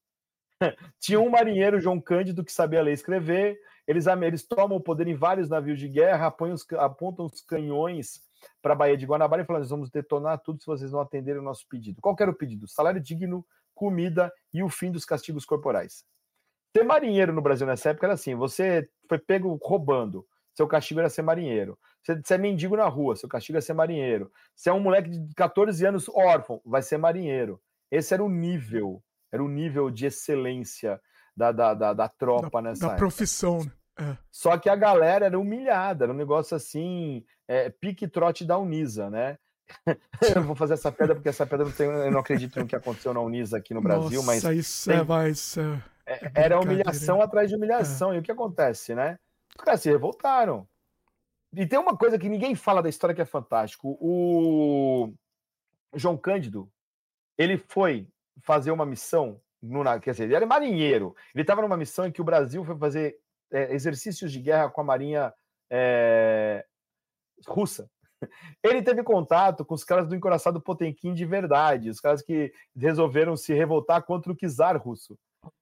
[1.00, 3.60] Tinha um marinheiro, João Cândido, que sabia ler e escrever.
[3.88, 8.22] Eles, eles tomam o poder em vários navios de guerra, os, apontam os canhões
[8.62, 11.42] para a Baía de Guanabara e falando: nós vamos detonar tudo se vocês não atenderem
[11.42, 12.02] o nosso pedido.
[12.02, 12.68] Qual era o pedido?
[12.68, 16.04] Salário digno, comida e o fim dos castigos corporais.
[16.76, 21.10] Ser marinheiro no Brasil nessa época era assim: você foi pego roubando, seu castigo era
[21.10, 21.78] ser marinheiro.
[22.04, 24.32] Você, é mendigo na rua, seu castigo é ser marinheiro.
[24.56, 27.62] Você é um moleque de 14 anos órfão, vai ser marinheiro.
[27.92, 31.00] Esse era o nível, era o nível de excelência
[31.36, 32.98] da, da, da, da tropa da, nessa da época.
[32.98, 33.72] profissão, né?
[33.98, 34.18] É.
[34.32, 39.10] Só que a galera era humilhada, era um negócio assim, é, pique trote da Unisa,
[39.10, 39.38] né?
[40.36, 42.76] eu vou fazer essa pedra porque essa pedra não tem, eu não acredito no que
[42.76, 46.60] aconteceu na Unisa aqui no Brasil, Nossa, mas isso é, vai, isso é, é era
[46.60, 48.14] humilhação atrás de humilhação.
[48.14, 48.16] É.
[48.16, 49.20] E o que acontece, né?
[49.58, 50.68] Os caras se revoltaram.
[51.54, 53.98] E tem uma coisa que ninguém fala da história que é fantástico.
[54.00, 55.14] O
[55.94, 56.70] João Cândido,
[57.38, 58.08] ele foi
[58.42, 61.16] fazer uma missão no, quer dizer, ele era marinheiro.
[61.34, 63.18] Ele estava numa missão em que o Brasil foi fazer
[63.52, 65.34] é, exercícios de guerra com a marinha
[65.70, 66.66] é,
[67.48, 67.90] russa.
[68.64, 73.38] Ele teve contato com os caras do encoraçado Potemkin de verdade, os caras que resolveram
[73.38, 75.18] se revoltar contra o czar russo,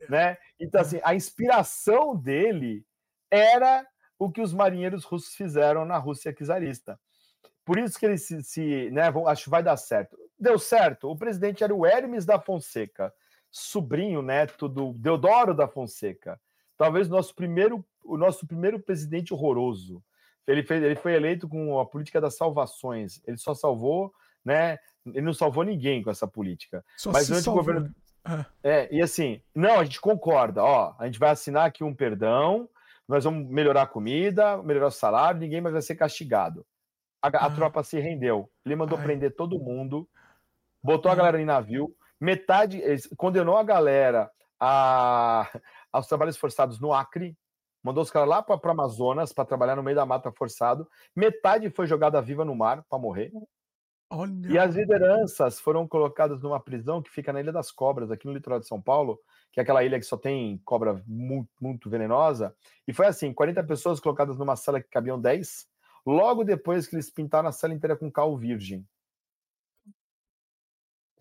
[0.10, 0.38] né?
[0.60, 2.86] Então assim, a inspiração dele
[3.30, 3.86] era
[4.18, 6.98] o que os marinheiros russos fizeram na Rússia czarista.
[7.66, 10.16] Por isso que ele se, se né, acho que vai dar certo.
[10.40, 11.10] Deu certo.
[11.10, 13.12] O presidente era o Hermes da Fonseca,
[13.52, 16.40] sobrinho neto do Deodoro da Fonseca
[16.78, 20.04] talvez nosso primeiro, o nosso primeiro presidente horroroso.
[20.48, 23.22] Ele, fez, ele foi eleito com a política das salvações.
[23.26, 24.78] Ele só salvou, né?
[25.06, 26.84] Ele não salvou ninguém com essa política.
[26.98, 27.94] Só Mas antes o governo.
[28.64, 28.72] É.
[28.72, 32.68] é, e assim, não, a gente concorda, ó, a gente vai assinar aqui um perdão,
[33.08, 36.66] nós vamos melhorar a comida, melhorar o salário, ninguém mais vai ser castigado.
[37.22, 37.50] A, a ah.
[37.52, 38.50] tropa se rendeu.
[38.66, 39.04] Ele mandou Ai.
[39.04, 40.08] prender todo mundo,
[40.82, 41.18] botou a ah.
[41.18, 42.82] galera em navio, metade,
[43.16, 45.48] condenou a galera a,
[45.96, 47.38] aos trabalhos forçados no Acre,
[47.82, 50.88] mandou os caras lá para o Amazonas para trabalhar no meio da mata forçado.
[51.16, 53.32] Metade foi jogada viva no mar para morrer.
[54.10, 54.52] Olha.
[54.52, 58.34] E as lideranças foram colocadas numa prisão que fica na Ilha das Cobras, aqui no
[58.34, 59.20] litoral de São Paulo,
[59.52, 62.56] que é aquela ilha que só tem cobra muito, muito venenosa.
[62.88, 65.68] E foi assim: 40 pessoas colocadas numa sala que cabiam 10,
[66.06, 68.88] logo depois que eles pintaram a sala inteira com cal virgem.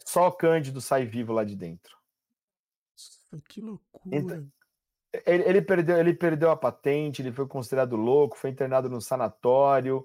[0.05, 1.97] Só o Cândido sai vivo lá de dentro.
[3.49, 4.17] Que loucura.
[4.17, 4.53] Então,
[5.27, 10.05] ele, ele, perdeu, ele perdeu a patente, ele foi considerado louco, foi internado no sanatório,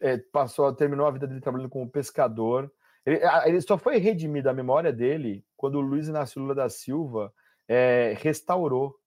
[0.00, 2.72] é, passou, terminou a vida dele trabalhando como pescador.
[3.04, 7.32] Ele, ele, só foi redimido a memória dele quando o Luiz Inácio Lula da Silva
[7.68, 8.98] é, restaurou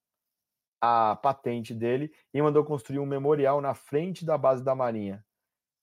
[0.79, 5.25] a patente dele e mandou construir um memorial na frente da base da Marinha.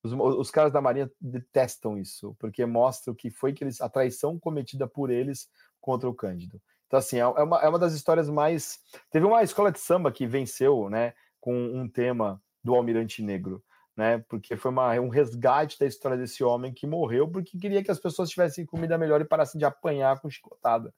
[0.02, 3.88] Os, os caras da Marinha detestam isso, porque mostra o que foi que eles, a
[3.88, 5.48] traição cometida por eles
[5.80, 6.60] contra o Cândido.
[6.94, 8.78] Então, assim, é, é uma, é uma das histórias mais.
[9.10, 13.64] Teve uma escola de samba que venceu, né, com um tema do Almirante Negro,
[13.96, 17.90] né, porque foi uma, um resgate da história desse homem que morreu porque queria que
[17.90, 20.94] as pessoas tivessem comida melhor e parassem de apanhar com chicotada.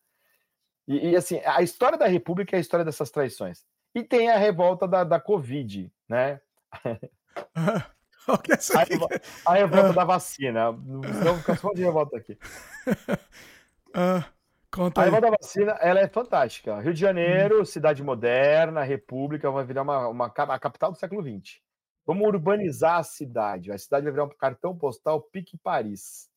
[0.87, 3.65] E, e, assim, a história da República é a história dessas traições.
[3.95, 6.43] E tem a revolta da, da Covid, né?
[8.29, 10.73] a, revolta, a revolta da vacina.
[10.73, 12.39] Não fica só de revolta aqui.
[14.77, 16.79] Conta a revolta da vacina ela é fantástica.
[16.81, 17.65] Rio de Janeiro, hum.
[17.65, 21.63] cidade moderna, república, vai virar uma, uma, a capital do século XX.
[22.05, 23.73] Vamos urbanizar a cidade.
[23.73, 26.29] A cidade vai virar um cartão postal pique Paris.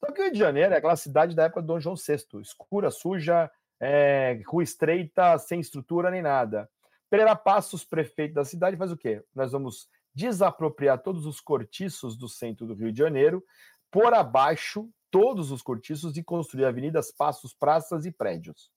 [0.00, 2.40] Só que o Rio de Janeiro é aquela cidade da época do Dom João VI,
[2.40, 6.70] escura, suja, é, rua estreita, sem estrutura nem nada.
[7.10, 9.22] Pereira Passos, prefeito da cidade, faz o quê?
[9.34, 13.44] Nós vamos desapropriar todos os cortiços do centro do Rio de Janeiro,
[13.90, 18.68] por abaixo todos os cortiços e construir avenidas, passos, praças e prédios.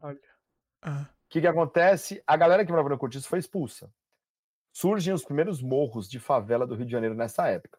[0.00, 0.18] Olha.
[0.84, 2.20] O que, que acontece?
[2.26, 3.88] A galera que morava no cortiço foi expulsa.
[4.72, 7.78] Surgem os primeiros morros de favela do Rio de Janeiro nessa época.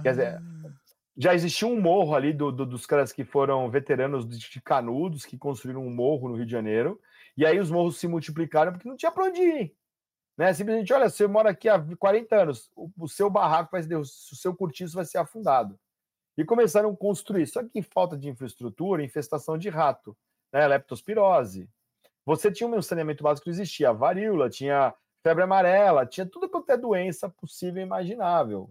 [0.00, 0.70] Quer dizer, ah.
[1.16, 5.36] já existia um morro ali do, do, dos caras que foram veteranos de Canudos, que
[5.36, 7.00] construíram um morro no Rio de Janeiro,
[7.36, 9.76] e aí os morros se multiplicaram porque não tinha para onde ir.
[10.38, 10.54] Né?
[10.54, 14.04] Simplesmente, olha, você mora aqui há 40 anos, o, o seu barraco vai ser, o
[14.04, 15.76] seu cortiço vai ser afundado.
[16.36, 17.46] E começaram a construir.
[17.46, 20.16] Só que falta de infraestrutura, infestação de rato,
[20.52, 20.66] né?
[20.66, 21.68] leptospirose.
[22.26, 26.76] Você tinha um saneamento básico que existia, varíola, tinha febre amarela, tinha tudo quanto é
[26.76, 28.70] doença possível e imaginável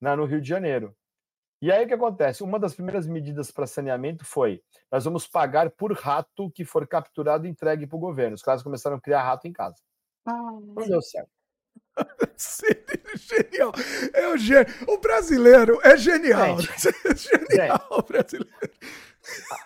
[0.00, 0.96] né, no Rio de Janeiro.
[1.62, 2.42] E aí o que acontece?
[2.42, 7.46] Uma das primeiras medidas para saneamento foi: nós vamos pagar por rato que for capturado
[7.46, 8.34] e entregue para o governo.
[8.34, 9.76] Os caras começaram a criar rato em casa.
[10.24, 11.30] Ah, não deu certo.
[13.16, 13.72] genial.
[14.14, 14.66] É o, gênio.
[14.86, 16.58] o brasileiro é genial.
[16.58, 18.50] Gente, genial, brasileiro.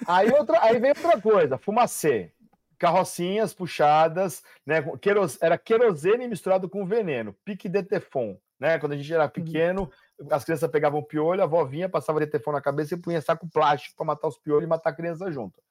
[0.07, 2.31] Aí, outra, aí vem outra coisa: fumacê.
[2.77, 4.83] Carrocinhas puxadas, né?
[5.01, 8.37] Queros, era querosene misturado com veneno, pique de tefon.
[8.59, 8.79] Né?
[8.79, 9.91] Quando a gente era pequeno,
[10.31, 13.49] as crianças pegavam piolho, a avó vinha, passava de tefon na cabeça e punha saco
[13.49, 15.63] plástico para matar os piolhos e matar a criança junto.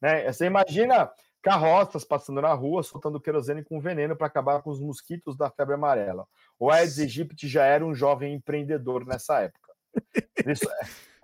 [0.00, 0.30] Né?
[0.32, 1.10] Você imagina
[1.42, 5.74] carroças passando na rua, soltando querosene com veneno para acabar com os mosquitos da febre
[5.74, 6.26] amarela.
[6.58, 9.72] O Aedes aegypti já era um jovem empreendedor nessa época.
[10.46, 10.68] Isso,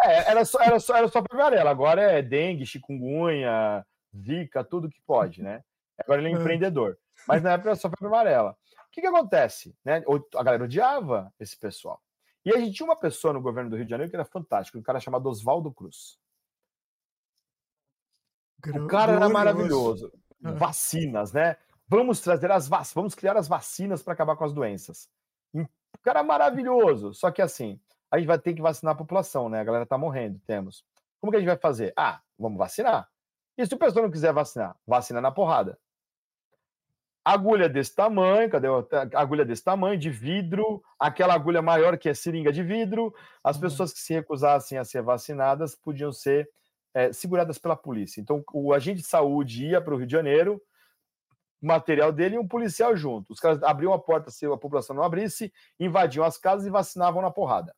[0.03, 3.87] é, é, era, só, era, só, era só febre amarela, agora é dengue, chikungunya,
[4.17, 5.63] zika, tudo que pode, né?
[5.99, 6.99] Agora ele é empreendedor.
[7.27, 8.51] Mas na época era só febre amarela.
[8.51, 9.77] O que, que acontece?
[9.85, 10.03] Né?
[10.35, 12.03] A galera odiava esse pessoal.
[12.45, 14.79] E a gente tinha uma pessoa no governo do Rio de Janeiro que era fantástico,
[14.79, 16.19] um cara chamado Oswaldo Cruz.
[18.67, 20.13] O cara era maravilhoso.
[20.43, 20.53] Ah.
[20.53, 21.57] Vacinas, né?
[21.87, 25.09] Vamos trazer as vacinas, vamos criar as vacinas para acabar com as doenças.
[25.55, 27.15] O cara é maravilhoso.
[27.15, 27.81] Só que assim,
[28.11, 29.61] a gente vai ter que vacinar a população, né?
[29.61, 30.85] A galera tá morrendo, temos.
[31.21, 31.93] Como que a gente vai fazer?
[31.97, 33.09] Ah, vamos vacinar.
[33.57, 34.77] E se o pessoal não quiser vacinar?
[34.87, 35.79] Vacina na porrada.
[37.25, 38.69] Agulha desse tamanho, cadê
[39.15, 43.15] agulha desse tamanho, de vidro, aquela agulha maior que é seringa de vidro.
[43.43, 43.63] As uhum.
[43.63, 46.49] pessoas que se recusassem a ser vacinadas podiam ser
[46.99, 48.21] é, seguradas pela polícia.
[48.21, 50.61] Então, o agente de saúde ia para o Rio de Janeiro,
[51.63, 53.33] o material dele e um policial junto.
[53.33, 57.23] Os caras abriam a porta se a população não abrisse, invadiam as casas e vacinavam
[57.23, 57.73] na porrada.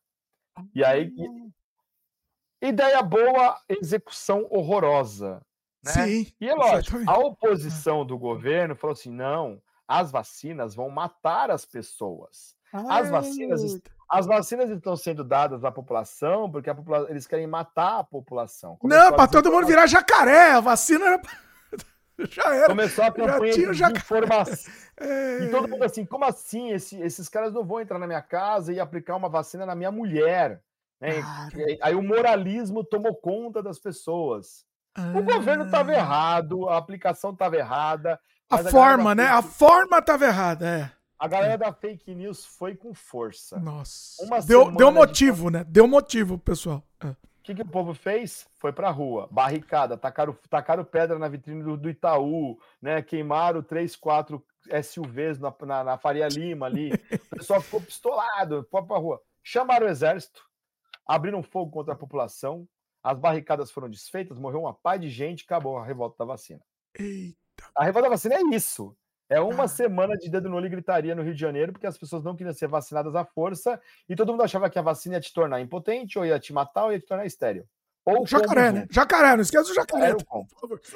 [0.73, 1.13] E aí.
[1.19, 2.67] Ah.
[2.67, 5.41] Ideia boa, execução horrorosa.
[5.83, 5.91] Né?
[5.91, 6.33] Sim.
[6.39, 7.09] E é lógico, exatamente.
[7.09, 12.55] a oposição do governo falou assim: não, as vacinas vão matar as pessoas.
[12.71, 13.81] As vacinas,
[14.11, 18.75] as vacinas estão sendo dadas à população porque a popula eles querem matar a população.
[18.75, 20.51] Começou não, para todo mundo virar jacaré.
[20.51, 21.21] A vacina era.
[22.29, 22.67] já era.
[22.67, 23.99] Começou a campanha de jacaré.
[23.99, 24.73] informação.
[24.99, 25.45] É...
[25.45, 26.71] E todo mundo assim: como assim?
[26.71, 29.91] Esse, esses caras não vão entrar na minha casa e aplicar uma vacina na minha
[29.91, 30.61] mulher.
[30.99, 31.23] Né?
[31.81, 34.65] Aí o moralismo tomou conta das pessoas.
[34.93, 35.13] Ah.
[35.15, 38.19] O governo estava errado, a aplicação estava errada.
[38.49, 39.27] A forma, a né?
[39.27, 41.00] A forma estava errada, é.
[41.21, 43.59] A galera da fake news foi com força.
[43.59, 44.25] Nossa.
[44.25, 45.57] Uma deu, deu motivo, de...
[45.57, 45.63] né?
[45.63, 46.83] Deu motivo, pessoal.
[46.99, 47.09] É.
[47.09, 48.49] O que, que o povo fez?
[48.55, 53.03] Foi pra rua, barricada, tacaram, tacaram pedra na vitrine do, do Itaú, né?
[53.03, 54.43] Queimaram três, quatro
[54.83, 56.89] SUVs na, na, na Faria Lima ali.
[57.31, 59.21] O pessoal ficou pistolado, foi pra rua.
[59.43, 60.43] Chamaram o exército,
[61.05, 62.67] abriram fogo contra a população,
[63.03, 66.61] as barricadas foram desfeitas, morreu uma pá de gente, acabou a revolta da vacina.
[66.97, 67.35] Eita.
[67.75, 68.95] A revolta da vacina é isso.
[69.31, 71.97] É uma semana de dedo no olho e gritaria no Rio de Janeiro, porque as
[71.97, 73.79] pessoas não queriam ser vacinadas à força
[74.09, 76.83] e todo mundo achava que a vacina ia te tornar impotente, ou ia te matar,
[76.83, 77.65] ou ia te tornar estéreo.
[78.03, 78.87] Ou jacaré, né?
[78.91, 80.15] Jacaré, não esqueça o jacaré.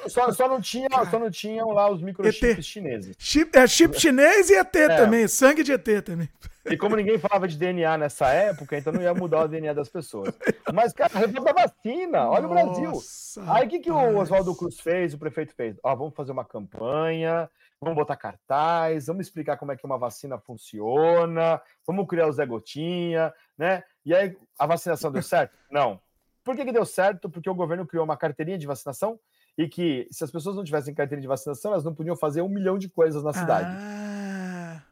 [0.08, 3.16] Só, só, não tinha, só não tinham lá os microchips chineses.
[3.18, 4.96] Chip, é chip chinês e ET é.
[4.96, 6.28] também, sangue de ET também.
[6.68, 9.88] E como ninguém falava de DNA nessa época, então não ia mudar o DNA das
[9.88, 10.34] pessoas.
[10.74, 13.02] Mas, cara, reforma da vacina, olha Nossa, o Brasil.
[13.46, 15.76] Aí o que, que o Oswaldo Cruz fez, o prefeito fez?
[15.84, 17.48] Ó, vamos fazer uma campanha,
[17.80, 22.46] vamos botar cartaz, vamos explicar como é que uma vacina funciona, vamos criar o Zé
[22.46, 23.82] Gotinha, né?
[24.04, 25.56] E aí, a vacinação deu certo?
[25.70, 26.00] Não.
[26.42, 27.28] Por que, que deu certo?
[27.28, 29.18] Porque o governo criou uma carteirinha de vacinação
[29.58, 32.48] e que, se as pessoas não tivessem carteirinha de vacinação, elas não podiam fazer um
[32.48, 33.68] milhão de coisas na cidade.
[33.68, 34.82] Ah.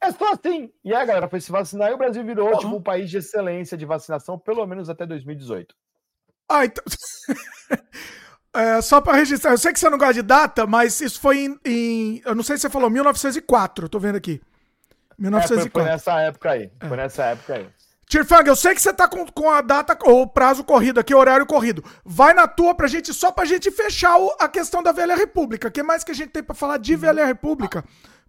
[0.00, 0.72] É só assim.
[0.84, 2.58] E aí a galera foi se vacinar e o Brasil virou, uhum.
[2.58, 5.74] tipo, um país de excelência de vacinação, pelo menos até 2018.
[6.48, 6.84] Ah, então.
[8.54, 11.44] é, só para registrar, eu sei que você não gosta de data, mas isso foi
[11.44, 14.40] em, em, Eu não sei se você falou 1904, eu tô vendo aqui.
[15.18, 15.60] 1904.
[15.64, 16.70] É, foi, foi nessa época aí.
[16.80, 16.88] É.
[16.88, 17.66] Foi nessa época aí.
[18.12, 21.46] Tirfang, eu sei que você tá com, com a data, ou prazo corrido aqui, horário
[21.46, 21.82] corrido.
[22.04, 25.68] Vai na tua pra gente, só pra gente fechar o, a questão da Velha República.
[25.68, 27.82] O que mais que a gente tem pra falar de Velha República?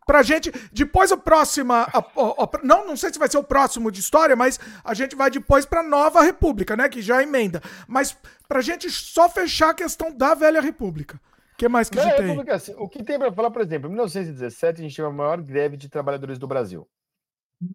[0.05, 3.43] Pra gente, depois o próximo, a, a, a, não, não sei se vai ser o
[3.43, 7.61] próximo de história, mas a gente vai depois pra Nova República, né, que já emenda.
[7.87, 8.15] Mas
[8.47, 11.19] pra gente só fechar a questão da Velha República.
[11.53, 12.25] O que mais que a gente tem?
[12.25, 15.11] República, assim, o que tem pra falar, por exemplo, em 1917 a gente teve a
[15.11, 16.87] maior greve de trabalhadores do Brasil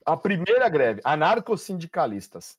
[0.04, 2.58] a primeira greve, anarco-sindicalistas.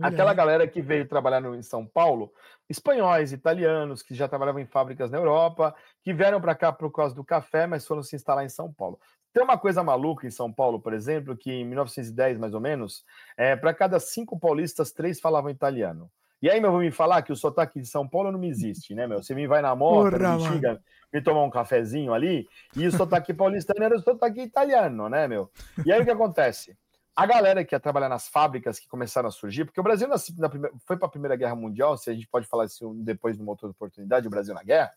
[0.00, 2.32] Aquela galera que veio trabalhar no, em São Paulo,
[2.68, 7.14] espanhóis, italianos, que já trabalhavam em fábricas na Europa, que vieram para cá por causa
[7.14, 8.98] do café, mas foram se instalar em São Paulo.
[9.32, 13.04] Tem uma coisa maluca em São Paulo, por exemplo, que em 1910, mais ou menos,
[13.36, 16.10] é, para cada cinco paulistas, três falavam italiano.
[16.42, 18.94] E aí, meu, vou me falar que o sotaque de São Paulo não me existe,
[18.94, 19.22] né, meu?
[19.22, 20.82] Você me vai na moto, me xinga,
[21.12, 25.48] me tomar um cafezinho ali, e o sotaque paulistano era o sotaque italiano, né, meu?
[25.86, 26.76] E aí o que acontece?
[27.14, 30.16] A galera que ia trabalhar nas fábricas que começaram a surgir, porque o Brasil na,
[30.38, 33.36] na primeira, foi para a Primeira Guerra Mundial, se a gente pode falar isso depois
[33.36, 34.92] numa outra oportunidade, o Brasil na guerra.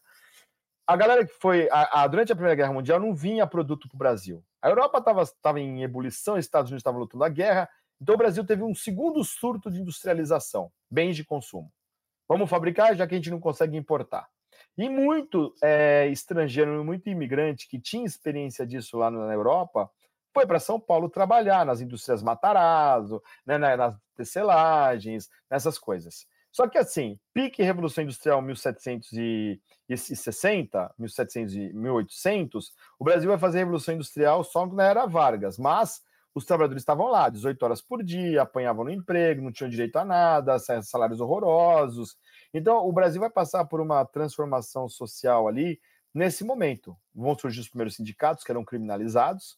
[0.88, 3.96] A galera que foi a, a, durante a Primeira Guerra Mundial não vinha produto para
[3.96, 4.44] o Brasil.
[4.62, 7.70] A Europa estava em ebulição, os Estados Unidos estavam lutando a guerra,
[8.02, 11.72] então o Brasil teve um segundo surto de industrialização, bens de consumo.
[12.30, 14.28] Vamos fabricar, já que a gente não consegue importar.
[14.78, 19.90] E muito é, estrangeiro, muito imigrante que tinha experiência disso lá na Europa,
[20.36, 26.28] foi para São Paulo trabalhar nas indústrias Matarazzo, né, nas tecelagens, nessas coisas.
[26.52, 33.96] Só que assim, pique Revolução Industrial 1760, 1700 e 1800, o Brasil vai fazer Revolução
[33.96, 36.04] Industrial só na era Vargas, mas
[36.34, 40.04] os trabalhadores estavam lá 18 horas por dia, apanhavam no emprego, não tinham direito a
[40.04, 42.18] nada, salários horrorosos.
[42.54, 45.80] Então, o Brasil vai passar por uma transformação social ali
[46.14, 46.94] nesse momento.
[47.14, 49.58] Vão surgir os primeiros sindicatos que eram criminalizados,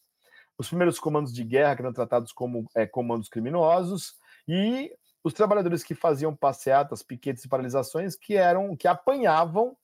[0.58, 4.16] os primeiros comandos de guerra que eram tratados como é, comandos criminosos
[4.46, 4.92] e
[5.24, 9.76] os trabalhadores que faziam passeatas, piquetes e paralisações que eram que apanhavam,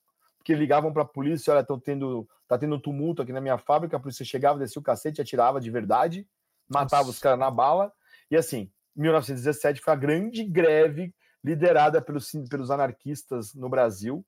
[0.43, 3.57] que ligavam para a polícia, olha, estão tendo tá tendo um tumulto aqui na minha
[3.57, 6.27] fábrica, a polícia chegava, descia o cacete, atirava de verdade
[6.69, 7.11] matava Nossa.
[7.11, 7.91] os caras na bala.
[8.29, 14.25] E assim, 1917 foi a grande greve liderada pelos, pelos anarquistas no Brasil.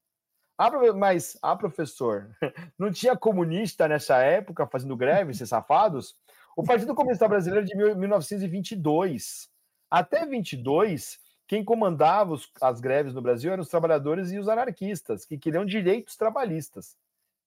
[0.58, 2.36] Ah, mas, ah, professor,
[2.78, 6.16] não tinha comunista nessa época fazendo greve, esses safados?
[6.58, 9.48] O Partido Comunista Brasileiro de 1922.
[9.92, 15.24] Até 22, quem comandava os, as greves no Brasil eram os trabalhadores e os anarquistas,
[15.24, 16.98] que queriam direitos trabalhistas.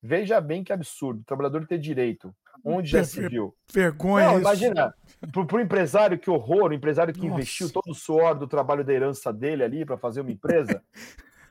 [0.01, 2.33] Veja bem que absurdo, o trabalhador ter direito.
[2.63, 3.53] Onde já se viu?
[3.73, 4.27] Vergonha.
[4.27, 4.95] Não, imagina,
[5.29, 7.33] para o empresário, que horror, o empresário que Nossa.
[7.33, 10.81] investiu todo o suor do trabalho da herança dele ali para fazer uma empresa.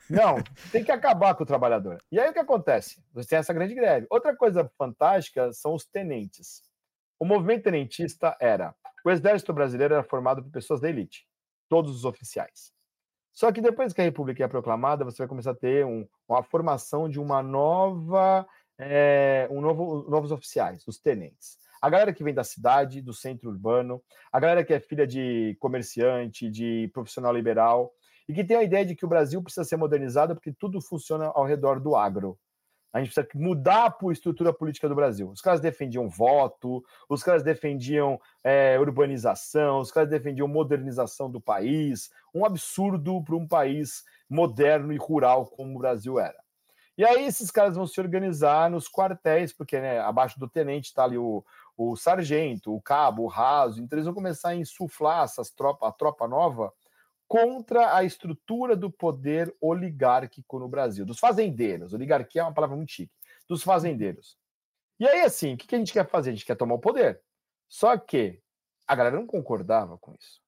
[0.09, 0.43] Não,
[0.73, 2.03] tem que acabar com o trabalhador.
[2.11, 3.05] E aí o que acontece?
[3.13, 4.07] Você tem essa grande greve.
[4.09, 6.70] Outra coisa fantástica são os tenentes.
[7.21, 8.75] O movimento tenentista era.
[9.05, 11.29] O exército brasileiro era formado por pessoas da elite,
[11.69, 12.73] todos os oficiais.
[13.31, 16.43] Só que depois que a República é proclamada, você vai começar a ter um, uma
[16.43, 18.47] formação de uma nova,
[18.79, 21.59] é, um novo, novos oficiais, os tenentes.
[21.83, 24.03] A galera que vem da cidade, do centro urbano,
[24.33, 27.93] a galera que é filha de comerciante, de profissional liberal,
[28.27, 31.27] e que tem a ideia de que o Brasil precisa ser modernizado porque tudo funciona
[31.27, 32.39] ao redor do agro.
[32.93, 35.31] A gente precisa mudar a estrutura política do Brasil.
[35.31, 42.11] Os caras defendiam voto, os caras defendiam é, urbanização, os caras defendiam modernização do país.
[42.35, 46.39] Um absurdo para um país moderno e rural como o Brasil era.
[46.99, 51.05] E aí esses caras vão se organizar nos quartéis, porque né, abaixo do tenente está
[51.05, 51.45] ali o,
[51.77, 53.81] o sargento, o cabo, o raso.
[53.81, 56.73] Então eles vão começar a insuflar essas tropas, a tropa nova
[57.31, 61.95] contra a estrutura do poder oligárquico no Brasil, dos fazendeiros.
[61.95, 63.13] Oligarquia é uma palavra muito chique.
[63.49, 64.37] Dos fazendeiros.
[64.99, 66.31] E aí, assim, o que a gente quer fazer?
[66.31, 67.21] A gente quer tomar o poder.
[67.69, 68.43] Só que
[68.85, 70.43] a galera não concordava com isso.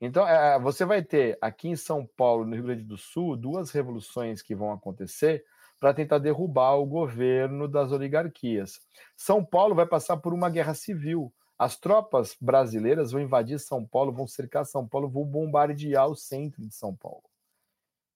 [0.00, 3.72] Então, é, você vai ter aqui em São Paulo, no Rio Grande do Sul, duas
[3.72, 5.44] revoluções que vão acontecer
[5.80, 8.78] para tentar derrubar o governo das oligarquias.
[9.16, 11.34] São Paulo vai passar por uma guerra civil.
[11.58, 16.62] As tropas brasileiras vão invadir São Paulo, vão cercar São Paulo, vão bombardear o centro
[16.62, 17.24] de São Paulo.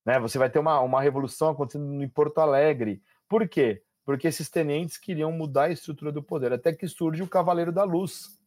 [0.05, 0.19] Né?
[0.20, 3.02] Você vai ter uma, uma revolução acontecendo em Porto Alegre.
[3.28, 3.82] Por quê?
[4.05, 7.85] Porque esses tenentes queriam mudar a estrutura do poder, até que surge o Cavaleiro da
[7.85, 8.39] Luz,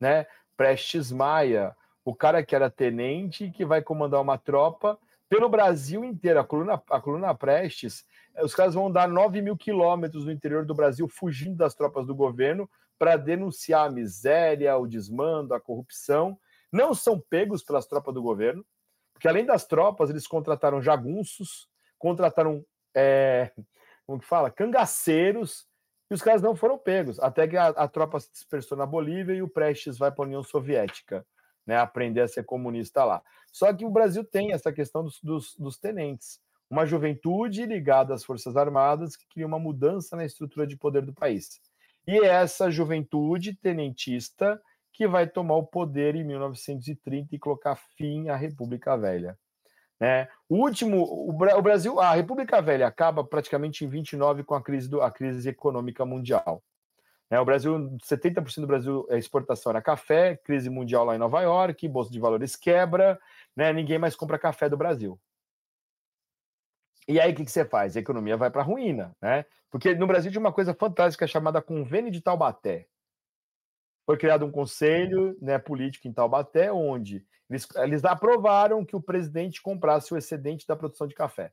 [0.00, 0.26] né?
[0.56, 4.98] Prestes Maia, o cara que era tenente que vai comandar uma tropa
[5.28, 6.40] pelo Brasil inteiro.
[6.40, 8.04] A coluna, a coluna Prestes,
[8.34, 12.06] eh, os caras vão dar 9 mil quilômetros no interior do Brasil, fugindo das tropas
[12.06, 12.68] do governo,
[13.02, 16.38] para denunciar a miséria, o desmando, a corrupção.
[16.70, 18.64] Não são pegos pelas tropas do governo,
[19.12, 21.68] porque além das tropas, eles contrataram jagunços,
[21.98, 22.64] contrataram,
[22.94, 23.50] é,
[24.06, 25.66] como que fala, cangaceiros,
[26.08, 29.34] e os caras não foram pegos, até que a, a tropa se dispersou na Bolívia
[29.34, 31.26] e o Prestes vai para a União Soviética
[31.66, 33.20] né, aprender a ser comunista lá.
[33.50, 36.38] Só que o Brasil tem essa questão dos, dos, dos tenentes,
[36.70, 41.12] uma juventude ligada às Forças Armadas que queria uma mudança na estrutura de poder do
[41.12, 41.60] país.
[42.06, 44.60] E é essa juventude tenentista
[44.92, 49.38] que vai tomar o poder em 1930 e colocar fim à República Velha.
[49.98, 50.28] Né?
[50.48, 55.00] O último, o, Brasil, a República Velha acaba praticamente em 29 com a crise, do,
[55.00, 56.62] a crise econômica mundial.
[57.30, 57.38] Né?
[57.38, 57.72] O Brasil,
[58.04, 62.18] 70% do Brasil é exportação era café, crise mundial lá em Nova York, bolsa de
[62.18, 63.18] valores quebra,
[63.56, 63.72] né?
[63.72, 65.18] ninguém mais compra café do Brasil.
[67.08, 67.96] E aí o que, que você faz?
[67.96, 69.44] A economia vai para a ruína, né?
[69.70, 72.86] Porque no Brasil tinha uma coisa fantástica chamada Convênio de Taubaté.
[74.04, 79.62] Foi criado um conselho né, político em Taubaté, onde eles, eles aprovaram que o presidente
[79.62, 81.52] comprasse o excedente da produção de café.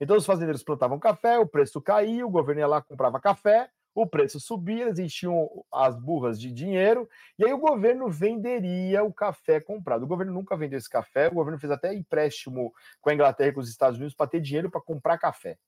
[0.00, 4.06] Então os fazendeiros plantavam café, o preço caía, o governo ia lá comprava café, o
[4.06, 7.08] preço subia, eles enchiam as burras de dinheiro,
[7.38, 10.04] e aí o governo venderia o café comprado.
[10.04, 13.52] O governo nunca vendeu esse café, o governo fez até empréstimo com a Inglaterra e
[13.52, 15.58] com os Estados Unidos para ter dinheiro para comprar café.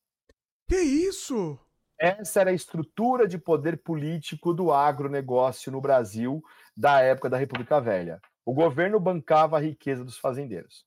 [0.69, 1.59] Que isso?
[1.99, 6.43] Essa era a estrutura de poder político do agronegócio no Brasil
[6.75, 8.21] da época da República Velha.
[8.45, 10.87] O governo bancava a riqueza dos fazendeiros.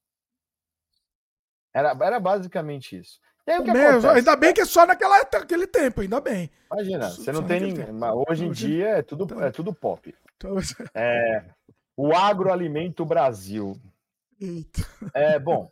[1.74, 3.20] Era, era basicamente isso.
[3.46, 6.50] Aí, o que Mesmo, ainda bem que é só naquela, naquele tempo, ainda bem.
[6.72, 7.86] Imagina, você não tem ninguém.
[8.30, 8.68] Hoje em hoje...
[8.68, 9.44] dia é tudo, então...
[9.44, 10.16] é tudo pop.
[10.38, 10.56] Então...
[10.94, 11.44] É,
[11.96, 13.80] o agroalimento Brasil.
[14.40, 14.82] Eita.
[15.14, 15.70] É, bom,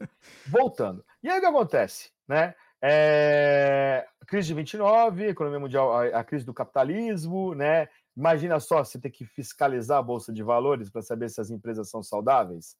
[0.47, 1.03] voltando.
[1.23, 2.11] E aí o que acontece?
[2.27, 2.53] Né?
[2.81, 7.87] É, crise de 29, economia mundial, a, a, crise do capitalismo, né?
[8.15, 11.89] Imagina só você ter que fiscalizar a bolsa de valores para saber se as empresas
[11.89, 12.75] são saudáveis.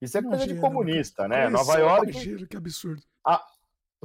[0.00, 1.48] Isso é Imagina, coisa de comunista, né?
[1.48, 2.10] Nova York.
[2.10, 3.02] Imagina, que absurdo.
[3.24, 3.42] A,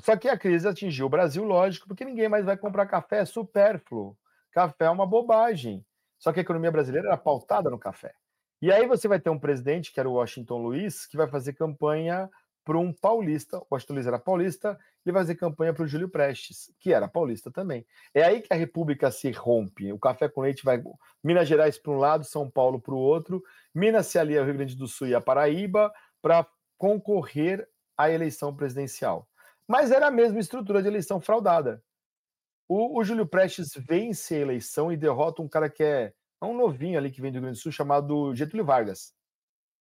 [0.02, 3.26] só que a crise atingiu o Brasil, lógico, porque ninguém mais vai comprar café, é
[3.26, 4.18] supérfluo.
[4.52, 5.86] Café é uma bobagem.
[6.18, 8.14] Só que a economia brasileira era pautada no café.
[8.62, 11.54] E aí você vai ter um presidente, que era o Washington Luiz, que vai fazer
[11.54, 12.30] campanha
[12.64, 13.58] para um paulista.
[13.58, 17.08] O Washington Luiz era paulista, ele vai fazer campanha para o Júlio Prestes, que era
[17.08, 17.86] paulista também.
[18.14, 19.92] É aí que a República se rompe.
[19.92, 20.82] O café com leite vai
[21.24, 23.44] Minas Gerais para um lado, São Paulo para o outro.
[23.74, 25.92] Minas se alia ao Rio Grande do Sul e a Paraíba
[26.22, 26.46] para
[26.78, 27.68] concorrer
[27.98, 29.28] à eleição presidencial.
[29.72, 31.82] Mas era a mesma estrutura de eleição fraudada.
[32.68, 36.54] O, o Júlio Prestes vence a eleição e derrota um cara que é, é um
[36.54, 39.14] novinho ali que vem do Rio Grande do Sul, chamado Getúlio Vargas.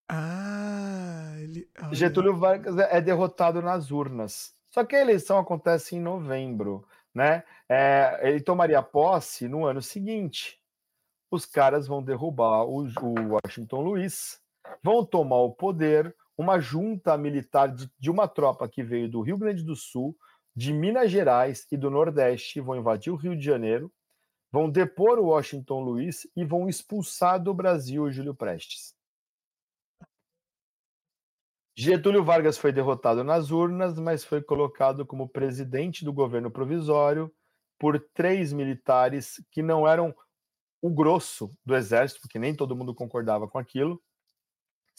[0.08, 1.68] Ah, ele.
[1.90, 4.54] Getúlio Vargas é, é derrotado nas urnas.
[4.72, 7.42] Só que a eleição acontece em novembro, né?
[7.68, 10.62] É, ele tomaria posse no ano seguinte.
[11.32, 14.40] Os caras vão derrubar o, o Washington Luiz,
[14.84, 19.36] vão tomar o poder, uma junta militar de, de uma tropa que veio do Rio
[19.36, 20.16] Grande do Sul,
[20.56, 23.92] de Minas Gerais e do Nordeste, vão invadir o Rio de Janeiro,
[24.50, 28.94] vão depor o Washington Luiz e vão expulsar do Brasil o Júlio Prestes.
[31.76, 37.32] Getúlio Vargas foi derrotado nas urnas, mas foi colocado como presidente do governo provisório
[37.78, 40.14] por três militares que não eram
[40.82, 44.02] o grosso do exército, porque nem todo mundo concordava com aquilo,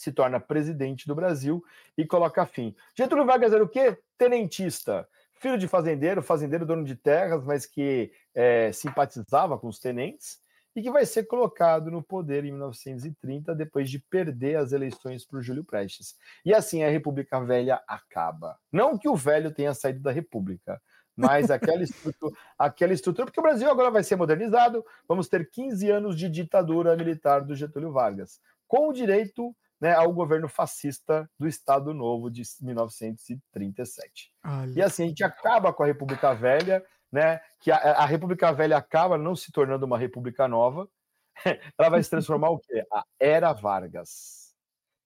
[0.02, 1.62] se torna presidente do Brasil
[1.96, 2.74] e coloca fim.
[2.96, 3.96] Getúlio Vargas era o quê?
[4.18, 5.08] Tenentista.
[5.34, 10.40] Filho de fazendeiro, fazendeiro dono de terras, mas que é, simpatizava com os tenentes
[10.74, 15.38] e que vai ser colocado no poder em 1930, depois de perder as eleições para
[15.38, 16.16] o Júlio Prestes.
[16.44, 18.58] E assim a República Velha acaba.
[18.70, 20.80] Não que o velho tenha saído da República,
[21.14, 25.90] mas aquela estrutura, aquela estrutura, porque o Brasil agora vai ser modernizado, vamos ter 15
[25.90, 31.48] anos de ditadura militar do Getúlio Vargas, com o direito né, ao governo fascista do
[31.48, 34.32] Estado Novo de 1937.
[34.46, 34.72] Olha.
[34.76, 38.76] E assim, a gente acaba com a República Velha, né, que a, a, República Velha
[38.76, 40.88] acaba não se tornando uma República Nova,
[41.76, 42.86] ela vai se transformar o quê?
[42.92, 44.54] A Era Vargas.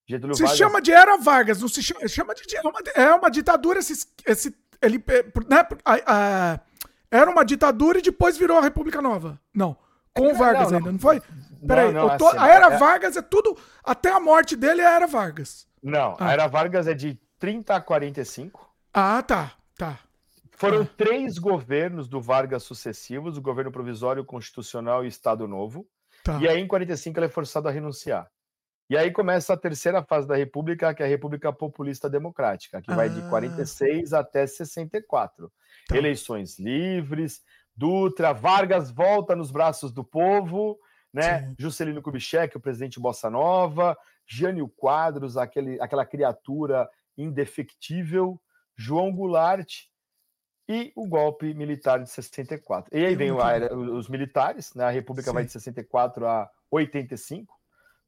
[0.07, 0.59] Getúlio se Vargas...
[0.59, 4.07] chama de era Vargas, não se chama, chama de é uma, é uma ditadura esse,
[4.27, 4.98] esse ele
[5.48, 6.61] né, a, a,
[7.11, 9.40] era uma ditadura e depois virou a República Nova.
[9.55, 9.74] Não,
[10.12, 11.23] com Vargas não, ainda, não foi?
[11.65, 12.77] Peraí, não, não, tô, assim, a era é...
[12.78, 15.66] Vargas é tudo até a morte dele é a era Vargas.
[15.83, 16.28] Não, ah.
[16.28, 18.69] a era Vargas é de 30 a 45.
[18.93, 19.99] Ah, tá, tá.
[20.53, 20.89] Foram ah.
[20.97, 25.87] três governos do Vargas sucessivos, o governo provisório, constitucional e Estado Novo.
[26.24, 26.39] Tá.
[26.41, 28.28] E aí, em 45, ele é forçado a renunciar.
[28.89, 32.91] E aí começa a terceira fase da República, que é a República Populista Democrática, que
[32.91, 32.95] ah.
[32.95, 35.53] vai de 46 até 64.
[35.89, 35.97] Tá.
[35.97, 37.43] Eleições livres,
[37.77, 40.78] Dutra, Vargas volta nos braços do povo,
[41.16, 41.40] né?
[41.40, 41.55] Sim.
[41.59, 46.86] Juscelino Kubitschek, o presidente Bossa Nova, Jânio Quadros, aquele, aquela criatura
[47.16, 48.38] indefectível,
[48.76, 49.84] João Goulart
[50.68, 52.94] e o golpe militar de 64.
[52.94, 54.84] E aí vem o, os militares, né?
[54.84, 55.34] A República Sim.
[55.34, 57.55] vai de 64 a 85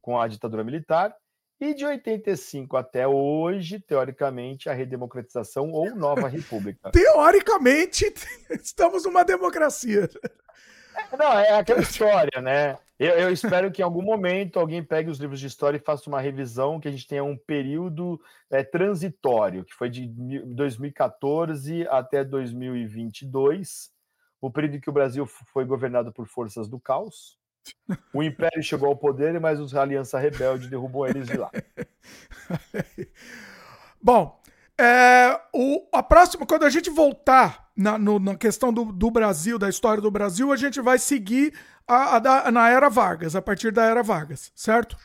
[0.02, 1.16] com a ditadura militar,
[1.58, 6.90] e de 85 até hoje, teoricamente, a redemocratização ou nova república.
[6.90, 8.12] teoricamente,
[8.62, 10.08] estamos numa democracia.
[11.18, 12.78] Não, é aquela história, né?
[12.98, 16.08] Eu, eu, espero que em algum momento alguém pegue os livros de história e faça
[16.08, 18.20] uma revisão, que a gente tenha um período
[18.50, 23.90] é, transitório, que foi de 2014 até 2022,
[24.40, 27.38] o período em que o Brasil foi governado por forças do caos,
[28.12, 31.50] o Império chegou ao poder, mas os Aliança Rebelde derrubou eles de lá.
[34.00, 34.40] Bom,
[34.78, 39.58] é, o, a próxima, quando a gente voltar na, no, na questão do, do, Brasil,
[39.58, 41.52] da história do Brasil, a gente vai seguir
[41.86, 44.96] a, a da, na era Vargas, a partir da era Vargas, certo?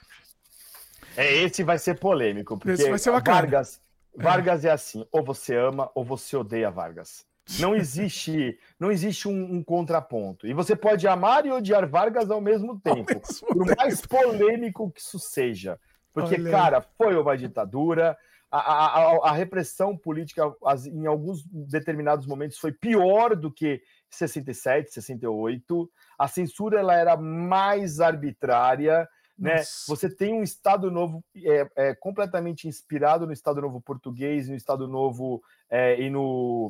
[1.17, 3.81] É, esse vai ser polêmico, porque esse vai ser Vargas,
[4.15, 4.69] Vargas é.
[4.69, 7.25] é assim, ou você ama ou você odeia Vargas.
[7.59, 10.47] Não existe, não existe um, um, contraponto.
[10.47, 13.77] E você pode amar e odiar Vargas ao mesmo tempo, ao mesmo por tempo.
[13.77, 15.79] mais polêmico que isso seja.
[16.13, 16.51] Porque, Olha.
[16.51, 18.15] cara, foi uma ditadura.
[18.55, 20.43] A, a, a, repressão política,
[20.85, 23.81] em alguns determinados momentos, foi pior do que
[24.11, 25.91] 67, 68.
[26.19, 29.09] A censura ela era mais arbitrária.
[29.35, 29.55] Né?
[29.87, 34.87] Você tem um Estado Novo é, é, completamente inspirado no Estado Novo português, no Estado
[34.87, 36.69] Novo é, e no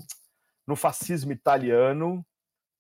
[0.66, 2.26] no fascismo italiano,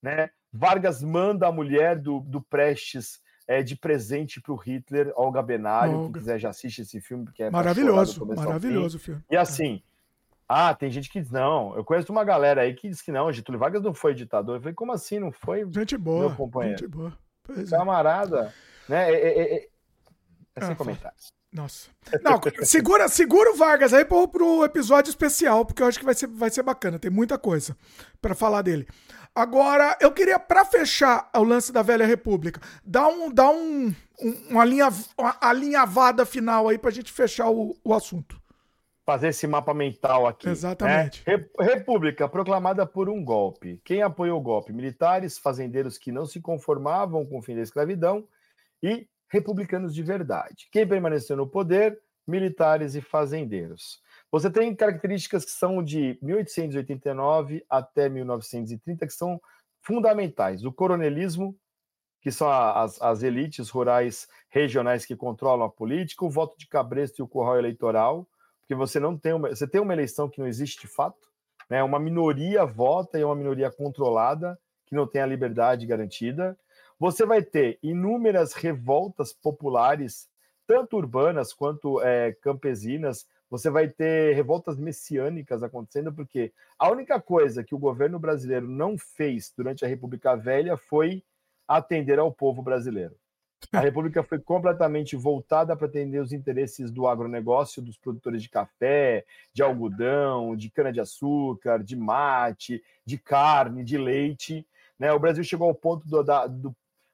[0.01, 0.29] né?
[0.51, 5.93] Vargas manda a mulher do, do Prestes é, de presente para o Hitler, Olga Benário.
[5.93, 6.03] Olga.
[6.05, 9.21] Quem quiser já assiste esse filme, porque é maravilhoso, maravilhoso filme.
[9.29, 9.81] E assim,
[10.47, 11.75] ah, tem gente que diz não.
[11.75, 14.57] Eu conheço uma galera aí que diz que não, Getúlio Vargas não foi ditador.
[14.57, 15.67] Eu falei, como assim não foi?
[15.71, 16.77] Gente boa, meu companheiro.
[16.77, 17.13] gente boa.
[17.43, 17.77] Pois é.
[17.77, 18.53] Camarada,
[18.87, 18.91] é.
[18.91, 19.11] né?
[19.11, 19.67] É, é, é,
[20.55, 21.33] é sem ah, comentários.
[21.53, 21.89] Nossa.
[22.23, 26.15] Não, segura, segura o Vargas aí pro, pro episódio especial, porque eu acho que vai
[26.15, 26.97] ser, vai ser bacana.
[26.97, 27.77] Tem muita coisa
[28.19, 28.87] para falar dele.
[29.35, 34.31] Agora, eu queria, para fechar o lance da Velha República, dar, um, dar um, um,
[34.49, 38.41] uma, linha, uma alinhavada final aí pra gente fechar o, o assunto.
[39.05, 40.45] Fazer esse mapa mental aqui.
[40.45, 40.51] Né?
[40.51, 41.23] Exatamente.
[41.27, 41.45] Né?
[41.59, 43.81] República proclamada por um golpe.
[43.83, 44.71] Quem apoiou o golpe?
[44.71, 48.25] Militares, fazendeiros que não se conformavam com o fim da escravidão
[48.81, 50.69] e republicanos de verdade.
[50.71, 51.99] Quem permaneceu no poder?
[52.25, 53.99] Militares e fazendeiros.
[54.31, 59.41] Você tem características que são de 1889 até 1930 que são
[59.81, 60.63] fundamentais.
[60.63, 61.57] O coronelismo,
[62.21, 67.19] que são as, as elites rurais regionais que controlam a política, o voto de cabresto
[67.19, 68.27] e o curral eleitoral,
[68.61, 71.27] porque você não tem uma, você tem uma eleição que não existe de fato,
[71.69, 71.83] né?
[71.83, 76.57] Uma minoria vota e é uma minoria controlada que não tem a liberdade garantida.
[77.03, 80.29] Você vai ter inúmeras revoltas populares,
[80.65, 83.27] tanto urbanas quanto é, campesinas.
[83.49, 88.97] Você vai ter revoltas messiânicas acontecendo, porque a única coisa que o governo brasileiro não
[88.97, 91.21] fez durante a República Velha foi
[91.67, 93.17] atender ao povo brasileiro.
[93.73, 99.25] A República foi completamente voltada para atender os interesses do agronegócio, dos produtores de café,
[99.53, 104.65] de algodão, de cana-de-açúcar, de mate, de carne, de leite.
[104.97, 105.11] Né?
[105.11, 106.73] O Brasil chegou ao ponto do, da, do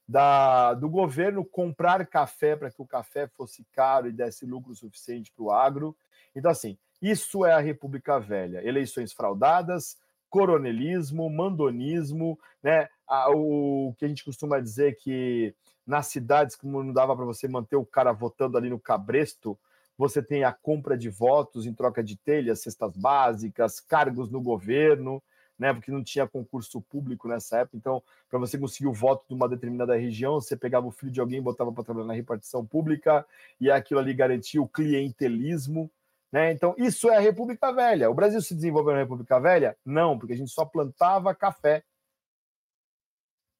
[0.10, 5.31] da, do governo comprar café para que o café fosse caro e desse lucro suficiente
[5.31, 5.95] para o agro.
[6.36, 12.88] Então, assim, isso é a República Velha: eleições fraudadas, coronelismo, mandonismo, né?
[13.36, 15.53] o que a gente costuma dizer que
[15.86, 19.60] nas cidades, como não dava para você manter o cara votando ali no cabresto,
[19.95, 25.22] você tem a compra de votos em troca de telhas, cestas básicas, cargos no governo
[25.60, 25.73] né?
[25.73, 27.76] Porque não tinha concurso público nessa época.
[27.76, 31.19] Então, para você conseguir o voto de uma determinada região, você pegava o filho de
[31.19, 33.26] alguém, botava para trabalhar na repartição pública,
[33.60, 35.91] e aquilo ali garantia o clientelismo.
[36.31, 36.53] Né?
[36.53, 38.10] Então, isso é a República Velha.
[38.10, 39.76] O Brasil se desenvolveu na República Velha?
[39.84, 41.84] Não, porque a gente só plantava café.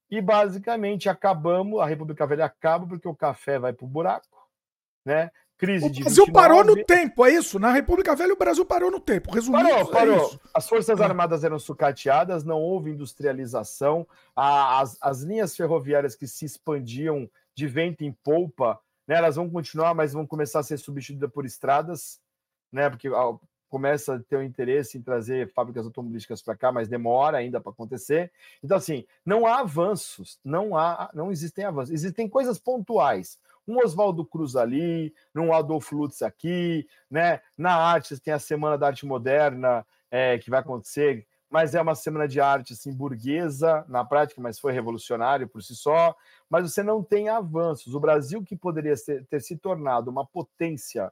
[0.10, 4.50] E basicamente acabamos, a República Velha acaba porque o café vai para o buraco,
[5.06, 5.30] né?
[5.60, 6.32] Crise o de Brasil 29.
[6.32, 7.60] parou no tempo, é isso?
[7.60, 9.30] Na República Velha, o Brasil parou no tempo.
[9.30, 10.34] Resumindo, Parou, parou.
[10.34, 10.40] é.
[10.54, 17.30] As Forças Armadas eram sucateadas, não houve industrialização, as, as linhas ferroviárias que se expandiam
[17.54, 21.46] de vento em polpa, né, elas vão continuar, mas vão começar a ser substituídas por
[21.46, 22.22] estradas,
[22.72, 23.38] né, porque ah,
[23.68, 27.72] começa a ter o interesse em trazer fábricas automobilísticas para cá, mas demora ainda para
[27.72, 28.32] acontecer.
[28.64, 33.38] Então, assim, não há avanços, não há, não existem avanços, existem coisas pontuais.
[33.70, 37.40] Um Oswaldo Cruz ali, um Adolfo Lutz aqui, né?
[37.56, 41.96] Na arte, tem a Semana da Arte Moderna, é, que vai acontecer, mas é uma
[41.96, 46.16] semana de arte assim, burguesa na prática, mas foi revolucionário por si só.
[46.50, 47.94] Mas você não tem avanços.
[47.94, 51.12] O Brasil, que poderia ser- ter se tornado uma potência,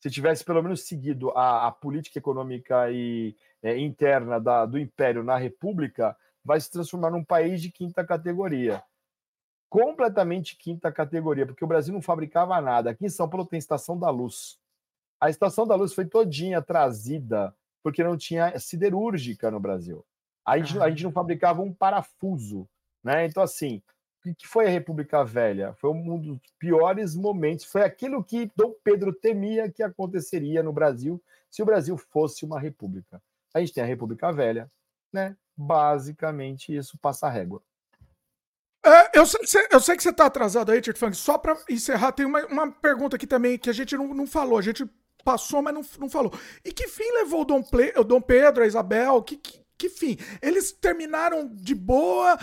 [0.00, 5.22] se tivesse pelo menos seguido a, a política econômica e é, interna da- do Império
[5.22, 8.82] na República, vai se transformar num país de quinta categoria.
[9.72, 12.90] Completamente quinta categoria, porque o Brasil não fabricava nada.
[12.90, 14.58] Aqui em São Paulo tem Estação da Luz.
[15.18, 20.04] A Estação da Luz foi todinha trazida porque não tinha siderúrgica no Brasil.
[20.44, 22.68] A gente, a gente não fabricava um parafuso,
[23.02, 23.24] né?
[23.24, 23.80] Então, assim,
[24.26, 25.72] o que foi a República Velha?
[25.78, 27.64] Foi um dos piores momentos.
[27.64, 31.18] Foi aquilo que Dom Pedro temia que aconteceria no Brasil
[31.48, 33.22] se o Brasil fosse uma república.
[33.54, 34.70] A gente tem a República Velha,
[35.10, 35.34] né?
[35.56, 37.62] Basicamente, isso passa a régua.
[39.14, 41.16] É, eu, sei que você, eu sei que você tá atrasado aí, Tito Funk.
[41.16, 44.58] Só pra encerrar, tem uma, uma pergunta aqui também que a gente não, não falou.
[44.58, 44.84] A gente
[45.24, 46.32] passou, mas não, não falou.
[46.64, 49.22] E que fim levou o Dom, Ple, o Dom Pedro, a Isabel?
[49.22, 50.16] Que, que, que fim?
[50.40, 52.38] Eles terminaram de boa?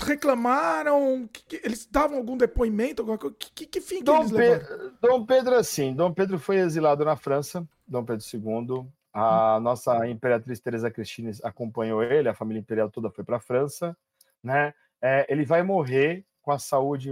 [0.00, 1.28] Reclamaram?
[1.32, 3.02] Que- que- eles davam algum depoimento?
[3.02, 3.34] Alguma coisa?
[3.38, 4.60] Que, que, que fim que Dom, eles levaram?
[4.90, 8.86] Pe- Dom Pedro, assim, Dom Pedro foi exilado na França, Dom Pedro II.
[9.14, 13.94] A nossa imperatriz Teresa Cristina acompanhou ele, a família imperial toda foi para a França,
[14.42, 14.72] né?
[15.02, 17.10] É, ele vai morrer com a saúde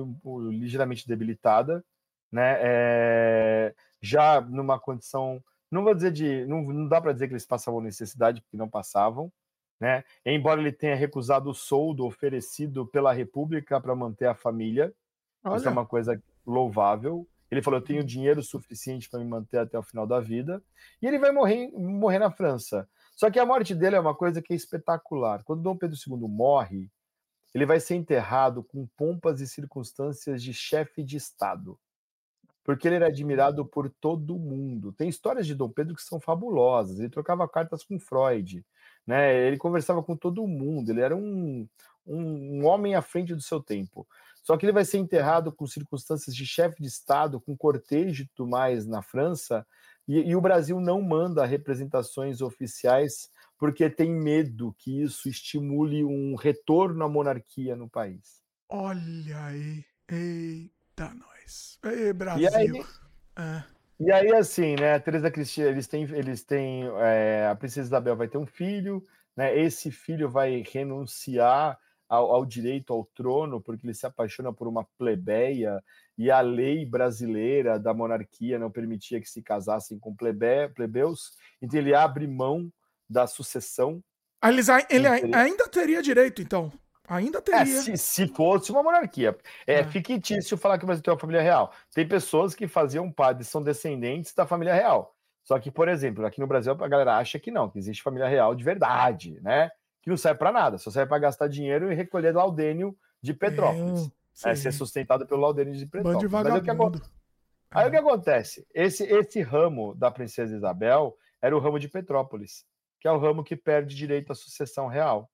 [0.50, 1.84] ligeiramente debilitada,
[2.30, 2.58] né?
[2.60, 7.46] É, já numa condição, não vou dizer de, não, não dá para dizer que eles
[7.46, 9.32] passavam necessidade, porque não passavam,
[9.80, 10.04] né?
[10.24, 14.94] Embora ele tenha recusado o soldo oferecido pela República para manter a família,
[15.46, 17.26] isso é Olha, uma coisa louvável.
[17.50, 20.62] Ele falou: eu tenho dinheiro suficiente para me manter até o final da vida.
[21.00, 22.88] E ele vai morrer, morrer na França.
[23.16, 25.42] Só que a morte dele é uma coisa que é espetacular.
[25.44, 26.88] Quando Dom Pedro II morre,
[27.54, 31.78] ele vai ser enterrado com pompas e circunstâncias de chefe de Estado.
[32.62, 34.92] Porque ele era admirado por todo mundo.
[34.92, 36.98] Tem histórias de Dom Pedro que são fabulosas.
[36.98, 38.64] Ele trocava cartas com Freud,
[39.06, 39.34] né?
[39.46, 40.90] ele conversava com todo mundo.
[40.90, 41.66] Ele era um,
[42.06, 44.06] um, um homem à frente do seu tempo.
[44.42, 48.26] Só que ele vai ser enterrado com circunstâncias de chefe de Estado, com cortejo e
[48.34, 49.66] tudo mais na França,
[50.08, 53.30] e, e o Brasil não manda representações oficiais
[53.60, 58.42] porque tem medo que isso estimule um retorno à monarquia no país.
[58.70, 59.84] olha aí.
[60.10, 61.78] Eita, nós.
[61.84, 62.48] Ei, Brasil.
[62.50, 62.84] E aí,
[63.38, 63.62] É.
[64.00, 68.16] e aí assim, né, a Teresa Cristina, eles têm, eles têm, é, a princesa Isabel
[68.16, 69.04] vai ter um filho,
[69.36, 71.78] né, esse filho vai renunciar
[72.08, 75.80] ao, ao direito ao trono porque ele se apaixona por uma plebeia
[76.18, 81.78] e a lei brasileira da monarquia não permitia que se casassem com plebe, plebeus, então
[81.78, 82.72] ele abre mão
[83.10, 84.02] da sucessão.
[84.40, 86.72] Ah, Eles, ele ainda teria direito, então.
[87.08, 87.82] Ainda É, teria.
[87.82, 89.36] se, se fosse uma monarquia.
[89.66, 89.84] É É.
[89.84, 91.72] fictício falar que o Brasil tem uma família real.
[91.92, 95.14] Tem pessoas que faziam parte, são descendentes da família real.
[95.42, 98.28] Só que, por exemplo, aqui no Brasil a galera acha que não, que existe família
[98.28, 99.70] real de verdade, né?
[100.00, 104.08] Que não serve para nada, só serve para gastar dinheiro e recolher laudênio de Petrópolis.
[104.44, 106.30] É, É, ser sustentado pelo laudênio de Petrópolis.
[106.30, 107.10] Mas o que acontece?
[107.72, 108.66] Aí o que acontece?
[108.72, 112.64] Esse, esse ramo da princesa Isabel era o ramo de Petrópolis,
[113.00, 115.30] que é o ramo que perde direito à sucessão real.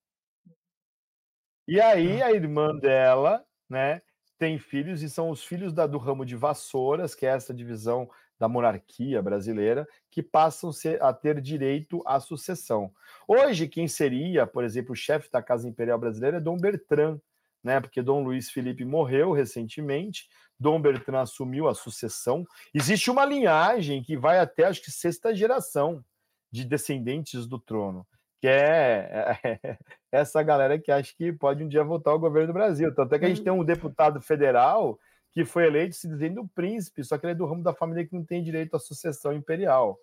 [1.68, 4.00] E aí a irmã dela, né,
[4.38, 8.08] tem filhos e são os filhos da- do ramo de Vassouras, que é essa divisão
[8.38, 10.70] da monarquia brasileira, que passam
[11.00, 12.92] a ter direito à sucessão.
[13.26, 17.18] Hoje, quem seria, por exemplo, o chefe da Casa Imperial Brasileira é Dom Bertrand,
[17.64, 17.80] né?
[17.80, 20.28] Porque Dom Luiz Felipe morreu recentemente,
[20.60, 22.44] Dom Bertrand assumiu a sucessão.
[22.74, 26.04] Existe uma linhagem que vai até acho que sexta geração
[26.56, 28.06] de descendentes do trono,
[28.40, 29.36] que é
[30.10, 32.94] essa galera que acha que pode um dia voltar ao governo do Brasil.
[32.94, 34.98] Tanto é que a gente tem um deputado federal
[35.32, 38.14] que foi eleito se dizendo príncipe, só que ele é do ramo da família que
[38.14, 39.98] não tem direito à sucessão imperial.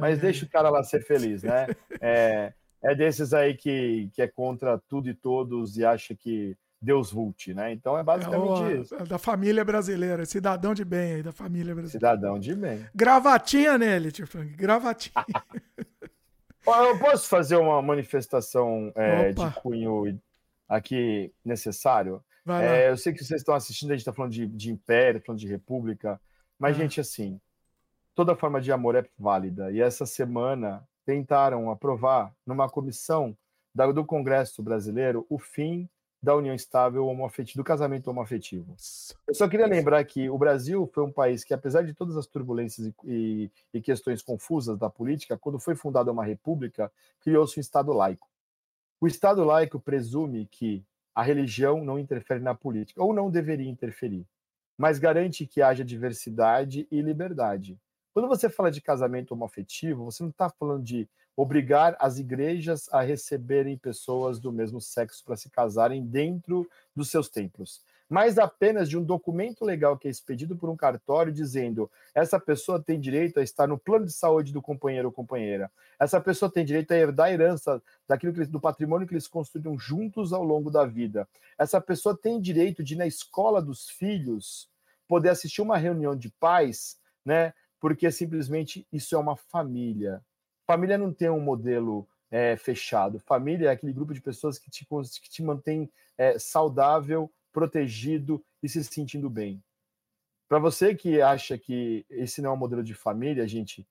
[0.00, 1.66] Mas deixa o cara lá ser feliz, né?
[2.00, 2.52] É,
[2.82, 7.52] é desses aí que, que é contra tudo e todos e acha que Deus vult,
[7.52, 7.72] né?
[7.72, 8.94] Então é basicamente É, isso.
[8.94, 11.90] o- da família brasileira, cidadão de bem aí, da família brasileira.
[11.90, 12.86] Cidadão de bem.
[12.94, 15.12] Gravatinha nele, tio Frank, gravatinha.
[16.74, 20.18] Eu posso fazer uma manifestação é, de cunho
[20.68, 22.22] aqui necessário?
[22.62, 25.40] É, eu sei que vocês estão assistindo, a gente está falando de, de império, falando
[25.40, 26.20] de república,
[26.58, 26.80] mas, Ah.
[26.80, 27.40] gente, assim,
[28.14, 29.70] toda forma de amor é válida.
[29.70, 33.36] E essa semana tentaram aprovar numa comissão
[33.94, 35.88] do Congresso brasileiro o fim
[36.22, 38.74] da união estável homoafetiva, do casamento homoafetivo.
[39.26, 42.26] Eu só queria lembrar que o Brasil foi um país que, apesar de todas as
[42.26, 46.90] turbulências e, e, e questões confusas da política, quando foi fundada uma república,
[47.20, 48.28] criou-se um Estado laico.
[49.00, 50.84] O Estado laico presume que
[51.14, 54.26] a religião não interfere na política, ou não deveria interferir,
[54.76, 57.78] mas garante que haja diversidade e liberdade.
[58.12, 61.08] Quando você fala de casamento homoafetivo, você não está falando de
[61.38, 67.28] obrigar as igrejas a receberem pessoas do mesmo sexo para se casarem dentro dos seus
[67.28, 72.40] templos, mas apenas de um documento legal que é expedido por um cartório dizendo essa
[72.40, 76.50] pessoa tem direito a estar no plano de saúde do companheiro ou companheira, essa pessoa
[76.50, 80.42] tem direito a herdar a herança daquilo que, do patrimônio que eles construíram juntos ao
[80.42, 84.68] longo da vida, essa pessoa tem direito de ir na escola dos filhos
[85.06, 87.54] poder assistir uma reunião de pais, né?
[87.78, 90.20] Porque simplesmente isso é uma família
[90.68, 93.18] Família não tem um modelo é, fechado.
[93.18, 98.68] Família é aquele grupo de pessoas que te, que te mantém é, saudável, protegido e
[98.68, 99.64] se sentindo bem.
[100.46, 103.88] Para você que acha que esse não é um modelo de família, gente,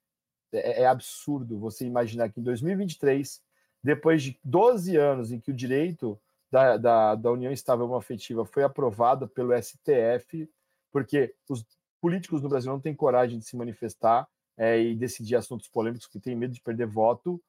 [0.54, 3.42] é, é absurdo você imaginar que em 2023,
[3.84, 6.20] depois de 12 anos em que o direito
[6.52, 10.48] da, da, da união estável afetiva foi aprovado pelo STF,
[10.92, 11.66] porque os
[12.00, 14.28] políticos no Brasil não têm coragem de se manifestar,
[14.58, 17.42] é, e decidir assuntos polêmicos que têm medo de perder voto.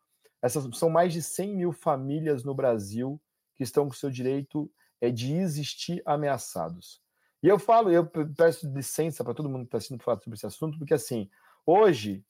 [0.43, 3.21] Essas são mais de 100 mil famílias no Brasil
[3.57, 4.71] que estão com seu direito
[5.01, 7.01] é, de existir ameaçados.
[7.43, 10.47] E eu falo, eu peço licença para todo mundo que está sendo falado sobre esse
[10.47, 11.31] assunto, porque assim,
[11.65, 12.25] hoje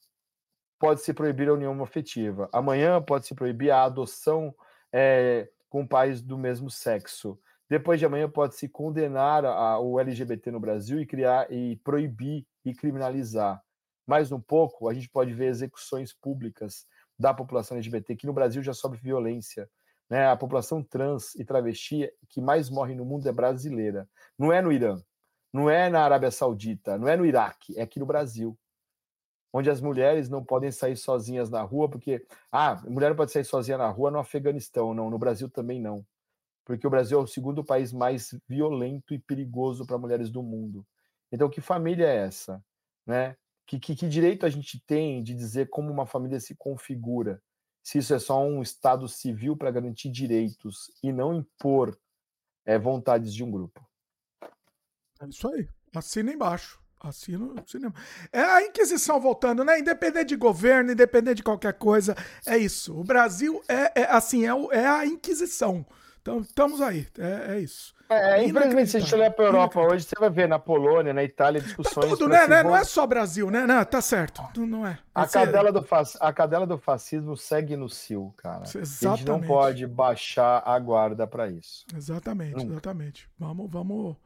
[0.78, 4.55] pode se proibir a união afetiva, amanhã pode se proibir a adoção
[4.92, 7.38] é, com pais do mesmo sexo.
[7.68, 12.46] Depois de amanhã pode se condenar a, o LGBT no Brasil e criar e proibir
[12.64, 13.62] e criminalizar
[14.09, 16.86] mais um pouco, a gente pode ver execuções públicas
[17.18, 19.68] da população LGBT, que no Brasil já sofre violência.
[20.09, 20.26] Né?
[20.26, 24.09] A população trans e travesti que mais morre no mundo é brasileira.
[24.39, 24.98] Não é no Irã,
[25.52, 28.59] não é na Arábia Saudita, não é no Iraque, é aqui no Brasil.
[29.52, 33.44] Onde as mulheres não podem sair sozinhas na rua, porque, ah, mulher não pode sair
[33.44, 36.02] sozinha na rua no Afeganistão, não, no Brasil também não.
[36.64, 40.86] Porque o Brasil é o segundo país mais violento e perigoso para mulheres do mundo.
[41.30, 42.62] Então, que família é essa?
[43.06, 43.36] Né?
[43.68, 47.42] Que, que, que, direito a gente tem de dizer como uma família se configura?
[47.82, 51.94] Se isso é só um Estado civil para garantir direitos e não impor
[52.64, 53.86] é, vontades de um grupo.
[55.20, 55.68] É isso aí.
[55.94, 56.80] Assina embaixo.
[56.98, 57.94] Assino, assino.
[58.32, 59.78] É a Inquisição voltando, né?
[59.78, 62.16] Independente de governo, independente de qualquer coisa,
[62.46, 62.98] é isso.
[62.98, 65.86] O Brasil é, é assim, é, é a Inquisição.
[66.22, 67.06] Então, estamos aí.
[67.18, 67.94] É, é isso.
[68.10, 71.12] É, infelizmente, se a gente olhar para a Europa hoje, você vai ver na Polônia,
[71.12, 72.10] na Itália, discussões.
[72.10, 72.62] Tá tudo, né, né?
[72.62, 73.66] Não é só Brasil, né?
[73.66, 74.43] Não, tá certo.
[74.56, 74.98] Não é.
[75.14, 75.86] A cadela, do
[76.20, 78.62] a cadela do fascismo segue no cio, cara.
[78.62, 79.06] Exatamente.
[79.06, 81.85] A gente não pode baixar a guarda para isso.
[81.94, 82.72] Exatamente, Nunca.
[82.72, 83.28] exatamente.
[83.39, 84.16] Vamos, vamos,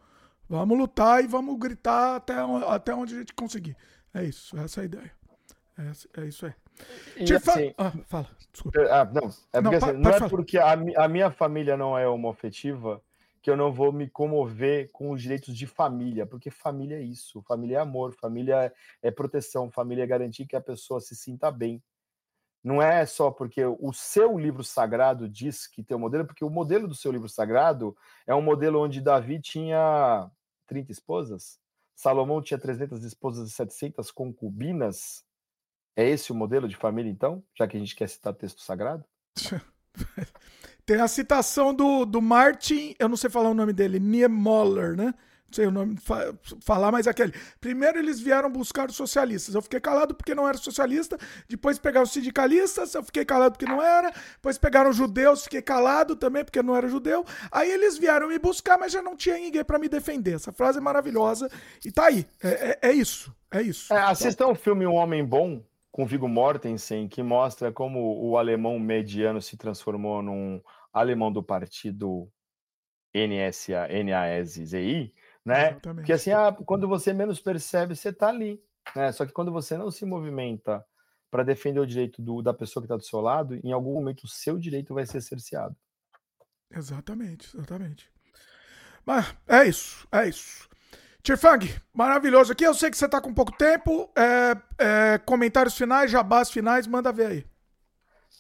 [0.49, 2.35] vamos lutar e vamos gritar até,
[2.69, 3.77] até onde a gente conseguir.
[4.15, 5.13] É isso, essa é a ideia.
[5.77, 6.55] É, é isso aí.
[7.17, 8.81] E, assim, ah, fala, desculpa.
[8.91, 12.07] Ah, não, é porque, não, assim, não é porque a, a minha família não é
[12.07, 13.03] homoafetiva
[13.43, 17.43] que eu não vou me comover com os direitos de família, porque família é isso,
[17.43, 21.83] família é amor, família é proteção, família é garantir que a pessoa se sinta bem.
[22.63, 26.51] Não é só porque o seu livro sagrado diz que tem um modelo, porque o
[26.51, 30.31] modelo do seu livro sagrado é um modelo onde Davi tinha
[30.69, 31.59] 30 esposas,
[31.97, 35.25] Salomão tinha 300 esposas e 700 concubinas.
[35.97, 37.45] É esse o modelo de família, então?
[37.59, 39.05] Já que a gente quer citar texto sagrado?
[40.85, 45.15] Tem a citação do, do Martin, eu não sei falar o nome dele, Niemöller, né?
[45.53, 47.35] Não sei o nome fa falar, mas aquele.
[47.61, 49.55] Primeiro eles vieram buscar os socialistas.
[49.55, 51.19] Eu fiquei calado porque não era socialista.
[51.47, 54.11] Depois pegaram os sindicalistas, eu fiquei calado porque não era.
[54.37, 57.23] Depois pegaram os judeus, fiquei calado também porque não era judeu.
[57.51, 60.37] Aí eles vieram me buscar, mas já não tinha ninguém para me defender.
[60.37, 61.51] Essa frase é maravilhosa
[61.85, 62.27] e tá aí.
[62.43, 63.31] É, é, é isso.
[63.51, 63.93] É isso.
[63.93, 68.79] É, assistam o filme Um Homem Bom, com Viggo Mortensen, que mostra como o alemão
[68.79, 70.61] mediano se transformou num
[70.91, 72.33] alemão do partido
[73.15, 75.15] NSA, NASI,
[75.45, 75.73] né?
[75.73, 76.07] Exatamente.
[76.07, 78.59] Que assim, ah, quando você menos percebe, você está ali,
[78.97, 79.13] né?
[79.13, 80.83] Só que quando você não se movimenta
[81.31, 84.25] para defender o direito do, da pessoa que está do seu lado, em algum momento
[84.25, 85.77] o seu direito vai ser cerceado.
[86.71, 88.11] Exatamente, exatamente.
[89.05, 90.69] Mas é isso, é isso.
[91.23, 92.65] Tirfang, maravilhoso aqui.
[92.65, 94.11] Eu sei que você está com pouco tempo.
[94.17, 97.47] É, é, comentários finais, jabás finais, manda ver aí.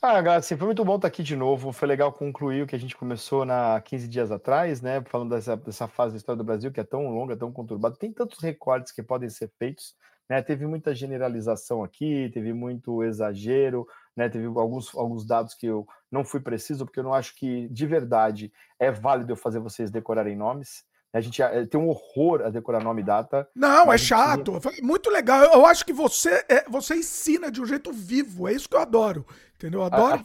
[0.02, 1.70] Ah, assim, foi muito bom estar aqui de novo.
[1.70, 5.00] Foi legal concluir o que a gente começou na 15 dias atrás, né?
[5.06, 7.94] Falando dessa, dessa fase da história do Brasil que é tão longa, tão conturbada.
[7.94, 9.94] Tem tantos recortes que podem ser feitos,
[10.28, 10.42] né?
[10.42, 13.86] Teve muita generalização aqui, teve muito exagero,
[14.16, 14.28] né?
[14.28, 17.86] Teve alguns, alguns dados que eu não fui preciso, porque eu não acho que de
[17.86, 20.84] verdade é válido eu fazer vocês decorarem nomes.
[21.12, 23.46] A gente eh, tem um horror a decorar nome e data.
[23.54, 24.58] Não, é chato.
[24.82, 25.42] Muito legal.
[25.52, 28.48] Eu acho que você, é, você ensina de um jeito vivo.
[28.48, 29.26] É isso que eu adoro.
[29.56, 29.80] Entendeu?
[29.80, 30.22] Eu adoro.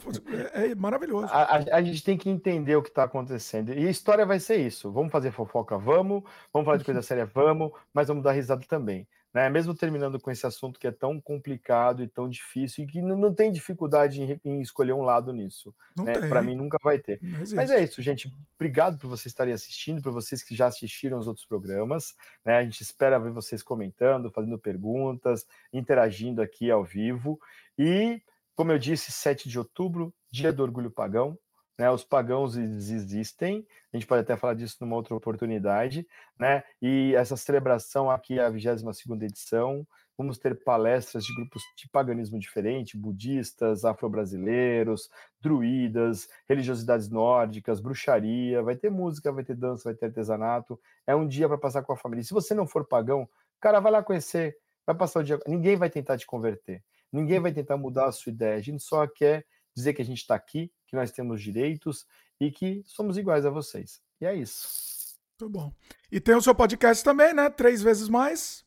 [0.54, 1.28] A, é, é, maravilhoso.
[1.30, 3.72] A, a, a, gente tem que entender o que está acontecendo.
[3.72, 4.90] E a história vai ser isso.
[4.90, 5.76] Vamos fazer fofoca?
[5.76, 6.22] Vamos.
[6.52, 7.26] Vamos falar de coisa séria?
[7.26, 7.70] Vamos.
[7.92, 9.48] Mas vamos dar risada também né?
[9.48, 13.32] Mesmo terminando com esse assunto que é tão complicado e tão difícil e que não
[13.32, 15.74] tem dificuldade em, em escolher um lado nisso.
[15.96, 16.28] Né?
[16.28, 17.20] Para mim nunca vai ter.
[17.22, 18.32] Mas, é isso, gente.
[18.56, 22.14] Obrigado por vocês estarem assistindo, por vocês que já assistiram os outros programas.
[22.44, 22.58] Né?
[22.58, 27.38] A gente espera ver vocês comentando, fazendo perguntas, interagindo aqui ao vivo.
[27.78, 28.20] E,
[28.56, 31.38] como eu disse, 7 de outubro, dia do orgulho pagão.
[31.78, 36.04] Né, os pagãos existem, a gente pode até falar disso numa outra oportunidade,
[36.36, 36.64] né?
[36.82, 39.86] E essa celebração aqui é a 22 edição.
[40.18, 45.08] Vamos ter palestras de grupos de paganismo diferente, budistas, afro-brasileiros,
[45.40, 50.80] druidas, religiosidades nórdicas, bruxaria, vai ter música, vai ter dança, vai ter artesanato.
[51.06, 52.22] É um dia para passar com a família.
[52.22, 53.28] E se você não for pagão,
[53.60, 55.38] cara, vai lá conhecer, vai passar o dia.
[55.46, 56.82] Ninguém vai tentar te converter,
[57.12, 58.56] ninguém vai tentar mudar a sua ideia.
[58.56, 59.46] A gente só quer
[59.78, 62.06] dizer que a gente está aqui, que nós temos direitos
[62.40, 64.00] e que somos iguais a vocês.
[64.20, 65.16] E é isso.
[65.40, 65.72] Muito bom.
[66.10, 67.48] E tem o seu podcast também, né?
[67.48, 68.64] Três vezes mais.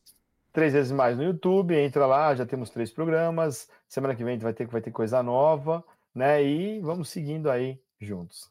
[0.52, 3.68] Três vezes mais no YouTube, entra lá, já temos três programas.
[3.88, 5.84] Semana que vem vai ter, vai ter coisa nova,
[6.14, 6.42] né?
[6.42, 8.50] E vamos seguindo aí juntos.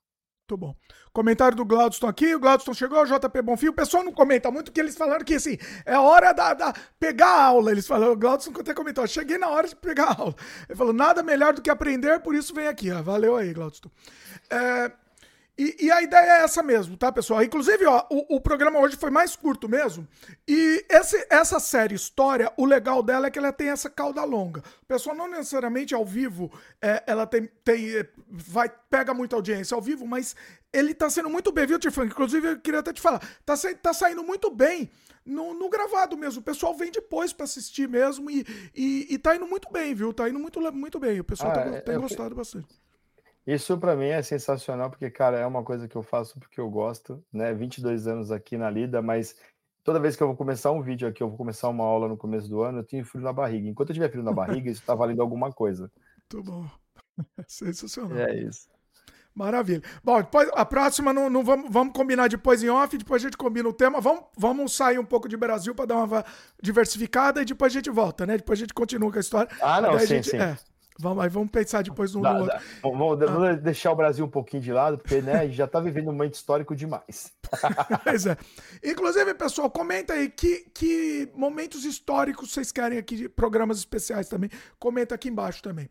[0.52, 0.76] Muito bom.
[1.14, 2.36] Comentário do Glaudston aqui.
[2.36, 3.70] O Glaudston chegou, JP Bonfim.
[3.70, 7.28] O pessoal não comenta muito, que eles falaram que assim, é hora da, da pegar
[7.28, 7.72] a aula.
[7.72, 10.36] Eles falaram, o Glaudston até comentou, cheguei na hora de pegar a aula.
[10.68, 12.92] Ele falou, nada melhor do que aprender, por isso vem aqui.
[12.92, 13.02] Ó.
[13.02, 13.90] Valeu aí, Glaudston.
[14.50, 14.92] É,
[15.58, 17.44] e, e, a ideia é essa mesmo, tá, pessoal?
[17.44, 20.08] Inclusive, ó, o, o programa hoje foi mais curto mesmo.
[20.48, 24.64] E esse, essa série História, o legal dela é que ela tem essa cauda longa.
[24.82, 26.52] O pessoal não necessariamente ao vivo,
[26.82, 30.36] é, ela tem, tem vai pega muita audiência ao vivo, mas
[30.74, 32.06] ele tá sendo muito bem, viu, Tifan?
[32.06, 34.90] Inclusive, eu queria até te falar, tá, tá saindo muito bem
[35.26, 36.42] no, no gravado mesmo.
[36.42, 40.14] O pessoal vem depois para assistir mesmo e, e, e, tá indo muito bem, viu?
[40.14, 41.20] Tá indo muito, muito bem.
[41.20, 42.68] O pessoal ah, tá, é, tem gostado bastante.
[43.46, 46.70] Isso para mim é sensacional, porque, cara, é uma coisa que eu faço porque eu
[46.70, 47.54] gosto, né?
[47.54, 49.36] 22 anos aqui na Lida, mas
[49.84, 52.18] toda vez que eu vou começar um vídeo aqui, eu vou começar uma aula no
[52.18, 53.68] começo do ano, eu tenho frio na barriga.
[53.68, 55.92] Enquanto eu tiver frio na barriga, isso tá valendo alguma coisa.
[56.32, 56.66] Muito bom.
[57.48, 58.18] Sensacional.
[58.18, 58.70] É isso.
[59.34, 59.82] Maravilha.
[60.04, 63.38] Bom, depois, a próxima não, não vamos, vamos combinar depois em off, depois a gente
[63.38, 64.02] combina o tema.
[64.02, 66.26] Vamos, vamos sair um pouco de Brasil para dar uma
[66.62, 68.38] diversificada e depois a gente volta, né?
[68.38, 69.50] Depois a gente continua com a história.
[69.62, 70.38] Ah, não, sim, gente, sim.
[70.38, 70.58] É,
[71.02, 72.60] Vamos, aí vamos pensar depois no, dá, no outro.
[72.82, 73.54] Vamos, ah.
[73.56, 76.14] deixar o Brasil um pouquinho de lado, porque né, a gente já está vivendo um
[76.14, 77.34] momento histórico demais.
[78.04, 78.38] pois é.
[78.84, 84.50] Inclusive, pessoal, comenta aí que, que momentos históricos vocês querem aqui, de programas especiais também.
[84.80, 85.90] Comenta aqui embaixo também.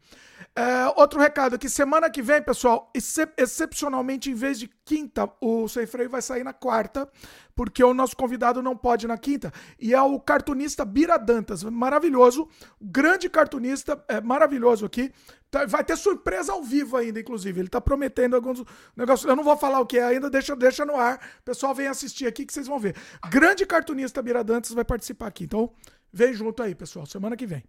[0.54, 5.68] É, outro recado aqui, semana que vem, pessoal, excep excepcionalmente, em vez de quinta, o
[5.68, 7.08] Sem Freio vai sair na quarta,
[7.54, 9.52] porque o nosso convidado não pode na quinta.
[9.78, 12.48] E é o cartunista Bira Dantas, maravilhoso,
[12.80, 15.12] grande cartunista, é maravilhoso aqui.
[15.48, 17.60] Tá, vai ter surpresa ao vivo ainda, inclusive.
[17.60, 18.64] Ele tá prometendo alguns
[18.96, 19.28] negócios.
[19.28, 21.20] Eu não vou falar o que é ainda, deixa, deixa no ar.
[21.38, 22.96] O pessoal vem assistir aqui que vocês vão ver.
[23.30, 25.44] Grande cartunista Bira Dantas vai participar aqui.
[25.44, 25.72] Então,
[26.12, 27.06] vem junto aí, pessoal.
[27.06, 27.62] Semana que vem.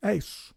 [0.00, 0.54] É isso.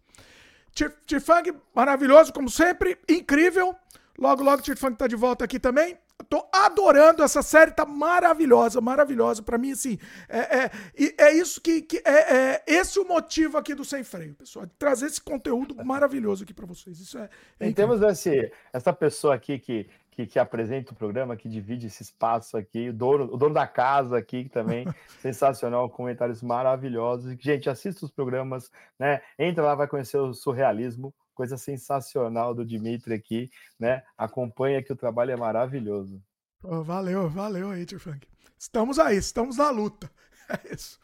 [1.05, 2.97] Tifang, maravilhoso, como sempre.
[3.09, 3.75] Incrível.
[4.17, 5.97] Logo, logo, Tifang tá de volta aqui também.
[6.29, 9.43] Tô adorando essa série, tá maravilhosa, maravilhosa.
[9.43, 10.71] Para mim, assim, é, é,
[11.17, 14.71] é isso que, que é, é, esse o motivo aqui do Sem Freio, pessoal, de
[14.79, 16.99] trazer esse conteúdo maravilhoso aqui para vocês.
[16.99, 17.29] Isso é.
[17.59, 22.01] é temos esse, essa pessoa aqui que, que, que, apresenta o programa, que divide esse
[22.01, 24.85] espaço aqui, o dono, o dono da casa aqui, que também
[25.19, 27.35] sensacional, comentários maravilhosos.
[27.41, 29.21] Gente, assista os programas, né?
[29.37, 34.01] Entra lá, vai conhecer o surrealismo coisa sensacional do Dimitri aqui, né?
[34.17, 36.19] Acompanha que o trabalho é maravilhoso.
[36.63, 38.27] Oh, valeu, valeu aí, Tio Frank.
[38.57, 40.09] Estamos aí, estamos na luta.
[40.47, 40.99] É isso.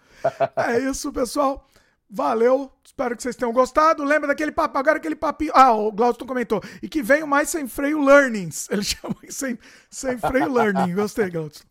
[0.56, 1.68] É isso, pessoal.
[2.08, 4.04] Valeu, espero que vocês tenham gostado.
[4.04, 5.52] Lembra daquele papo, agora aquele papinho.
[5.56, 6.62] Ah, o Glauton comentou.
[6.80, 8.68] E que venham mais sem freio learnings.
[8.70, 9.58] Ele chama sem,
[9.90, 10.94] sem freio learning.
[10.94, 11.62] Gostei, Glauton.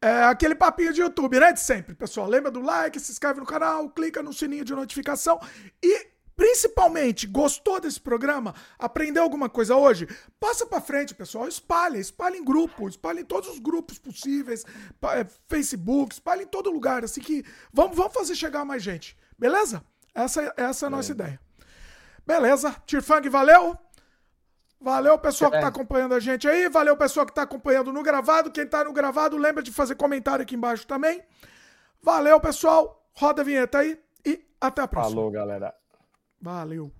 [0.00, 1.52] É aquele papinho de YouTube, né?
[1.52, 2.26] De sempre, pessoal.
[2.28, 5.38] Lembra do like, se inscreve no canal, clica no sininho de notificação
[5.82, 6.11] e
[6.42, 8.52] Principalmente, gostou desse programa?
[8.76, 10.08] Aprendeu alguma coisa hoje?
[10.40, 11.46] Passa para frente, pessoal.
[11.46, 14.64] Espalha, espalha em grupo, espalha em todos os grupos possíveis,
[15.14, 17.04] é, Facebook, espalha em todo lugar.
[17.04, 19.16] Assim que vamos, vamos fazer chegar mais gente.
[19.38, 19.84] Beleza?
[20.12, 21.14] Essa, essa é a nossa é.
[21.14, 21.40] ideia.
[22.26, 22.74] Beleza.
[22.86, 23.78] Tirfang, valeu.
[24.80, 26.68] Valeu, pessoal que está acompanhando a gente aí.
[26.68, 28.50] Valeu, pessoal que está acompanhando no gravado.
[28.50, 31.22] Quem está no gravado, lembra de fazer comentário aqui embaixo também.
[32.02, 33.08] Valeu, pessoal.
[33.12, 33.96] Roda a vinheta aí.
[34.60, 35.14] Até a próxima.
[35.14, 35.72] Falou, galera.
[36.42, 36.92] Valeu.